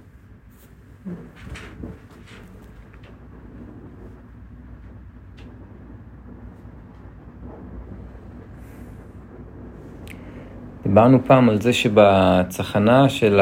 דיברנו 10.84 11.26
פעם 11.26 11.50
על 11.50 11.62
זה 11.62 11.74
שבצחנה 11.74 13.10
של 13.10 13.40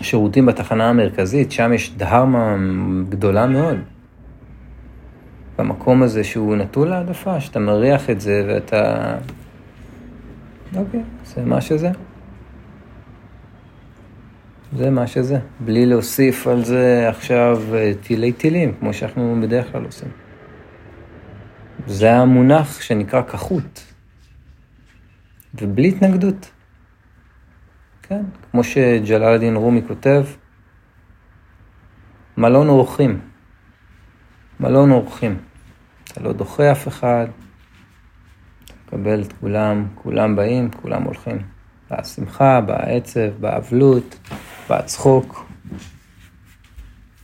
השירותים 0.00 0.46
בתחנה 0.46 0.88
המרכזית, 0.88 1.52
שם 1.52 1.72
יש 1.72 1.96
דהרמה 1.96 2.56
גדולה 3.08 3.46
מאוד. 3.46 3.76
במקום 5.58 6.02
הזה 6.02 6.24
שהוא 6.24 6.56
נטול 6.56 6.92
העדפה, 6.92 7.40
שאתה 7.40 7.58
מריח 7.58 8.10
את 8.10 8.20
זה 8.20 8.44
ואתה... 8.48 9.14
אוקיי, 10.76 11.02
זה 11.24 11.44
מה 11.44 11.60
שזה. 11.60 11.90
זה 14.76 14.90
מה 14.90 15.06
שזה, 15.06 15.38
בלי 15.60 15.86
להוסיף 15.86 16.46
על 16.46 16.64
זה 16.64 17.08
עכשיו 17.08 17.62
אה, 17.74 17.92
טילי 18.02 18.32
טילים, 18.32 18.74
כמו 18.80 18.94
שאנחנו 18.94 19.40
בדרך 19.42 19.72
כלל 19.72 19.84
עושים. 19.84 20.08
זה 21.86 22.12
המונח 22.12 22.80
שנקרא 22.80 23.22
כחות. 23.22 23.84
ובלי 25.54 25.88
התנגדות. 25.88 26.50
כן, 28.02 28.22
כמו 28.50 28.64
שג'לאל 28.64 29.34
א-דין 29.34 29.56
רומי 29.56 29.82
כותב, 29.88 30.24
מלון 32.36 32.68
אורחים. 32.68 33.20
מלון 34.60 34.90
אורחים. 34.90 35.38
אתה 36.04 36.20
לא 36.20 36.32
דוחה 36.32 36.72
אף 36.72 36.88
אחד, 36.88 37.26
מקבל 38.86 39.22
את 39.22 39.32
כולם, 39.32 39.86
כולם 39.94 40.36
באים, 40.36 40.70
כולם 40.70 41.02
הולכים. 41.02 41.38
בשמחה, 41.90 42.60
בעצב, 42.60 43.28
באבלות, 43.40 44.18
בצחוק. 44.70 45.46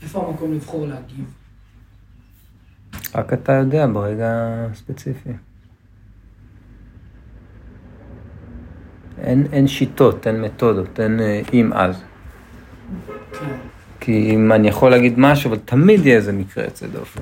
איפה 0.03 0.26
המקום 0.28 0.53
לבחור 0.53 0.86
להגיב? 0.86 1.24
רק 3.14 3.32
אתה 3.32 3.53
יודע 3.53 3.86
ברגע 3.86 4.28
ספציפי. 4.74 5.30
אין, 9.18 9.47
אין 9.53 9.68
שיטות, 9.68 10.26
אין 10.26 10.40
מתודות, 10.40 11.01
אין 11.01 11.20
אה, 11.20 11.40
אם 11.53 11.72
אז. 11.72 12.03
כן. 13.32 13.57
כי 14.01 14.30
אם 14.34 14.53
אני 14.53 14.68
יכול 14.68 14.90
להגיד 14.90 15.14
משהו, 15.16 15.51
אבל 15.51 15.59
תמיד 15.64 16.07
יהיה 16.07 16.16
איזה 16.16 16.32
מקרה 16.32 16.64
יוצא 16.64 16.86
דופן. 16.86 17.20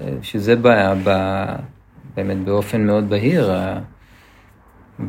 אה, 0.00 0.16
שזה 0.22 0.56
בא, 0.56 1.56
באמת 2.14 2.44
באופן 2.44 2.86
מאוד 2.86 3.08
בהיר. 3.08 3.52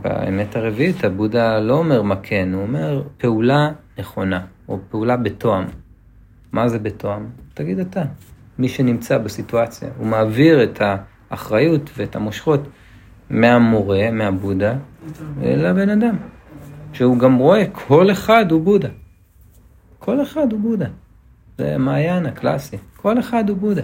באמת 0.01 0.55
הרביעית, 0.55 1.03
הבודה 1.03 1.59
לא 1.59 1.73
אומר 1.73 2.01
מה 2.01 2.15
כן, 2.23 2.49
הוא 2.53 2.61
אומר 2.61 3.03
פעולה 3.17 3.71
נכונה, 3.97 4.45
או 4.67 4.79
פעולה 4.89 5.17
בתואם. 5.17 5.63
מה 6.51 6.67
זה 6.67 6.79
בתואם? 6.79 7.25
תגיד 7.53 7.79
אתה. 7.79 8.03
מי 8.59 8.69
שנמצא 8.69 9.17
בסיטואציה, 9.17 9.89
הוא 9.97 10.07
מעביר 10.07 10.63
את 10.63 10.81
האחריות 11.31 11.89
ואת 11.97 12.15
המושכות 12.15 12.59
מהמורה, 13.29 14.11
מהבודה, 14.11 14.73
לבן 15.41 15.89
אדם. 15.89 16.15
שהוא 16.93 17.19
גם 17.19 17.35
רואה, 17.35 17.63
כל 17.71 18.11
אחד 18.11 18.51
הוא 18.51 18.61
בודה. 18.61 18.89
כל 19.99 20.21
אחד 20.21 20.51
הוא 20.51 20.59
בודה. 20.59 20.87
זה 21.57 21.77
מעיין 21.77 22.25
הקלאסי. 22.25 22.77
כל 22.97 23.19
אחד 23.19 23.49
הוא 23.49 23.57
בודה. 23.57 23.81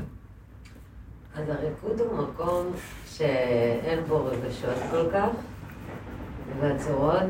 אז 1.36 1.50
הריקוד 1.50 2.00
הוא 2.00 2.24
מקום 2.24 2.66
שאין 3.06 4.00
בו 4.08 4.26
רגשות 4.26 4.76
כל 4.92 5.12
כך, 5.14 5.30
והצורות 6.62 7.24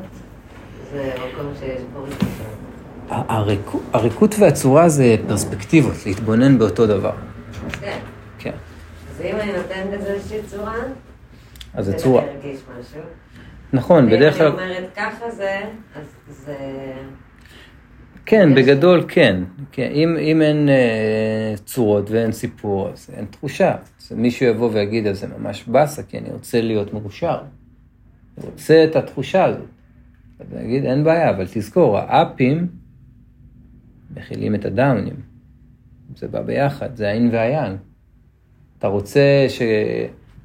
זה 0.91 1.13
מקום 1.15 1.51
שיש 1.59 1.81
בו 1.93 2.03
רגשות. 2.03 3.79
הריקות 3.93 4.35
והצורה 4.39 4.89
זה 4.89 5.15
פרספקטיבות, 5.27 5.93
להתבונן 6.05 6.57
באותו 6.57 6.87
דבר. 6.87 7.11
כן. 7.81 7.99
כן. 8.39 8.53
אז 9.09 9.21
אם 9.21 9.35
אני 9.35 9.51
נותנת 9.53 9.99
לזה 9.99 10.13
איזושהי 10.13 10.43
צורה, 10.43 10.75
אז. 11.73 11.85
זה 11.85 11.91
להרגיש 11.91 12.61
משהו. 12.79 13.01
נכון, 13.73 14.09
בדרך 14.09 14.37
כלל... 14.37 14.47
ואם 14.47 14.59
אני 14.59 14.77
אומרת 14.77 14.89
ככה 14.95 15.31
זה, 15.31 15.61
אז 15.95 16.05
זה... 16.27 16.55
כן. 18.25 18.55
בגדול 18.55 19.05
כן. 19.07 19.43
כן 19.71 19.91
אם, 19.91 20.17
אם 20.19 20.41
אין 20.41 20.69
אה, 20.69 21.53
צורות 21.65 22.11
ואין 22.11 22.31
סיפור, 22.31 22.89
אז 22.93 23.09
אין 23.13 23.25
תחושה. 23.25 23.75
אז 24.01 24.11
מישהו 24.11 24.45
יבוא 24.45 24.69
ויגיד, 24.73 25.07
אז 25.07 25.19
זה 25.19 25.27
ממש 25.37 25.63
באסה, 25.67 26.03
כי 26.03 26.17
אני 26.17 26.29
רוצה 26.31 26.61
להיות 26.61 26.93
מאושר. 26.93 27.37
רוצה 28.43 28.83
את 28.83 28.95
התחושה 28.95 29.45
הזאת. 29.45 29.67
אז 30.39 30.53
אני 30.53 30.65
אגיד, 30.65 30.85
אין 30.85 31.03
בעיה, 31.03 31.29
אבל 31.29 31.45
תזכור, 31.53 31.97
האפים 31.97 32.67
מכילים 34.15 34.55
את 34.55 34.65
הדאונים. 34.65 35.15
זה 36.15 36.27
בא 36.27 36.41
ביחד, 36.41 36.95
זה 36.95 37.07
האין 37.07 37.29
והיאן. 37.31 37.75
אתה 38.77 38.87
רוצה 38.87 39.45
ש... 39.49 39.61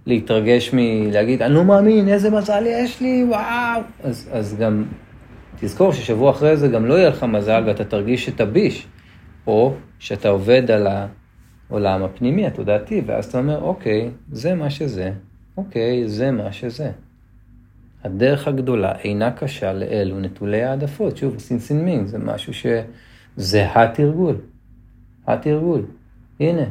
להתרגש 0.06 0.70
מלהגיד, 0.72 1.42
אני 1.42 1.54
לא 1.54 1.64
מאמין, 1.64 2.08
איזה 2.08 2.30
מזל 2.30 2.64
יש 2.66 3.00
לי, 3.00 3.24
וואו. 3.28 3.82
אז, 4.02 4.28
אז 4.32 4.56
גם 4.56 4.84
תזכור 5.60 5.92
ששבוע 5.92 6.30
אחרי 6.30 6.56
זה 6.56 6.68
גם 6.68 6.86
לא 6.86 6.94
יהיה 6.94 7.08
לך 7.08 7.22
מזל 7.22 7.62
ואתה 7.66 7.84
תרגיש 7.84 8.28
את 8.28 8.40
הביש. 8.40 8.86
או 9.46 9.74
שאתה 9.98 10.28
עובד 10.28 10.70
על 10.70 10.86
העולם 11.70 12.02
הפנימי, 12.02 12.46
התודעתי, 12.46 13.02
ואז 13.06 13.24
אתה 13.24 13.38
אומר, 13.38 13.62
אוקיי, 13.62 14.10
זה 14.32 14.54
מה 14.54 14.70
שזה, 14.70 15.12
אוקיי, 15.56 16.08
זה 16.08 16.30
מה 16.30 16.52
שזה. 16.52 16.90
הדרך 18.04 18.48
הגדולה 18.48 18.92
אינה 18.98 19.30
קשה 19.30 19.72
לאלו 19.72 20.20
נטולי 20.20 20.62
העדפות. 20.62 21.16
שוב, 21.16 21.38
סינסינמינג 21.38 22.06
זה 22.06 22.18
משהו 22.18 22.54
ש... 22.54 22.66
זה 23.36 23.66
התרגול. 23.74 24.36
התרגול. 25.26 25.82
הנה, 26.40 26.64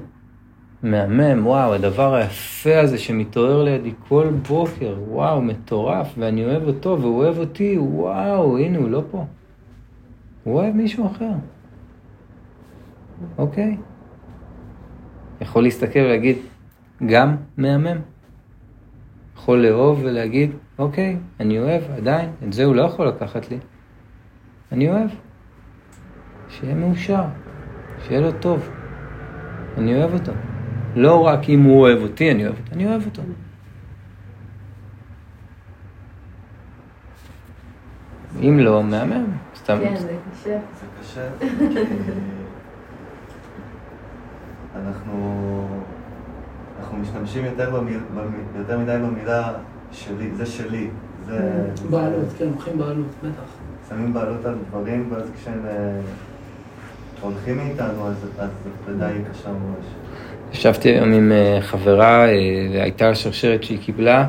מהמם, 0.84 1.48
וואו, 1.48 1.74
הדבר 1.74 2.14
היפה 2.14 2.80
הזה 2.80 2.98
שמתעורר 2.98 3.64
לידי 3.64 3.92
כל 4.08 4.28
בוקר, 4.48 4.98
וואו, 5.08 5.42
מטורף, 5.42 6.14
ואני 6.18 6.46
אוהב 6.46 6.64
אותו 6.64 7.02
והוא 7.02 7.24
אוהב 7.24 7.38
אותי, 7.38 7.78
וואו, 7.78 8.58
הנה, 8.58 8.78
הוא 8.78 8.90
לא 8.90 9.04
פה. 9.12 9.26
הוא 10.44 10.60
אוהב 10.60 10.76
מישהו 10.76 11.08
אחר. 11.08 11.32
אוקיי? 13.38 13.78
יכול 15.42 15.64
להסתכל 15.64 16.00
ולהגיד, 16.00 16.38
גם 17.06 17.36
מהמם. 17.58 17.98
יכול 19.36 19.68
לאהוב 19.68 20.00
ולהגיד, 20.04 20.52
אוקיי, 20.78 21.18
אני 21.40 21.60
אוהב, 21.60 21.82
עדיין, 21.98 22.30
את 22.48 22.54
זה 22.54 22.64
הוא 22.64 22.76
לא 22.76 22.82
יכול 22.82 23.08
לקחת 23.08 23.52
לי. 23.52 23.58
אני 24.72 24.90
אוהב. 24.90 25.10
שיהיה 26.50 26.76
מאושר, 26.76 27.24
שיהיה 28.04 28.22
לו 28.22 28.32
טוב. 28.32 28.70
אני 29.78 29.96
אוהב 29.96 30.14
אותו. 30.14 30.32
לא 30.96 31.26
רק 31.26 31.50
אם 31.50 31.64
הוא 31.64 31.82
אוהב 31.82 32.02
אותי, 32.02 32.32
אני 32.32 32.46
אוהב 32.46 32.56
אותו, 32.58 32.74
אני 32.74 32.86
אוהב 32.88 33.06
אותו. 33.06 33.22
אם 38.40 38.60
לא, 38.60 38.84
מהמם. 38.84 39.26
סתם. 39.56 39.78
כן, 39.84 39.96
זה 39.96 40.18
קשה. 40.32 40.60
זה 40.80 40.86
קשה, 41.02 41.30
אנחנו, 44.76 45.68
אנחנו 46.80 46.98
משתמשים 46.98 47.46
יותר, 47.46 47.80
במיל, 47.80 48.00
במיל, 48.16 48.42
יותר 48.56 48.80
מדי 48.80 48.98
במילה 49.04 49.54
שלי, 49.94 50.30
זה 50.36 50.46
שלי. 50.46 50.88
זה, 51.26 51.66
בעלות, 51.90 52.26
כן, 52.38 52.46
לוקחים 52.46 52.78
בעלות, 52.78 53.08
בטח. 53.24 53.44
שמים 53.90 54.14
בעלות 54.14 54.46
על 54.46 54.56
דברים, 54.70 55.10
ואז 55.12 55.32
כשהם 55.42 55.66
אה, 55.66 56.00
הולכים 57.22 57.58
מאיתנו, 57.58 58.08
אז, 58.08 58.16
אז 58.40 58.50
הפרידה 58.82 59.08
היא 59.08 59.22
קשה 59.32 59.50
ממש. 59.50 59.86
ישבתי 60.54 60.90
היום 60.90 61.14
עם 61.14 61.32
אה, 61.32 61.58
חברה, 61.62 62.26
אה, 62.26 62.34
והייתה 62.74 63.16
שרשרת 63.16 63.64
שהיא 63.64 63.80
קיבלה. 63.80 64.28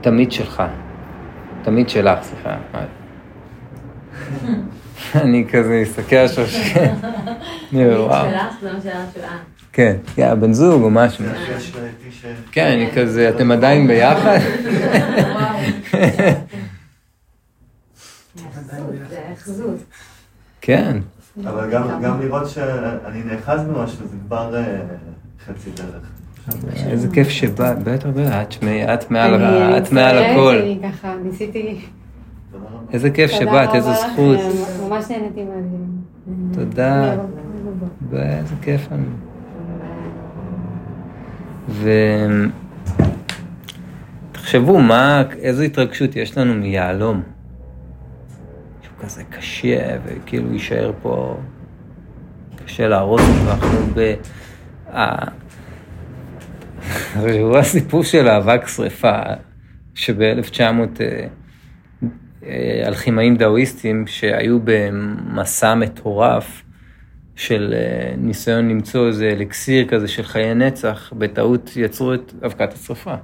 תמיד 0.00 0.32
שלך. 0.32 0.62
תמיד 1.62 1.88
שלך, 1.88 2.22
סליחה. 2.22 2.56
אני 5.24 5.46
כזה 5.52 5.80
מסתכל 5.82 6.16
על 6.16 6.28
אומר, 7.84 8.04
וואו. 8.04 8.30
שלך, 8.30 8.54
זה 8.60 8.72
מה 8.72 8.80
שהיה 8.80 9.04
שלה. 9.14 9.36
כן, 9.76 9.96
יא, 10.18 10.34
בן 10.34 10.52
זוג 10.52 10.82
או 10.82 10.90
משהו. 10.90 11.24
כן, 12.52 12.66
אני 12.66 12.90
כזה, 12.94 13.28
אתם 13.28 13.50
עדיין 13.50 13.86
ביחד? 13.86 14.38
כן, 20.60 20.98
אבל 21.44 21.70
גם, 21.70 22.02
גם 22.02 22.20
לראות 22.20 22.48
שאני 22.48 23.22
נאחז 23.24 23.60
במשהו, 23.60 24.06
זה 24.06 24.16
כבר 24.26 24.56
אה, 24.56 24.78
חצי 25.46 25.70
דרך. 25.70 26.10
איזה 26.76 27.08
כיף 27.12 27.28
שבאת, 27.28 27.78
בטח, 27.82 28.08
בטח, 28.08 28.42
את 28.42 28.52
שמי, 28.52 28.94
את 28.94 29.10
מעל 29.92 30.18
הכל. 30.18 30.58
אני 30.58 30.78
ככה 30.82 31.14
ניסיתי... 31.22 31.80
איזה 32.92 33.10
כיף 33.10 33.30
תודה 33.30 33.44
שבאת, 33.44 33.68
רבה 33.68 33.76
איזה 33.76 33.90
לכם, 33.90 34.12
זכות. 34.12 34.38
ממש 34.88 35.10
נהניתי 35.10 35.44
מהדיון. 35.44 36.02
תודה. 36.54 37.16
ביי. 37.16 37.18
ואיזה 38.10 38.54
כיף 38.62 38.92
לנו. 38.92 39.25
ותחשבו 44.32 44.80
מה, 44.80 45.22
איזו 45.38 45.62
התרגשות 45.62 46.16
יש 46.16 46.38
לנו 46.38 46.54
מיהלום. 46.54 47.22
שהוא 48.82 48.94
כזה 48.98 49.24
קשה, 49.24 49.96
וכאילו 50.04 50.52
יישאר 50.52 50.92
פה, 51.02 51.38
קשה 52.64 52.88
להרוס 52.88 53.20
אותו, 53.20 53.50
אנחנו 53.50 53.78
ב... 53.94 54.14
הוא 57.20 57.56
הסיפור 57.56 58.04
של 58.04 58.28
האבק 58.28 58.66
שרפה, 58.66 59.20
שב-1900 59.94 61.00
אלכימאים 62.86 63.36
דאואיסטים 63.36 64.06
שהיו 64.06 64.58
במסע 64.64 65.74
מטורף 65.74 66.62
של 67.36 67.74
אה, 67.76 68.14
ניסיון 68.16 68.68
למצוא 68.68 69.08
איזה 69.08 69.24
אליקסיר 69.24 69.88
כזה 69.88 70.08
של 70.08 70.22
חיי 70.22 70.54
נצח, 70.54 71.12
בטעות 71.18 71.70
יצרו 71.76 72.14
את 72.14 72.32
אבקת 72.44 72.72
השרפה. 72.72 73.14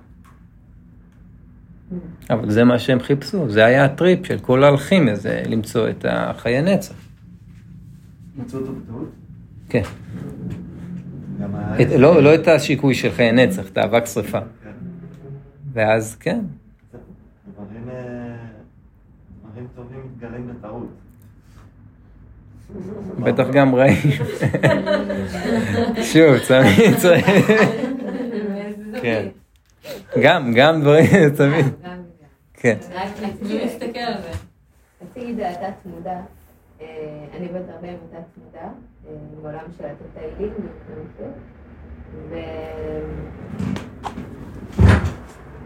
אבל 2.30 2.50
זה 2.50 2.64
מה 2.64 2.78
שהם 2.78 3.00
חיפשו, 3.00 3.50
זה 3.50 3.64
היה 3.64 3.84
הטריפ 3.84 4.26
של 4.26 4.38
כל 4.38 4.64
האלכימיה, 4.64 5.16
זה 5.16 5.42
למצוא 5.48 5.88
את 5.88 6.04
החיי 6.08 6.62
נצח. 6.62 6.94
מצאו 8.36 8.60
אותו 8.60 8.72
בטעות? 8.72 9.08
כן. 9.68 9.82
את, 11.80 11.86
לא, 11.98 12.22
לא 12.22 12.34
את 12.34 12.48
השיקוי 12.48 12.94
של 12.94 13.10
חיי 13.10 13.32
נצח, 13.32 13.68
את 13.68 13.78
האבק 13.78 14.06
שרפה. 14.06 14.40
כן. 14.40 14.70
ואז 15.72 16.14
כן, 16.14 16.40
דברים, 17.54 17.88
אה, 17.88 18.36
דברים 19.50 19.66
טובים 19.74 20.00
מתגלים 20.04 20.48
בטעות. 20.48 20.88
בטח 23.18 23.46
גם 23.52 23.74
ראי. 23.74 23.94
שוב, 26.12 26.38
צריך, 26.38 26.96
צריך, 26.98 27.26
כן. 29.02 29.28
גם, 30.22 30.52
גם 30.54 30.80
דברים, 30.80 31.06
תמיד, 31.36 31.64
גם 31.64 31.72
וגם. 31.82 31.98
כן. 32.54 32.76
רק 32.94 33.08
מי 33.20 33.26
רציתי 33.26 33.64
מסתכל 33.64 33.98
על 33.98 34.22
זה? 34.22 34.30
רציתי 35.02 35.34
דעת 35.34 35.74
תמודה. 35.82 36.20
אה, 36.80 36.86
אני 37.36 37.46
הרבה 37.46 37.88
עם 37.88 37.96
תת 38.10 38.18
תמודה, 38.34 38.68
אה, 39.08 39.12
בעולם 39.42 39.64
של 39.78 39.84
התתאילים, 39.84 40.52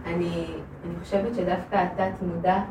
ואני 0.05 0.47
אני 0.87 0.95
חושבת 1.03 1.35
שדווקא 1.35 1.77
התת 1.77 2.23
מודע 2.23 2.63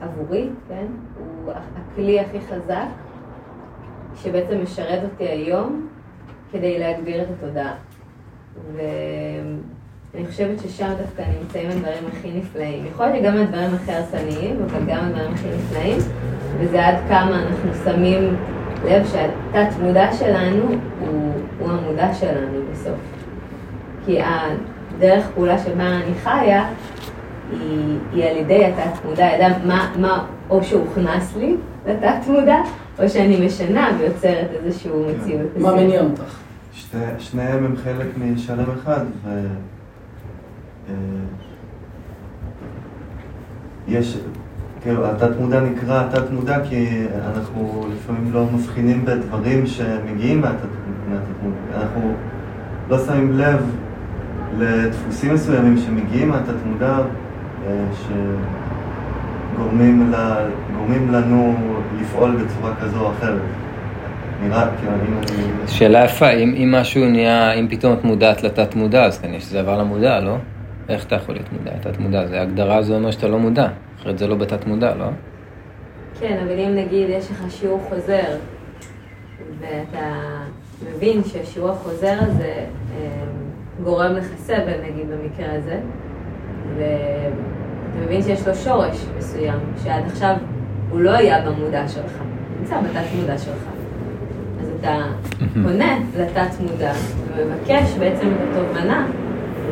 עבורי, 0.00 0.48
כן, 0.68 0.86
הוא 1.18 1.52
הכלי 1.52 2.20
הכי 2.20 2.40
חזק 2.40 2.86
שבעצם 4.22 4.62
משרת 4.62 5.02
אותי 5.04 5.24
היום 5.24 5.88
כדי 6.52 6.78
להגביר 6.78 7.22
את 7.22 7.26
התודעה. 7.38 7.74
ואני 8.74 10.26
חושבת 10.26 10.58
ששם 10.60 10.92
דווקא 11.02 11.22
נמצאים 11.40 11.70
הדברים 11.70 12.04
הכי 12.12 12.30
נפלאים. 12.32 12.86
יכול 12.86 13.06
להיות 13.06 13.24
שגם 13.24 13.36
הדברים 13.36 13.74
הכי 13.74 13.92
הרסניים, 13.92 14.56
אבל 14.62 14.80
גם 14.86 15.04
הדברים 15.04 15.32
הכי 15.34 15.48
נפלאים, 15.48 15.98
וזה 16.58 16.86
עד 16.86 16.96
כמה 17.08 17.42
אנחנו 17.42 17.70
שמים 17.84 18.36
לב 18.84 19.06
שהתת 19.06 19.76
מודע 19.82 20.12
שלנו 20.12 20.64
הוא, 21.00 21.32
הוא 21.58 21.70
המודע 21.70 22.14
שלנו 22.14 22.60
בסוף. 22.72 22.98
כי 24.06 24.18
הדרך 24.22 25.30
פעולה 25.34 25.58
שבה 25.58 25.86
אני 25.86 26.14
חיה 26.14 26.68
היא, 27.50 27.98
היא 28.12 28.24
על 28.24 28.36
ידי 28.36 28.64
התת 28.64 29.04
מודע, 29.04 29.26
ידע 29.26 29.48
מה, 29.64 29.92
מה 29.98 30.26
או 30.50 30.64
שהוכנס 30.64 31.36
לי 31.36 31.56
לתת 31.86 32.28
מודע, 32.28 32.56
או 32.98 33.08
שאני 33.08 33.46
משנה 33.46 33.96
ויוצרת 33.98 34.48
איזשהו 34.64 35.06
מציאות. 35.06 35.56
מה 35.56 35.74
מניע 35.74 36.02
אותך? 36.02 36.38
שתי, 36.72 36.98
שניהם 37.18 37.64
הם 37.64 37.76
חלק 37.76 38.06
משלם 38.18 38.64
אחד, 38.82 39.04
ו... 39.24 39.46
אה, 40.88 40.94
יש, 43.88 44.18
כאילו, 44.82 45.06
התת 45.06 45.40
מודע 45.40 45.60
נקרא 45.60 46.04
התת 46.04 46.30
מודע 46.30 46.64
כי 46.68 47.06
אנחנו 47.34 47.86
לפעמים 47.94 48.32
לא 48.32 48.46
מבחינים 48.54 49.04
בדברים 49.04 49.66
שמגיעים 49.66 50.40
מהתת 50.40 50.68
מודע. 51.42 51.80
אנחנו 51.80 52.12
לא 52.88 52.98
שמים 52.98 53.32
לב 53.32 53.76
לדפוסים 54.58 55.34
מסוימים 55.34 55.78
שמגיעים 55.78 56.28
מהתת 56.28 56.54
מודע, 56.66 56.98
אה, 57.66 57.86
שגורמים 59.54 60.12
ל- 60.12 60.48
גורמים 60.76 61.12
לנו 61.12 61.54
לפעול 62.00 62.36
בצורה 62.36 62.74
כזו 62.80 63.00
או 63.00 63.10
אחרת. 63.10 63.40
נראה, 64.42 64.68
כאילו, 64.78 64.92
אני... 64.92 65.68
שאלה 65.68 66.04
יפה, 66.04 66.30
אם, 66.30 66.54
אם 66.56 66.74
משהו 66.80 67.04
נהיה, 67.04 67.52
אם 67.52 67.66
פתאום 67.70 67.92
את 67.92 68.04
מודעת 68.04 68.42
לתת 68.42 68.74
מודע, 68.74 69.04
אז 69.04 69.18
כנראה 69.18 69.40
שזה 69.40 69.60
עבר 69.60 69.78
למודע, 69.78 70.20
לא? 70.20 70.36
איך 70.88 71.06
אתה 71.06 71.14
יכול 71.14 71.34
להיות 71.34 71.52
מודע 71.52 71.70
לתת 71.76 71.98
מודע? 72.00 72.26
זה 72.26 72.40
הגדרה, 72.42 72.82
זה 72.82 72.94
אומר 72.94 73.10
שאתה 73.10 73.28
לא 73.28 73.38
מודע, 73.38 73.68
אחרת 74.00 74.18
זה 74.18 74.26
לא 74.26 74.34
בתת 74.34 74.66
מודע, 74.66 74.94
לא? 74.94 75.04
כן, 76.20 76.38
אבל 76.46 76.58
אם 76.58 76.74
נגיד 76.76 77.08
יש 77.08 77.30
לך 77.30 77.44
שיעור 77.48 77.80
חוזר, 77.88 78.22
ואתה 79.60 80.06
מבין 80.96 81.24
שהשיעור 81.24 81.70
החוזר 81.70 82.16
הזה 82.20 82.54
אה, 82.98 83.24
גורם 83.84 84.12
לך 84.12 84.26
סבל, 84.36 84.80
נגיד 84.90 85.06
במקרה 85.10 85.52
הזה, 85.56 85.78
ואתה 87.94 88.06
מבין 88.06 88.22
שיש 88.22 88.48
לו 88.48 88.54
שורש 88.54 89.04
מסוים, 89.18 89.58
שעד 89.84 90.04
עכשיו 90.06 90.36
הוא 90.90 91.00
לא 91.00 91.10
היה 91.10 91.50
במודע 91.50 91.88
שלך, 91.88 92.12
הוא 92.18 92.60
נמצא 92.60 92.80
בתת 92.80 93.06
מודע 93.16 93.38
שלך. 93.38 93.64
אז 94.60 94.68
אתה 94.80 95.04
פונה 95.62 95.98
לתת 96.18 96.60
מודע 96.60 96.92
ומבקש 97.36 97.94
בעצם 97.98 98.26
את 98.26 98.56
התובנה, 98.56 99.06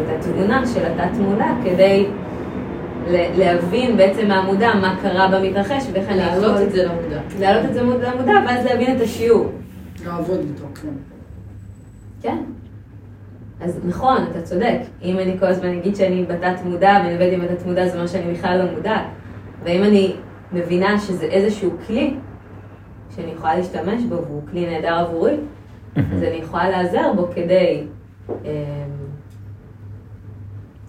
את 0.04 0.18
התבונה 0.18 0.66
של 0.66 0.84
התת 0.86 1.16
מודע 1.18 1.48
כדי 1.64 2.06
להבין 3.10 3.96
בעצם 3.96 4.28
מהמודע 4.28 4.74
מה 4.74 4.96
קרה 5.02 5.28
במתרחש 5.28 5.84
ואיך 5.92 6.08
אני 6.08 6.22
יכול... 6.22 6.40
להעלות 6.40 6.60
את 6.62 6.72
זה 6.72 6.84
למודע. 6.84 7.20
להעלות 7.40 7.64
את 7.64 7.74
זה 7.74 7.82
למודע 7.82 8.32
ואז 8.46 8.64
להבין 8.64 8.96
את 8.96 9.00
השיעור. 9.00 9.52
לעבוד 10.06 10.38
איתו, 10.38 10.64
כן. 10.82 10.88
כן. 12.22 12.36
אז 13.62 13.80
נכון, 13.84 14.18
אתה 14.30 14.42
צודק. 14.42 14.78
אם 15.02 15.18
אני 15.18 15.38
כל 15.38 15.46
הזמן 15.46 15.68
אגיד 15.68 15.96
שאני 15.96 16.24
בתת 16.24 16.64
מודע 16.64 17.00
ואני 17.02 17.12
עובדת 17.12 17.32
עם 17.32 17.40
בתת 17.40 17.66
מודע, 17.66 17.88
זה 17.88 17.94
אומר 17.94 18.06
שאני 18.06 18.32
בכלל 18.32 18.58
לא 18.64 18.72
מודעת. 18.74 19.04
ואם 19.64 19.82
אני 19.82 20.16
מבינה 20.52 20.98
שזה 20.98 21.24
איזשהו 21.24 21.70
כלי 21.86 22.14
שאני 23.16 23.30
יכולה 23.32 23.56
להשתמש 23.56 24.02
בו 24.08 24.14
והוא 24.14 24.42
כלי 24.50 24.66
נהדר 24.66 24.94
עבורי, 24.94 25.36
אז 25.96 26.22
אני 26.22 26.36
יכולה 26.42 26.68
להיעזר 26.70 27.12
בו 27.16 27.28
כדי... 27.34 27.84
אמ, 28.28 28.36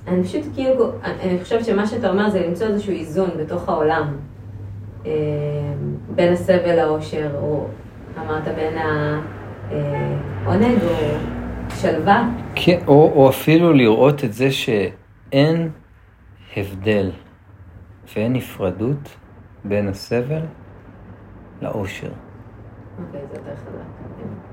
אני 0.07 0.24
פשוט 0.24 0.41
כאילו, 0.53 0.91
אני 1.03 1.39
חושבת 1.43 1.65
שמה 1.65 1.88
שאתה 1.88 2.09
אומר 2.09 2.30
זה 2.30 2.47
למצוא 2.47 2.67
איזשהו 2.67 2.93
איזון 2.93 3.30
בתוך 3.39 3.69
העולם. 3.69 4.17
אמ, 5.05 5.11
בין 6.15 6.34
הסבל 6.34 6.76
לאושר, 6.76 7.30
או 7.36 7.65
אמרת 8.17 8.43
בין 8.47 8.74
העונג 10.45 10.78
או 10.84 11.43
שלווה. 11.82 12.30
כן, 12.55 12.80
או, 12.88 13.11
או 13.15 13.30
אפילו 13.30 13.74
לראות 13.74 14.24
את 14.24 14.34
זה 14.34 14.51
שאין 14.51 15.69
הבדל 16.57 17.11
ואין 18.15 18.34
נפרדות 18.34 19.15
בין 19.63 19.88
הסבל 19.88 20.41
לאושר. 21.61 22.11
אוקיי, 22.99 23.21
זה 23.32 23.38
יותר 23.38 23.55
חזק. 23.55 24.03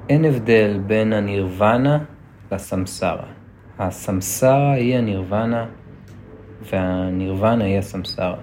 אין 0.09 0.25
הבדל 0.25 0.81
בין 0.87 1.13
הנירוונה 1.13 1.99
לסמסרה. 2.53 3.27
הסמסרה 3.79 4.73
היא 4.73 4.97
הנירוונה 4.97 5.67
והנירוונה 6.63 7.65
היא 7.65 7.79
הסמסרה. 7.79 8.37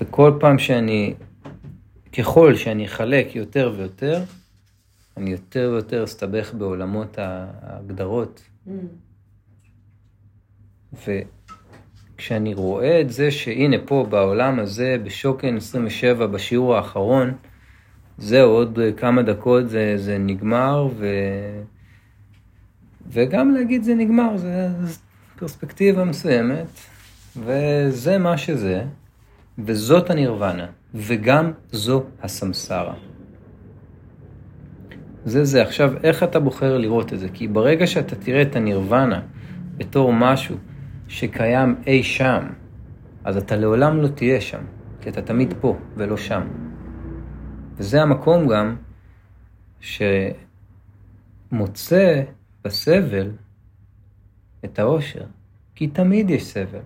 וכל 0.00 0.32
פעם 0.40 0.58
שאני, 0.58 1.14
ככל 2.18 2.54
שאני 2.54 2.84
אחלק 2.84 3.36
יותר 3.36 3.72
ויותר, 3.76 4.22
אני 5.16 5.30
יותר 5.30 5.70
ויותר 5.72 6.04
אסתבך 6.04 6.54
בעולמות 6.54 7.18
ההגדרות. 7.18 8.42
Mm. 8.66 8.70
וכשאני 12.16 12.54
רואה 12.54 13.00
את 13.00 13.10
זה 13.10 13.30
שהנה 13.30 13.76
פה 13.86 14.06
בעולם 14.10 14.58
הזה, 14.58 14.96
בשוקן 15.04 15.56
27, 15.56 16.26
בשיעור 16.26 16.76
האחרון, 16.76 17.34
זהו, 18.18 18.50
עוד 18.50 18.78
כמה 18.96 19.22
דקות 19.22 19.68
זה, 19.68 19.92
זה 19.96 20.18
נגמר, 20.18 20.88
ו... 20.96 21.06
וגם 23.06 23.54
להגיד 23.54 23.82
זה 23.82 23.94
נגמר, 23.94 24.36
זה, 24.36 24.68
זה 24.80 24.98
פרספקטיבה 25.38 26.04
מסוימת, 26.04 26.66
וזה 27.36 28.18
מה 28.18 28.38
שזה, 28.38 28.84
וזאת 29.58 30.10
הנירוונה, 30.10 30.66
וגם 30.94 31.52
זו 31.72 32.02
הסמסרה. 32.22 32.94
זה 35.24 35.44
זה. 35.44 35.62
עכשיו, 35.62 35.92
איך 36.02 36.22
אתה 36.22 36.40
בוחר 36.40 36.78
לראות 36.78 37.12
את 37.12 37.18
זה? 37.18 37.28
כי 37.28 37.48
ברגע 37.48 37.86
שאתה 37.86 38.16
תראה 38.16 38.42
את 38.42 38.56
הנירוונה 38.56 39.20
בתור 39.76 40.12
משהו 40.12 40.56
שקיים 41.08 41.76
אי 41.86 42.02
שם, 42.02 42.46
אז 43.24 43.36
אתה 43.36 43.56
לעולם 43.56 44.02
לא 44.02 44.08
תהיה 44.08 44.40
שם, 44.40 44.62
כי 45.00 45.08
אתה 45.08 45.22
תמיד 45.22 45.54
פה 45.60 45.76
ולא 45.96 46.16
שם. 46.16 46.42
וזה 47.76 48.02
המקום 48.02 48.48
גם 48.48 48.76
שמוצא 51.50 52.22
בסבל 52.64 53.30
את 54.64 54.78
האושר, 54.78 55.24
כי 55.74 55.88
תמיד 55.88 56.30
יש 56.30 56.44
סבל, 56.46 56.82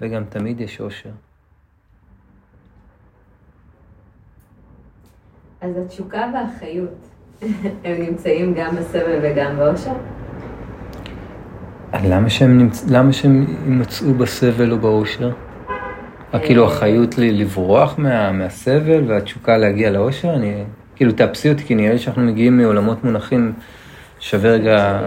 וגם 0.00 0.24
תמיד 0.24 0.60
יש 0.60 0.80
אושר. 0.80 1.10
אז 5.60 5.76
התשוקה 5.76 6.30
והחיות, 6.34 7.11
הם 7.84 7.96
נמצאים 7.98 8.54
גם 8.54 8.76
בסבל 8.76 9.18
וגם 9.22 9.56
באושר? 9.56 9.92
למה 12.04 12.30
שהם, 12.30 12.58
נמצ... 12.58 12.84
למה 12.90 13.12
שהם 13.12 13.46
יימצאו 13.64 14.14
בסבל 14.14 14.72
או 14.72 14.78
באושר? 14.78 15.30
מה, 16.32 16.38
כאילו 16.40 16.66
החיות 16.66 17.18
לי 17.18 17.32
לברוח 17.32 17.98
מה, 17.98 18.32
מהסבל 18.32 19.04
והתשוקה 19.10 19.56
להגיע 19.58 19.90
לאושר? 19.90 20.34
אני, 20.34 20.64
כאילו 20.96 21.12
תאפסי 21.12 21.50
אותי, 21.50 21.62
כי 21.64 21.74
נראה 21.74 21.92
לי 21.92 21.98
שאנחנו 21.98 22.22
מגיעים 22.22 22.56
מעולמות 22.56 23.04
מונחים, 23.04 23.52
שווה 24.20 24.50
רגע 24.50 25.00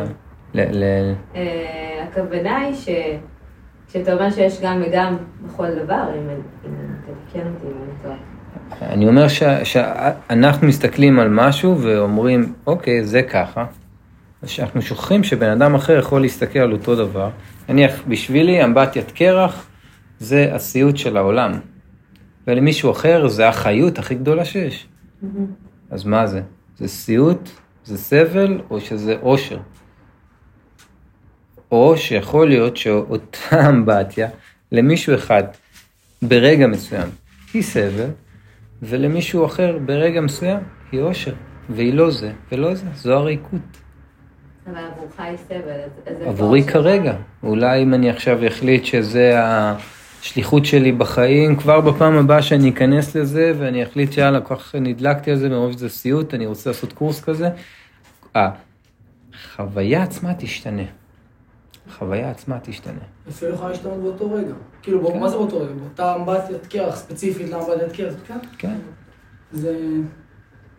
ל... 0.54 0.62
ל... 0.62 1.14
אה, 1.36 2.04
הכוונה 2.10 2.58
היא 2.58 2.76
שכשאתה 2.76 4.14
אומר 4.14 4.30
שיש 4.30 4.62
גם 4.64 4.82
וגם 4.88 5.16
בכל 5.46 5.68
דבר, 5.84 6.04
אם 6.16 6.30
אני- 6.30 6.36
אם 6.66 6.72
אתה 7.04 7.12
תקן 7.30 7.40
אותי 7.40 7.66
אם 7.68 7.84
אני 7.84 7.92
טועה. 8.04 8.35
אני 8.82 9.08
אומר 9.08 9.28
ש- 9.28 9.44
שאנחנו 9.64 10.68
מסתכלים 10.68 11.20
על 11.20 11.30
משהו 11.30 11.82
ואומרים, 11.82 12.54
אוקיי, 12.68 13.04
זה 13.04 13.24
ככה. 13.24 13.66
שאנחנו 14.46 14.82
שוכחים 14.82 15.24
שבן 15.24 15.50
אדם 15.50 15.76
אחר 15.76 15.98
יכול 16.00 16.22
להסתכל 16.22 16.60
על 16.60 16.72
אותו 16.72 16.96
דבר. 16.96 17.30
נניח, 17.70 18.02
בשבילי 18.08 18.64
אמבטיית 18.64 19.12
קרח 19.12 19.68
זה 20.20 20.50
הסיוט 20.56 20.98
של 20.98 21.18
העולם. 21.18 21.52
ולמישהו 22.48 22.92
אחר 22.92 23.28
זה 23.28 23.48
החיות 23.48 24.00
הכי 24.00 24.16
גדולה 24.16 24.46
שיש. 24.46 24.88
אז 25.92 26.06
מה 26.06 26.28
זה? 26.28 26.42
זה 26.78 26.88
סיוט, 26.88 27.50
זה 27.84 27.98
סבל, 27.98 28.62
או 28.70 28.82
שזה 28.82 29.16
אושר? 29.22 29.58
או 31.72 31.98
שיכול 31.98 32.48
להיות 32.48 32.78
שאותה 32.78 33.70
אמבטיה, 33.70 34.28
למישהו 34.72 35.16
אחד, 35.16 35.44
ברגע 36.22 36.68
מסוים, 36.68 37.10
היא 37.54 37.64
סבל, 37.64 38.10
ולמישהו 38.82 39.46
אחר, 39.46 39.78
ברגע 39.86 40.22
מסוים, 40.22 40.60
היא 40.92 41.02
אושר. 41.02 41.34
והיא 41.70 41.94
לא 41.94 42.12
זה, 42.12 42.32
ולא 42.52 42.76
זה, 42.76 42.86
זו 42.96 43.14
הריקות. 43.14 43.60
אבל 44.68 44.78
עבורך 44.78 45.20
היא 45.20 45.38
סבל, 45.38 46.28
עבורי? 46.28 46.64
כרגע. 46.64 47.16
אולי 47.44 47.84
אם 47.84 47.94
אני 47.94 48.10
עכשיו 48.10 48.48
אחליט 48.48 48.86
שזה 48.86 49.34
השליחות 49.38 50.66
שלי 50.66 50.92
בחיים, 50.92 51.56
כבר 51.56 51.82
בפעם 51.82 52.18
הבאה 52.18 52.42
שאני 52.42 52.70
אכנס 52.70 53.16
לזה, 53.16 53.54
ואני 53.60 53.84
אחליט 53.84 54.12
שיאללה, 54.12 54.42
כל 54.42 54.56
כך 54.56 54.76
נדלקתי 54.76 55.32
על 55.32 55.38
זה, 55.38 55.50
מרוב 55.50 55.72
שזה 55.72 55.90
סיוט, 55.90 56.34
אני 56.34 56.46
רוצה 56.46 56.70
לעשות 56.70 56.94
קורס 56.94 57.24
כזה, 57.24 57.50
החוויה 58.36 60.04
עצמה 60.04 60.34
תשתנה. 60.34 60.84
החוויה 61.90 62.30
עצמה 62.30 62.58
תשתנה. 62.64 62.94
אפילו 63.30 63.54
יכולה 63.54 63.70
להשתנות 63.70 63.98
באותו 64.02 64.32
רגע. 64.34 64.54
כאילו, 64.82 65.08
כן. 65.14 65.20
מה 65.20 65.30
זה 65.30 65.36
באותו 65.38 65.58
רגע? 65.60 65.74
באותה 65.74 66.16
אמבטיית 66.16 66.66
קרח 66.68 66.96
ספציפית 66.96 67.50
לאמבטיית 67.50 67.92
קרח, 67.94 68.14
כן? 68.28 68.38
כן. 68.58 68.76
זה... 69.52 69.78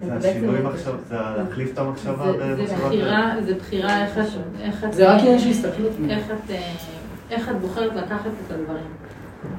זה 0.00 0.30
השינוי 0.30 0.60
מחשב, 0.62 0.92
זה 1.08 1.14
להחליף 1.36 1.72
את 1.72 1.78
המחשבה 1.78 2.32
זה- 2.32 2.56
זה 2.56 2.62
במחשבה 2.62 2.86
בחירה, 2.88 3.34
זה 3.46 3.54
בחירה 3.54 4.04
איך 4.04 4.84
את, 4.84 4.92
זה 4.92 5.12
רק 5.14 5.20
עניין 5.20 5.38
של 5.38 5.48
הסתכלות. 5.50 5.92
איך 6.10 6.26
את, 6.30 6.50
אה, 6.50 6.72
איך 7.30 7.48
את 7.48 7.60
בוחרת 7.60 7.94
לקחת 7.96 8.30
את 8.46 8.52
הדברים. 8.52 8.84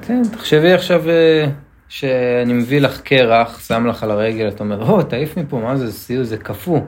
כן, 0.02 0.22
תחשבי 0.32 0.72
עכשיו 0.72 1.08
אה, 1.08 1.46
שאני 1.88 2.52
מביא 2.52 2.80
לך 2.80 3.00
קרח, 3.00 3.60
שם 3.68 3.86
לך 3.86 4.02
על 4.02 4.10
הרגל, 4.10 4.48
את 4.48 4.60
אומרת, 4.60 4.88
או, 4.88 5.02
תעיף 5.02 5.36
מפה, 5.38 5.58
מה 5.58 5.76
זה, 5.76 5.86
זה 5.86 5.92
סיוט, 5.92 6.26
זה 6.26 6.36
קפוא. 6.36 6.80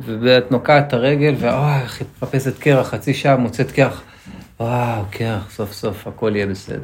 ואת 0.00 0.50
נוקעת 0.50 0.88
את 0.88 0.92
הרגל, 0.92 1.34
ואוי, 1.38 1.82
מחפשת 2.16 2.58
קרח, 2.58 2.88
חצי 2.88 3.14
שעה 3.14 3.36
מוצאת 3.36 3.72
קרח. 3.72 4.02
וואו, 4.60 5.04
קרח, 5.10 5.50
סוף 5.50 5.72
סוף 5.72 6.06
הכל 6.06 6.32
יהיה 6.36 6.46
בסדר. 6.46 6.80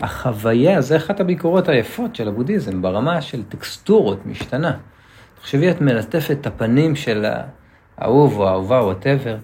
החוויה, 0.00 0.80
זה 0.80 0.96
אחת 0.96 1.20
הביקורות 1.20 1.68
היפות 1.68 2.16
של 2.16 2.28
הבודהיזם, 2.28 2.82
ברמה 2.82 3.20
של 3.20 3.42
טקסטורות 3.42 4.26
משתנה. 4.26 4.72
תחשבי, 5.40 5.70
את 5.70 5.80
מלטפת 5.80 6.36
את 6.40 6.46
הפנים 6.46 6.96
של 6.96 7.26
האהוב 7.98 8.38
או 8.38 8.48
האהובה, 8.48 8.76
whatever, 8.76 9.36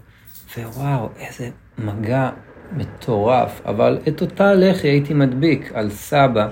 ווואו, 0.59 1.09
איזה 1.19 1.49
מגע 1.79 2.31
מטורף. 2.73 3.61
אבל 3.67 3.99
את 4.09 4.21
אותה 4.21 4.55
לחי 4.55 4.89
היית 4.89 5.15
מדביק 5.15 5.73
על 5.75 5.91
סבא, 5.91 6.49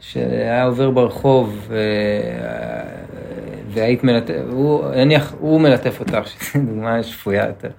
שהיה 0.00 0.64
עובר 0.64 0.90
ברחוב, 0.90 1.66
ו... 1.68 1.78
והיית 3.68 4.04
מלטף, 4.04 4.34
הוא, 4.50 4.94
נניח, 4.94 5.34
הוא 5.38 5.60
מלטף 5.60 6.00
אותך, 6.00 6.18
שזו 6.28 6.64
דוגמה 6.66 7.02
שפויה 7.02 7.46
יותר. 7.46 7.70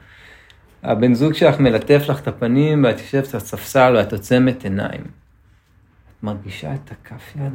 הבן 0.83 1.13
זוג 1.13 1.33
שלך 1.33 1.59
מלטף 1.59 2.03
לך 2.09 2.19
את 2.19 2.27
הפנים, 2.27 2.83
ואת 2.83 2.99
יושבת 2.99 3.33
על 3.33 3.37
הספסל 3.37 3.93
ואת 3.97 4.13
עוצמת 4.13 4.63
עיניים. 4.63 5.01
את 5.01 6.23
מרגישה 6.23 6.73
את 6.73 6.91
הכף 6.91 7.35
יד 7.35 7.53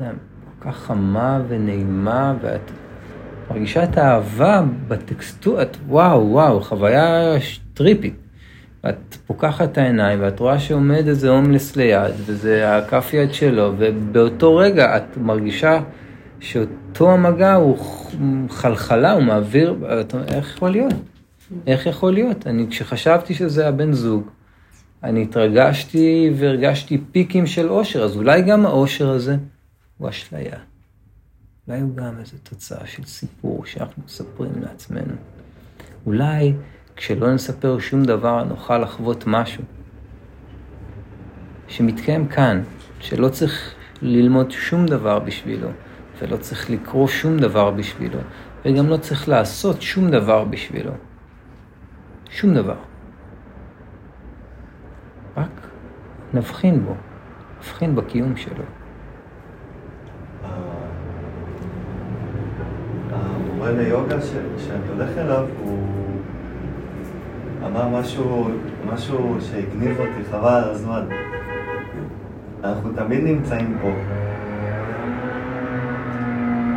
כל 0.58 0.70
כך 0.70 0.76
חמה 0.76 1.40
ונעימה, 1.48 2.34
ואת 2.40 2.70
מרגישה 3.50 3.84
את 3.84 3.98
האהבה 3.98 4.62
בטקסטורה, 4.88 5.62
את 5.62 5.76
וואו, 5.86 6.30
וואו, 6.30 6.60
חוויה 6.60 7.34
טריפית. 7.74 8.25
את 8.88 9.16
פוקחת 9.26 9.72
את 9.72 9.78
העיניים 9.78 10.18
ואת 10.22 10.40
רואה 10.40 10.58
שעומד 10.58 11.08
איזה 11.08 11.28
הומלס 11.28 11.76
ליד, 11.76 12.14
וזה 12.26 12.76
הכף 12.76 13.10
יד 13.12 13.32
שלו, 13.32 13.72
ובאותו 13.78 14.56
רגע 14.56 14.96
את 14.96 15.16
מרגישה 15.16 15.80
שאותו 16.40 17.10
המגע 17.12 17.54
הוא 17.54 17.78
חלחלה, 18.50 19.12
הוא 19.12 19.22
מעביר, 19.22 19.76
איך 20.28 20.54
יכול 20.56 20.70
להיות? 20.70 20.94
איך 21.66 21.86
יכול 21.86 22.14
להיות? 22.14 22.46
אני, 22.46 22.66
כשחשבתי 22.70 23.34
שזה 23.34 23.68
הבן 23.68 23.92
זוג, 23.92 24.30
אני 25.02 25.22
התרגשתי 25.22 26.30
והרגשתי 26.36 26.98
פיקים 27.12 27.46
של 27.46 27.68
אושר, 27.68 28.04
אז 28.04 28.16
אולי 28.16 28.42
גם 28.42 28.66
האושר 28.66 29.10
הזה 29.10 29.36
הוא 29.98 30.08
אשליה. 30.08 30.56
אולי 31.68 31.80
הוא 31.80 31.96
גם 31.96 32.18
איזו 32.20 32.36
תוצאה 32.42 32.86
של 32.86 33.04
סיפור 33.04 33.66
שאנחנו 33.66 34.02
מספרים 34.06 34.62
לעצמנו. 34.62 35.14
אולי 36.06 36.52
כשלא 36.96 37.34
נספר 37.34 37.78
שום 37.78 38.04
דבר 38.04 38.44
נוכל 38.44 38.78
לחוות 38.78 39.24
משהו 39.26 39.62
שמתקיים 41.68 42.28
כאן, 42.28 42.62
שלא 43.00 43.28
צריך 43.28 43.74
ללמוד 44.02 44.50
שום 44.50 44.86
דבר 44.86 45.18
בשבילו, 45.18 45.68
ולא 46.18 46.36
צריך 46.36 46.70
לקרוא 46.70 47.08
שום 47.08 47.38
דבר 47.38 47.70
בשבילו, 47.70 48.18
וגם 48.64 48.88
לא 48.88 48.96
צריך 48.96 49.28
לעשות 49.28 49.82
שום 49.82 50.10
דבר 50.10 50.44
בשבילו. 50.44 50.92
שום 52.30 52.54
דבר. 52.54 52.76
רק 55.36 55.50
נבחין 56.34 56.84
בו, 56.84 56.94
נבחין 57.58 57.94
בקיום 57.94 58.36
שלו. 58.36 58.64
המורה 63.10 63.72
ליוגה 63.72 64.20
שאני 64.58 64.88
הולך 64.88 65.18
אליו, 65.18 65.46
הוא 65.60 66.05
אמר 67.66 67.88
משהו, 67.88 68.48
משהו 68.94 69.36
שהגניב 69.40 70.00
אותי, 70.00 70.30
חבל 70.30 70.50
על 70.50 70.70
הזמן. 70.70 71.00
אנחנו 72.64 72.90
תמיד 72.96 73.24
נמצאים 73.24 73.78
פה. 73.82 73.88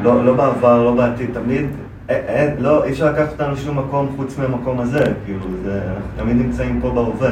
לא, 0.04 0.26
לא 0.26 0.34
בעבר, 0.34 0.84
לא 0.84 0.96
בעתיד, 0.96 1.30
תמיד, 1.34 1.66
אין, 2.10 2.24
אין, 2.28 2.56
לא, 2.60 2.84
אי 2.84 2.92
אפשר 2.92 3.12
לקחת 3.12 3.32
אותנו 3.32 3.54
לשום 3.54 3.80
מקום 3.80 4.14
חוץ 4.18 4.38
מהמקום 4.38 4.80
הזה, 4.80 5.04
כאילו, 5.26 5.46
זה, 5.64 5.82
אנחנו 5.88 6.10
תמיד 6.18 6.38
נמצאים 6.38 6.80
פה 6.82 6.90
בהווה. 6.90 7.32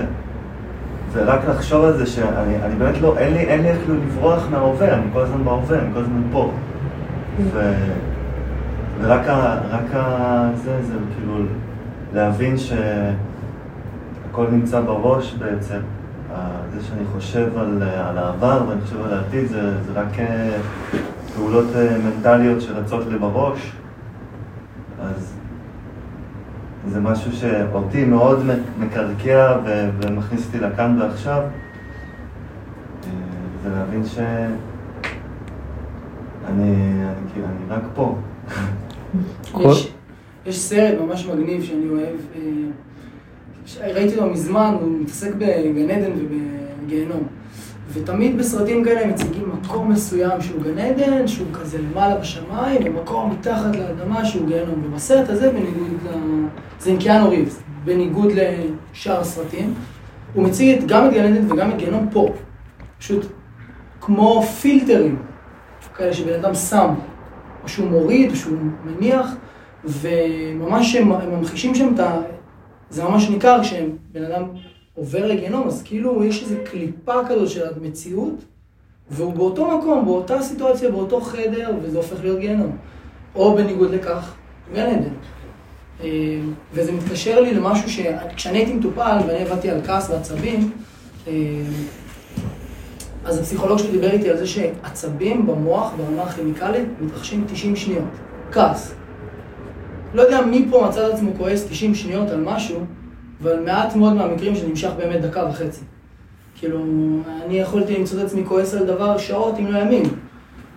ורק 1.14 1.39
לחשוב 1.49 1.86
על 1.86 1.97
זה 1.97 2.05
שאני 2.05 2.64
אני 2.64 2.76
באמת 2.76 3.01
לא, 3.01 3.18
אין 3.18 3.34
לי, 3.34 3.39
אין 3.39 3.62
לי 3.62 3.70
איך 3.70 3.80
לברוח 3.89 4.47
מההווה, 4.51 4.93
אני 4.93 5.03
כל 5.14 5.22
הזמן 5.22 5.43
בהווה, 5.43 5.80
אני 5.80 5.93
כל 5.93 5.99
הזמן 5.99 6.22
פה. 6.32 6.51
ו, 7.53 7.74
ורק 9.01 9.28
ה, 9.28 9.58
רק 9.70 9.95
ה, 9.95 10.49
זה, 10.55 10.84
זה 10.84 10.93
כאילו 11.16 11.36
להבין 12.14 12.55
שהכל 14.38 14.51
נמצא 14.51 14.81
בראש 14.81 15.33
בעצם. 15.33 15.79
זה 16.73 16.83
שאני 16.88 17.05
חושב 17.05 17.57
על, 17.57 17.83
על 17.83 18.17
העבר 18.17 18.65
ואני 18.67 18.81
חושב 18.81 19.01
על 19.01 19.13
העתיד, 19.13 19.47
זה, 19.47 19.83
זה 19.83 19.91
רק 19.93 20.07
פעולות 21.35 21.65
אה, 21.75 21.97
מנטליות 21.97 22.61
שרצות 22.61 23.07
לי 23.07 23.17
בראש, 23.17 23.71
אז 25.01 25.33
זה 26.88 26.99
משהו 26.99 27.31
שאותי 27.31 28.05
מאוד 28.05 28.43
מקרקע 28.79 29.57
ומכניס 29.99 30.47
אותי 30.47 30.59
לכאן 30.59 31.01
ועכשיו, 31.01 31.41
אה, 31.41 33.09
זה 33.63 33.69
להבין 33.69 34.05
שאני 34.05 34.55
אני, 36.47 36.75
אני 37.35 37.69
רק 37.69 37.83
פה. 37.95 38.15
יש, 39.59 39.93
יש 40.45 40.59
סרט 40.59 41.01
ממש 41.01 41.25
מגניב 41.25 41.63
שאני 41.63 41.89
אוהב, 41.89 42.19
אה, 42.35 42.41
ראיתי 43.76 44.15
אותו 44.15 44.30
מזמן, 44.30 44.76
הוא 44.82 44.99
מתעסק 45.01 45.34
בגן 45.36 45.89
עדן 45.89 46.11
ובגיהנום. 46.18 47.28
ותמיד 47.93 48.38
בסרטים 48.38 48.84
כאלה 48.84 49.01
הם 49.01 49.09
מציגים 49.09 49.51
מקום 49.61 49.91
מסוים 49.91 50.41
שהוא 50.41 50.61
גן 50.61 50.80
עדן, 50.80 51.28
שהוא 51.28 51.47
כזה 51.53 51.78
למעלה 51.78 52.15
בשמיים, 52.15 52.82
ומקום 52.86 53.32
מתחת 53.32 53.76
לאדמה 53.76 54.26
שהוא 54.26 54.47
גיהנום. 54.47 54.84
ובסרט 54.86 55.30
הזה, 55.30 55.51
בניגוד 55.51 55.91
ל... 56.05 56.09
זה 56.80 56.89
עם 56.89 56.97
קיאנו 56.97 57.30
ריבס, 57.30 57.61
בניגוד 57.84 58.32
לשאר 58.32 59.20
הסרטים, 59.20 59.74
הוא 60.34 60.43
מציג 60.43 60.86
גם 60.88 61.07
את 61.07 61.13
גן 61.13 61.34
עדן 61.34 61.51
וגם 61.51 61.72
את 61.72 61.78
גיהנום 61.78 62.07
פה. 62.11 62.30
פשוט 62.99 63.26
כמו 64.01 64.43
פילטרים 64.43 65.18
כאלה 65.95 66.13
שבן 66.13 66.34
אדם 66.34 66.55
שם, 66.55 66.93
או 67.63 67.70
שהוא 67.70 67.89
מוריד, 67.89 68.32
או 68.32 68.36
שהוא 68.36 68.57
מניח, 68.86 69.36
וממש 69.86 70.95
הם 70.95 71.11
ממחישים 71.32 71.76
שם 71.76 71.93
את 71.93 71.99
ה... 71.99 72.22
זה 72.89 73.03
ממש 73.03 73.29
ניכר 73.29 73.59
כשבן 73.61 74.23
אדם 74.25 74.43
עובר 74.95 75.27
לגיהנום, 75.27 75.67
אז 75.67 75.83
כאילו 75.83 76.23
יש 76.23 76.43
איזו 76.43 76.55
קליפה 76.63 77.13
כזאת 77.29 77.49
של 77.49 77.63
המציאות, 77.75 78.35
והוא 79.11 79.33
באותו 79.33 79.77
מקום, 79.77 80.05
באותה 80.05 80.41
סיטואציה, 80.41 80.91
באותו 80.91 81.21
חדר, 81.21 81.71
וזה 81.81 81.97
הופך 81.97 82.21
להיות 82.21 82.39
גיהנום. 82.39 82.77
או 83.35 83.55
בניגוד 83.55 83.91
לכך, 83.91 84.33
גן 84.73 84.85
עדן. 84.85 85.13
אה, 86.03 86.39
וזה 86.73 86.91
מתקשר 86.91 87.41
לי 87.41 87.53
למשהו 87.53 87.89
שכשאני 87.89 88.57
הייתי 88.57 88.73
מטופל 88.73 89.17
ואני 89.27 89.39
עבדתי 89.39 89.69
על 89.69 89.81
כעס 89.85 90.09
ועצבים, 90.09 90.71
אה, 91.27 91.33
אז 93.25 93.39
הפסיכולוג 93.39 93.77
שלי 93.77 93.91
דיבר 93.91 94.11
איתי 94.11 94.29
על 94.29 94.38
זה 94.38 94.47
שעצבים 94.47 95.47
במוח, 95.47 95.93
ברמה 95.97 96.23
הכימיקלית, 96.23 96.88
מתרחשים 97.01 97.45
90 97.47 97.75
שניות. 97.75 98.03
כעס. 98.51 98.93
לא 100.14 100.22
יודע 100.22 100.41
מי 100.41 100.68
פה 100.72 100.88
מצא 100.88 101.08
את 101.08 101.14
עצמו 101.14 101.32
כועס 101.38 101.68
90 101.70 101.95
שניות 101.95 102.30
על 102.30 102.41
משהו, 102.41 102.86
אבל 103.41 103.60
מעט 103.60 103.95
מאוד 103.95 104.14
מהמקרים 104.14 104.55
שנמשך 104.55 104.89
באמת 104.97 105.22
דקה 105.22 105.45
וחצי. 105.49 105.82
כאילו, 106.55 106.80
אני 107.45 107.60
יכולתי 107.60 107.97
למצוא 107.97 108.20
את 108.20 108.26
עצמי 108.26 108.45
כועס 108.45 108.74
על 108.74 108.86
דבר 108.86 109.18
שעות 109.18 109.55
אם 109.60 109.68
לא 109.68 109.80
ימים. 109.80 110.03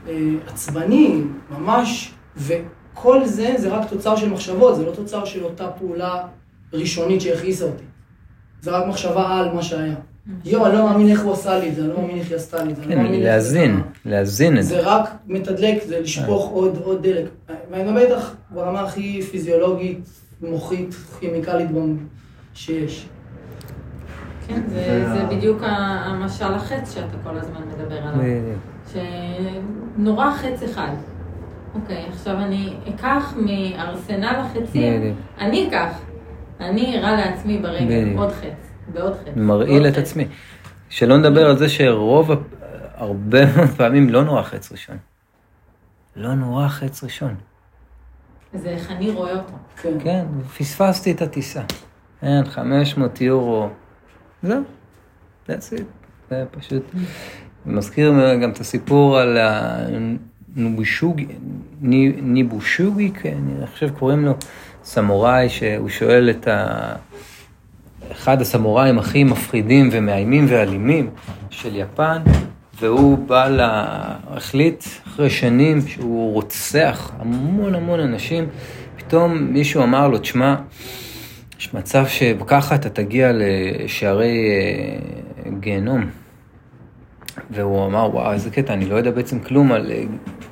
אה, 0.09 0.15
עצבני, 0.47 1.23
ממש, 1.51 2.15
וכל 2.37 3.25
זה 3.25 3.55
זה 3.57 3.69
רק 3.69 3.89
תוצר 3.89 4.17
של 4.17 4.29
מחשבות, 4.29 4.77
זה 4.77 4.87
לא 4.87 4.91
תוצר 4.91 5.25
של 5.25 5.45
אותה 5.45 5.69
פעולה 5.69 6.27
ראשונית 6.73 7.21
שהכעיסה 7.21 7.65
אותי. 7.65 7.85
זה 8.61 8.71
רק 8.71 8.87
מחשבה 8.87 9.39
על 9.39 9.55
מה 9.55 9.63
שהיה. 9.63 9.95
יואו, 10.45 10.67
אני 10.67 10.75
לא 10.75 10.85
מאמין 10.85 11.11
איך 11.11 11.23
הוא 11.23 11.33
עשה 11.33 11.59
לי 11.59 11.69
את 11.69 11.75
זה, 11.75 11.81
אני 11.81 11.89
לא 11.89 12.01
מאמין 12.01 12.19
איך 12.19 12.29
היא 12.29 12.37
עשתה 12.37 12.65
לי 12.65 12.73
את 12.73 12.77
זה. 12.77 12.83
כן, 12.85 13.13
להזין, 13.13 13.81
להזין 14.05 14.59
את 14.59 14.63
זה. 14.63 14.75
זה 14.75 14.81
רק 14.81 15.11
מתדלק, 15.27 15.83
זה 15.87 16.01
לשפוך 16.01 16.51
עוד 16.51 17.03
דלק. 17.03 17.25
ואני 17.71 17.85
מדבר 17.85 18.01
איתך 18.01 18.35
ברמה 18.51 18.81
הכי 18.81 19.23
פיזיולוגית, 19.23 20.09
מוחית, 20.43 20.95
כימיקלית 21.21 21.69
שיש. 22.55 23.09
כן, 24.49 24.61
זה, 24.69 25.05
זה 25.15 25.25
בדיוק 25.37 25.63
המשל 25.63 26.55
החץ 26.55 26.95
שאתה 26.95 27.17
כל 27.25 27.37
הזמן 27.39 27.61
מדבר 27.69 27.99
עליו. 28.03 28.43
שנורא 28.93 30.31
חץ 30.31 30.63
אחד. 30.63 30.91
אוקיי, 31.75 32.05
עכשיו 32.09 32.37
אני 32.37 32.73
אקח 32.89 33.35
מארסנל 33.37 34.37
החצים, 34.37 35.15
אני 35.39 35.69
אקח, 35.69 36.01
אני 36.61 36.99
אראה 36.99 37.17
לעצמי 37.17 37.59
ברגל 37.59 38.15
עוד 38.17 38.31
חץ. 38.31 38.70
מרעיל 39.37 39.89
את 39.89 39.99
עצמי. 39.99 40.25
שלא 40.89 41.17
נדבר 41.17 41.51
על 41.51 41.59
זה 41.59 41.69
שרוב, 41.69 42.31
הרבה 42.95 43.39
פעמים 43.77 44.11
לא 44.11 44.25
נורא 44.25 44.43
חץ 44.43 44.73
ראשון. 44.73 44.97
לא 46.17 46.35
נורא 46.35 46.69
חץ 46.69 47.05
ראשון. 47.05 47.35
זה 48.55 48.69
איך 48.69 48.91
אני 48.91 49.11
רואה 49.11 49.33
אותו. 49.33 49.53
כן, 49.83 50.01
כן 50.05 50.27
פספסתי 50.59 51.11
את 51.11 51.23
הטיסה. 51.23 51.63
אין, 52.23 52.45
500 52.45 53.21
יורו. 53.21 53.69
זהו, 54.43 54.63
that's 55.47 55.51
it. 55.51 55.83
זה 56.31 56.45
פשוט... 56.51 56.83
מזכיר 57.67 58.13
גם 58.43 58.51
את 58.51 58.61
הסיפור 58.61 59.19
על 59.19 59.39
הנובושוגי, 60.57 61.27
ניבושוגי, 62.23 63.13
כן, 63.13 63.39
אני 63.59 63.67
חושב 63.67 63.91
קוראים 63.99 64.25
לו 64.25 64.33
סמוראי, 64.85 65.49
שהוא 65.49 65.89
שואל 65.89 66.31
את 66.31 66.49
ה... 66.49 66.93
אחד 68.13 68.41
הסמוראים 68.41 68.99
הכי 68.99 69.25
מפחידים 69.25 69.89
ומאיימים 69.93 70.47
ואלימים 70.49 71.11
של 71.51 71.77
יפן, 71.77 72.23
והוא 72.81 73.19
בא 73.19 73.49
ל... 73.49 73.61
החליט 74.31 74.85
אחרי 75.07 75.31
שנים 75.31 75.81
שהוא 75.89 76.33
רוצח 76.33 77.13
המון 77.19 77.75
המון 77.75 78.01
אנשים, 78.01 78.49
פתאום 78.97 79.39
מישהו 79.39 79.83
אמר 79.83 80.09
לו, 80.09 80.19
תשמע, 80.19 80.55
יש 81.59 81.75
מצב 81.75 82.07
שככה 82.07 82.75
אתה 82.75 82.89
תגיע 82.89 83.31
לשערי 83.35 84.51
אה, 84.51 85.51
גיהנום. 85.61 86.07
והוא 87.51 87.87
אמר, 87.87 88.11
וואו, 88.13 88.33
איזה 88.33 88.51
קטע, 88.51 88.73
אני 88.73 88.85
לא 88.85 88.95
יודע 88.95 89.11
בעצם 89.11 89.41
כלום 89.41 89.73
על 89.73 89.91
אה, 89.91 90.03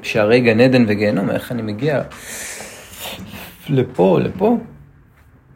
שערי 0.02 0.40
גן 0.40 0.60
עדן 0.60 0.84
וגיהנום, 0.88 1.30
איך 1.30 1.52
אני 1.52 1.62
מגיע 1.62 2.02
לפה, 3.68 4.18
לפה. 4.20 4.58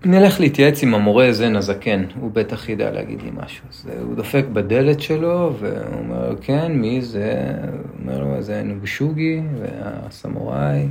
נלך 0.05 0.41
להתייעץ 0.41 0.83
עם 0.83 0.95
המורה 0.95 1.33
זן 1.33 1.57
הזקן, 1.57 2.05
הוא 2.21 2.31
בטח 2.31 2.69
ידע 2.69 2.91
להגיד 2.91 3.23
לי 3.23 3.31
משהו. 3.35 3.65
אז 3.71 3.89
אה, 3.91 4.03
הוא 4.03 4.15
דופק 4.15 4.45
בדלת 4.53 5.01
שלו, 5.01 5.55
והוא 5.59 5.99
אומר, 5.99 6.37
כן, 6.41 6.73
מי 6.73 7.03
זה? 7.03 7.55
הוא 7.73 7.79
אומר 8.01 8.19
לו, 8.19 8.43
זה 8.43 8.63
נוגשוגי 8.63 9.41
והסמוראי. 9.59 10.89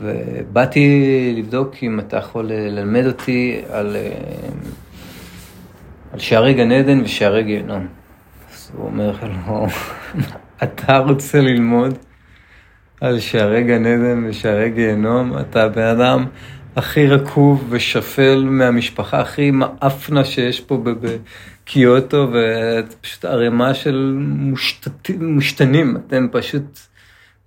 ובאתי 0.00 1.34
לבדוק 1.36 1.74
אם 1.82 2.00
אתה 2.00 2.16
יכול 2.16 2.46
ללמד 2.46 3.06
אותי 3.06 3.60
על, 3.70 3.96
אה, 3.96 4.10
על 6.12 6.18
שערי 6.18 6.54
גן 6.54 6.72
עדן 6.72 7.00
ושערי 7.00 7.42
גיהנום. 7.42 7.86
אז 8.52 8.72
הוא 8.76 8.86
אומר 8.86 9.12
לו, 9.22 9.66
אתה 10.62 10.98
רוצה 10.98 11.40
ללמוד 11.40 11.98
על 13.00 13.20
שערי 13.20 13.64
גן 13.64 13.86
עדן 13.86 14.24
ושערי 14.28 14.70
גיהנום? 14.70 15.38
אתה 15.38 15.68
בן 15.68 15.82
אדם 15.82 16.26
הכי 16.78 17.06
רקוב 17.06 17.66
ושפל 17.70 18.44
מהמשפחה 18.44 19.20
הכי 19.20 19.50
מאפנה 19.50 20.24
שיש 20.24 20.60
פה 20.60 20.82
בקיוטו, 20.84 22.28
ואת 22.32 22.94
פשוט 23.00 23.24
ערימה 23.24 23.74
של 23.74 24.14
מושתת, 24.18 25.10
מושתנים, 25.20 25.96
אתם 25.96 26.26
פשוט 26.32 26.78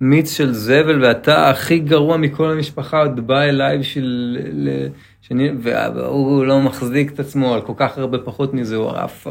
מיץ 0.01 0.31
של 0.37 0.53
זבל, 0.53 1.05
ואתה 1.05 1.49
הכי 1.49 1.79
גרוע 1.79 2.17
מכל 2.17 2.51
המשפחה, 2.51 2.99
עוד 2.99 3.27
בא 3.27 3.41
אליי 3.41 3.77
בשביל... 3.77 4.37
שאני, 5.21 5.49
והוא 5.63 6.45
לא 6.45 6.61
מחזיק 6.61 7.11
את 7.11 7.19
עצמו 7.19 7.53
על 7.53 7.61
כל 7.61 7.73
כך 7.75 7.97
הרבה 7.97 8.17
פחות 8.17 8.53
מזה, 8.53 8.75
הוא 8.75 8.89
עף, 8.89 9.27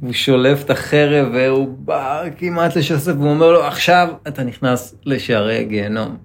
הוא 0.00 0.12
שולף 0.12 0.64
את 0.64 0.70
החרב 0.70 1.28
והוא 1.34 1.68
בא 1.78 2.22
כמעט 2.38 2.76
לשסף, 2.76 3.12
והוא 3.12 3.30
אומר 3.30 3.52
לו, 3.52 3.64
עכשיו 3.64 4.08
אתה 4.28 4.44
נכנס 4.44 4.94
לשערי 5.04 5.58
הגיהנום. 5.58 6.16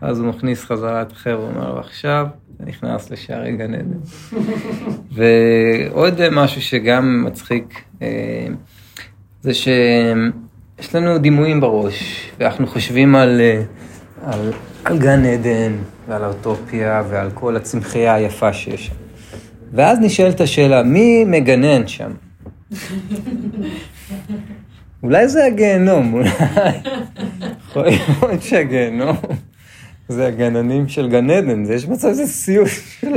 אז 0.00 0.18
הוא 0.18 0.28
מכניס 0.28 0.64
חזרה 0.64 1.02
את 1.02 1.12
החרב, 1.12 1.38
הוא 1.38 1.48
אומר 1.48 1.74
לו, 1.74 1.80
עכשיו 1.80 2.26
אתה 2.56 2.64
נכנס 2.64 3.10
לשערי 3.10 3.56
גן 3.56 3.74
עדן. 3.74 3.98
ועוד 5.92 6.28
משהו 6.28 6.62
שגם 6.62 7.24
מצחיק, 7.26 7.82
אה, 8.02 8.46
זה 9.42 9.54
ש... 9.54 9.68
יש 10.78 10.94
לנו 10.94 11.18
דימויים 11.18 11.60
בראש, 11.60 12.30
ואנחנו 12.38 12.66
חושבים 12.66 13.14
על, 13.14 13.40
אה, 13.40 13.62
על, 14.22 14.52
על 14.84 14.98
גן 14.98 15.24
עדן, 15.24 15.72
ועל 16.08 16.24
האוטופיה, 16.24 17.02
ועל 17.08 17.30
כל 17.34 17.56
הצמחייה 17.56 18.14
היפה 18.14 18.52
שיש 18.52 18.86
שם. 18.86 18.94
ואז 19.72 19.98
נשאלת 20.00 20.40
השאלה, 20.40 20.82
מי 20.82 21.24
מגנן 21.24 21.86
שם? 21.88 22.10
אולי 25.04 25.28
זה 25.28 25.44
הגיהנום, 25.44 26.14
אולי. 26.14 26.28
יכול 27.68 27.82
להיות 28.28 28.42
שהגיהנום 28.42 29.16
זה 30.08 30.26
הגננים 30.26 30.88
של 30.88 31.08
גן 31.08 31.30
עדן, 31.30 31.64
יש 31.72 31.88
מצב 31.88 32.08
שזה 32.12 32.26
סיוט 32.26 32.68
של 33.00 33.14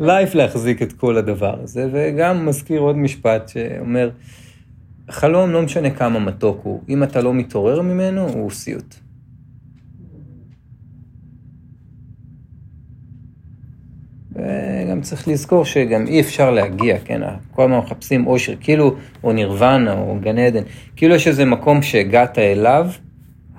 הלייף 0.00 0.34
להחזיק 0.34 0.82
את 0.82 0.92
כל 0.92 1.16
הדבר 1.16 1.56
הזה, 1.62 1.88
וגם 1.92 2.46
מזכיר 2.46 2.80
עוד 2.80 2.96
משפט 2.96 3.48
שאומר, 3.48 4.10
חלום, 5.10 5.50
לא 5.50 5.62
משנה 5.62 5.90
כמה 5.90 6.18
מתוק 6.18 6.60
הוא, 6.62 6.82
אם 6.88 7.02
אתה 7.02 7.20
לא 7.20 7.34
מתעורר 7.34 7.82
ממנו, 7.82 8.28
הוא 8.28 8.50
סיוט. 8.50 8.94
וגם 14.46 15.00
צריך 15.00 15.28
לזכור 15.28 15.64
שגם 15.64 16.06
אי 16.06 16.20
אפשר 16.20 16.50
להגיע, 16.50 16.96
כן? 17.04 17.20
כל 17.52 17.62
הזמן 17.62 17.78
מחפשים 17.78 18.26
אושר, 18.26 18.54
כאילו, 18.60 18.94
או 19.24 19.32
נירוונה, 19.32 19.92
או 19.92 20.16
גן 20.20 20.38
עדן, 20.38 20.62
כאילו 20.96 21.14
יש 21.14 21.28
איזה 21.28 21.44
מקום 21.44 21.82
שהגעת 21.82 22.38
אליו, 22.38 22.86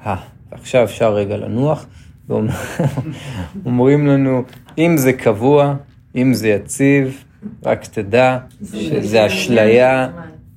אה, 0.06 0.16
עכשיו 0.52 0.84
אפשר 0.84 1.14
רגע 1.14 1.38
לנוח, 1.38 1.86
ואומרים 2.30 4.08
לנו, 4.10 4.44
אם 4.78 4.98
זה 4.98 5.14
קבוע, 5.14 5.76
אם 6.16 6.34
זה 6.34 6.50
יציב, 6.50 7.24
רק 7.66 7.86
תדע 7.86 8.38
שזה 8.64 9.26
אשליה. 9.26 10.10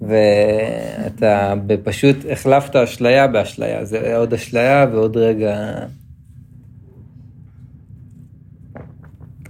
ואתה 0.02 1.54
פשוט 1.84 2.16
החלפת 2.32 2.76
אשליה 2.76 3.26
באשליה, 3.26 3.84
זה 3.84 4.16
עוד 4.16 4.34
אשליה 4.34 4.86
ועוד 4.92 5.16
רגע... 5.16 5.72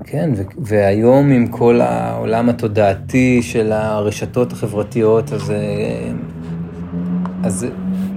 כן, 0.05 0.31
והיום 0.59 1.31
עם 1.31 1.47
כל 1.47 1.81
העולם 1.81 2.49
התודעתי 2.49 3.43
של 3.43 3.73
הרשתות 3.73 4.53
החברתיות, 4.53 5.33
אז, 5.33 5.53
אז 7.45 7.67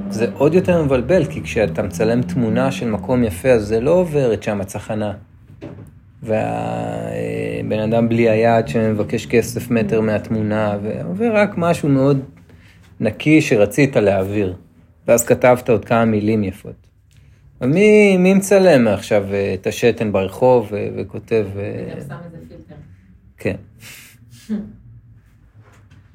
זה 0.10 0.28
עוד 0.38 0.54
יותר 0.54 0.84
מבלבל, 0.84 1.26
כי 1.26 1.42
כשאתה 1.42 1.84
מצלם 1.84 2.22
תמונה 2.22 2.72
של 2.72 2.90
מקום 2.90 3.24
יפה, 3.24 3.50
אז 3.50 3.68
זה 3.68 3.82
לא 3.82 3.92
עוברת 3.92 4.44
שם 4.44 4.62
הצחנה. 4.62 5.14
והבן 6.24 7.80
אדם 7.84 8.10
בלי 8.10 8.30
היד 8.30 8.68
שמבקש 8.68 9.26
כסף 9.26 9.72
מטר 9.72 10.02
מהתמונה, 10.02 10.78
ועובר 10.84 11.32
רק 11.36 11.54
משהו 11.58 11.90
מאוד 11.90 12.20
נקי 13.00 13.42
שרצית 13.42 13.96
להעביר. 13.96 14.56
ואז 15.08 15.26
כתבת 15.26 15.70
עוד 15.70 15.86
כמה 15.86 16.06
מילים 16.06 16.44
יפות. 16.44 16.93
מי, 17.68 18.18
מי 18.18 18.34
מצלם 18.34 18.88
עכשיו 18.88 19.34
אה, 19.34 19.54
את 19.54 19.68
השתן 19.68 20.12
ברחוב 20.12 20.68
ו- 20.72 20.88
וכותב... 20.98 21.48
אה, 21.58 22.02
שם 22.08 22.16
איזה 22.26 22.38
פילטר. 22.48 22.76
כן. 23.38 23.56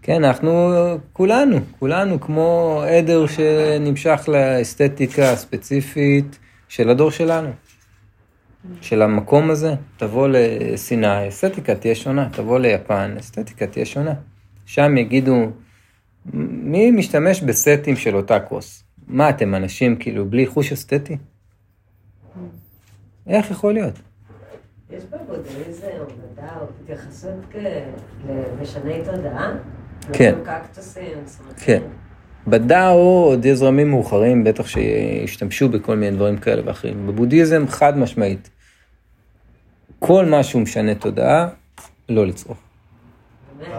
כן, 0.02 0.24
אנחנו 0.24 0.70
כולנו, 1.12 1.56
כולנו 1.78 2.20
כמו 2.20 2.82
עדר 2.88 3.26
שנמשך 3.26 4.28
לאסתטיקה 4.28 5.32
הספציפית 5.32 6.38
של 6.68 6.88
הדור 6.90 7.10
שלנו. 7.10 7.50
של 8.80 9.02
המקום 9.02 9.50
הזה, 9.50 9.74
תבוא 9.96 10.28
לסיני, 10.28 11.28
אסתטיקה 11.28 11.74
תהיה 11.74 11.94
שונה, 11.94 12.28
תבוא 12.32 12.58
ליפן, 12.58 13.14
אסתטיקה 13.20 13.66
תהיה 13.66 13.84
שונה. 13.84 14.14
שם 14.66 14.96
יגידו, 14.96 15.50
מי 16.32 16.90
משתמש 16.90 17.40
בסטים 17.40 17.96
של 17.96 18.16
אותה 18.16 18.40
כוס? 18.40 18.84
מה, 19.08 19.30
אתם 19.30 19.54
אנשים 19.54 19.96
כאילו 19.96 20.30
בלי 20.30 20.46
חוש 20.46 20.72
אסתטי? 20.72 21.16
איך 23.28 23.50
יכול 23.50 23.72
להיות? 23.72 23.94
יש 24.90 25.04
בבודהיזם 25.04 25.86
או 25.98 26.04
מדע 26.04 26.48
או 26.60 26.66
התייחסות 26.82 27.54
למשני 28.28 29.04
תודעה? 29.04 29.52
כן. 30.12 30.34
קקטוסים, 30.44 31.18
כן. 31.56 31.82
בדאו 32.46 32.96
עוד 32.96 33.44
יש 33.44 33.58
זרמים 33.58 33.90
מאוחרים, 33.90 34.44
בטח 34.44 34.66
שישתמשו 34.66 35.68
בכל 35.68 35.96
מיני 35.96 36.16
דברים 36.16 36.38
כאלה 36.38 36.62
ואחרים. 36.66 37.06
בבודהיזם 37.06 37.64
חד 37.68 37.98
משמעית. 37.98 38.50
כל 39.98 40.24
מה 40.24 40.42
שהוא 40.42 40.62
משנה 40.62 40.94
תודעה, 40.94 41.48
לא 42.08 42.26
לצרוך. 42.26 42.58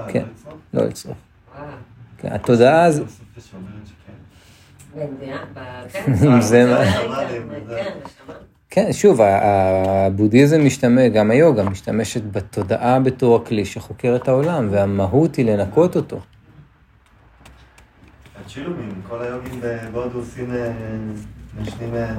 כן, 0.08 0.24
לא 0.74 0.86
לצרוך. 0.86 1.18
כן, 2.18 2.32
התודעה 2.32 2.92
זה... 2.92 3.04
כן, 8.72 8.94
שוב, 8.94 9.22
הבודהיזם 9.22 10.66
משתמש, 10.66 11.10
גם 11.14 11.32
היוגה 11.32 11.64
משתמשת 11.64 12.22
בתודעה 12.32 13.00
בתור 13.00 13.36
הכלי 13.36 13.66
שחוקר 13.66 14.16
את 14.16 14.28
העולם, 14.28 14.68
והמהות 14.72 15.36
היא 15.36 15.46
לנקות 15.46 15.96
אותו. 15.96 16.20
הצ'ילומים, 18.46 18.90
כל 19.10 19.22
היוגים 19.22 19.62
בהודו 19.92 20.20
עושים, 20.20 20.54
משנים 21.62 21.96
אה, 21.96 22.16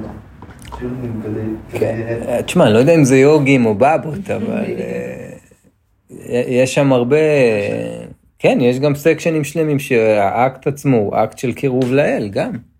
צ'ילומים 0.77 1.21
כדי... 1.23 1.79
כן, 1.79 2.41
תשמע, 2.45 2.65
אני 2.65 2.73
לא 2.73 2.79
יודע 2.79 2.95
אם 2.95 3.03
זה 3.03 3.17
יוגים 3.17 3.65
או 3.65 3.75
בבות, 3.75 4.29
אבל 4.35 4.65
אה, 4.79 5.33
יש 6.47 6.73
שם 6.73 6.93
הרבה... 6.93 7.17
כן, 8.39 8.57
יש 8.61 8.79
גם 8.79 8.95
סקשנים 8.95 9.43
שלמים 9.43 9.79
שהאקט 9.79 10.67
עצמו 10.67 10.97
הוא 10.97 11.15
אקט 11.15 11.37
של 11.37 11.53
קירוב 11.53 11.93
לאל, 11.93 12.29
גם. 12.31 12.70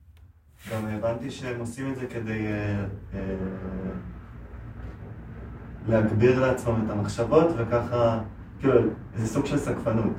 גם 0.70 0.86
הבנתי 0.86 1.32
שהם 1.32 1.60
עושים 1.60 1.92
את 1.92 1.96
זה 1.96 2.06
כדי 2.08 2.48
אה, 2.48 2.86
אה, 3.14 3.20
להגביר 5.88 6.40
לעצמם 6.40 6.84
את 6.86 6.90
המחשבות, 6.90 7.48
וככה, 7.58 8.20
כאילו, 8.60 8.82
זה 9.16 9.28
סוג 9.28 9.46
של 9.46 9.58
סגפנות. 9.58 10.14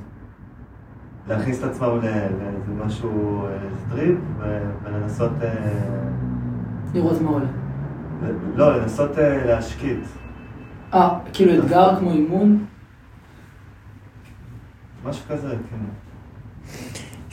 להכניס 1.27 1.59
את 1.59 1.63
עצמם 1.63 1.99
לאיזה 2.01 2.85
משהו 2.85 3.47
strict, 3.85 4.17
אה, 4.41 4.59
ולנסות... 4.83 5.31
לראות 6.93 7.21
מה 7.21 7.29
עולה. 7.29 7.45
לא, 8.55 8.77
לנסות 8.77 9.11
להשקיט. 9.45 9.99
אה, 10.93 11.19
כאילו 11.33 11.63
אתגר 11.63 11.99
כמו 11.99 12.11
אימון? 12.11 12.65
משהו 15.05 15.25
כזה, 15.29 15.55
כן. 15.69 15.77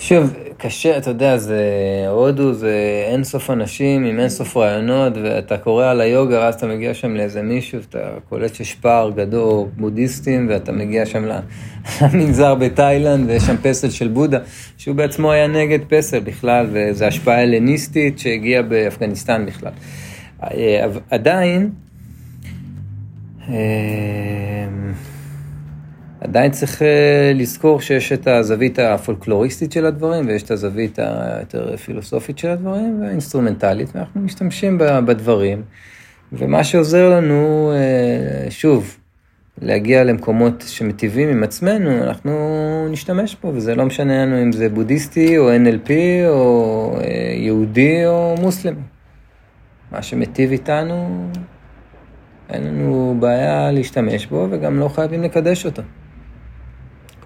שוב, 0.00 0.34
קשה, 0.56 0.98
אתה 0.98 1.10
יודע, 1.10 1.36
זה, 1.36 1.64
הודו 2.08 2.52
זה 2.52 3.04
אין 3.06 3.24
סוף 3.24 3.50
אנשים 3.50 4.04
עם 4.04 4.20
אין 4.20 4.28
סוף 4.28 4.56
רעיונות, 4.56 5.12
ואתה 5.22 5.58
קורא 5.58 5.86
על 5.86 6.00
היוגה, 6.00 6.38
ואז 6.38 6.54
אתה 6.54 6.66
מגיע 6.66 6.94
שם 6.94 7.14
לאיזה 7.16 7.42
מישהו, 7.42 7.78
ואתה 7.80 7.98
קולט 8.28 8.54
שיש 8.54 8.74
פער 8.74 9.10
גדול, 9.10 9.66
בודהיסטים, 9.76 10.46
ואתה 10.50 10.72
מגיע 10.72 11.06
שם 11.06 11.24
למנזר 12.02 12.54
בתאילנד, 12.54 13.30
ויש 13.30 13.42
שם 13.42 13.56
פסל 13.62 13.90
של 13.90 14.08
בודה, 14.08 14.38
שהוא 14.76 14.96
בעצמו 14.96 15.32
היה 15.32 15.46
נגד 15.46 15.78
פסל 15.88 16.20
בכלל, 16.20 16.66
וזו 16.72 17.04
השפעה 17.04 17.42
הלניסטית 17.42 18.18
שהגיעה 18.18 18.62
באפגניסטן 18.62 19.46
בכלל. 19.46 19.72
אה, 20.42 20.86
עדיין, 21.10 21.70
אה, 23.48 23.54
עדיין 26.20 26.50
צריך 26.50 26.82
אה, 26.82 27.32
לזכור 27.34 27.80
שיש 27.80 28.12
את 28.12 28.26
הזווית 28.26 28.78
הפולקלוריסטית 28.78 29.72
של 29.72 29.86
הדברים, 29.86 30.26
ויש 30.26 30.42
את 30.42 30.50
הזווית 30.50 30.98
היותר 30.98 31.76
פילוסופית 31.76 32.38
של 32.38 32.48
הדברים, 32.48 33.02
והאינסטרומנטלית, 33.02 33.88
ואנחנו 33.94 34.20
משתמשים 34.20 34.78
בדברים. 34.78 35.62
ומה 36.32 36.64
שעוזר 36.64 37.10
לנו, 37.10 37.72
אה, 37.74 38.50
שוב, 38.50 38.96
להגיע 39.62 40.04
למקומות 40.04 40.64
שמטיבים 40.66 41.28
עם 41.28 41.42
עצמנו, 41.42 42.02
אנחנו 42.02 42.88
נשתמש 42.90 43.36
בו, 43.42 43.52
וזה 43.54 43.74
לא 43.74 43.84
משנה 43.84 44.26
לנו 44.26 44.42
אם 44.42 44.52
זה 44.52 44.68
בודהיסטי, 44.68 45.38
או 45.38 45.50
NLP, 45.50 45.90
או 46.28 46.96
אה, 47.00 47.32
יהודי, 47.36 48.06
או 48.06 48.34
מוסלמי. 48.40 48.82
מה 49.92 50.02
שמטיב 50.02 50.50
איתנו, 50.50 51.28
אין 52.50 52.64
לנו 52.64 53.16
בעיה 53.20 53.70
להשתמש 53.72 54.26
בו, 54.26 54.46
וגם 54.50 54.78
לא 54.78 54.88
חייבים 54.88 55.22
לקדש 55.22 55.66
אותו. 55.66 55.82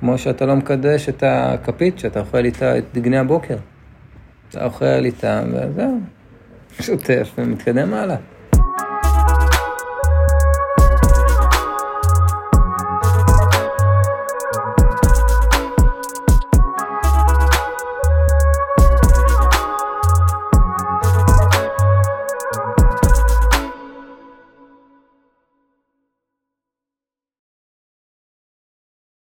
כמו 0.05 0.19
שאתה 0.19 0.47
לא 0.47 0.57
מקדש 0.57 1.09
את 1.09 1.23
הכפית 1.27 1.99
שאתה 1.99 2.21
אוכל 2.21 2.45
איתה 2.45 2.79
את 2.79 2.85
דגני 2.95 3.19
הבוקר. 3.19 3.57
אתה 4.49 4.65
אוכל 4.65 5.05
איתה, 5.05 5.43
וזהו, 5.53 6.01
שוטף 6.81 7.31
ומתקדם 7.39 7.95
הלאה. 7.95 8.17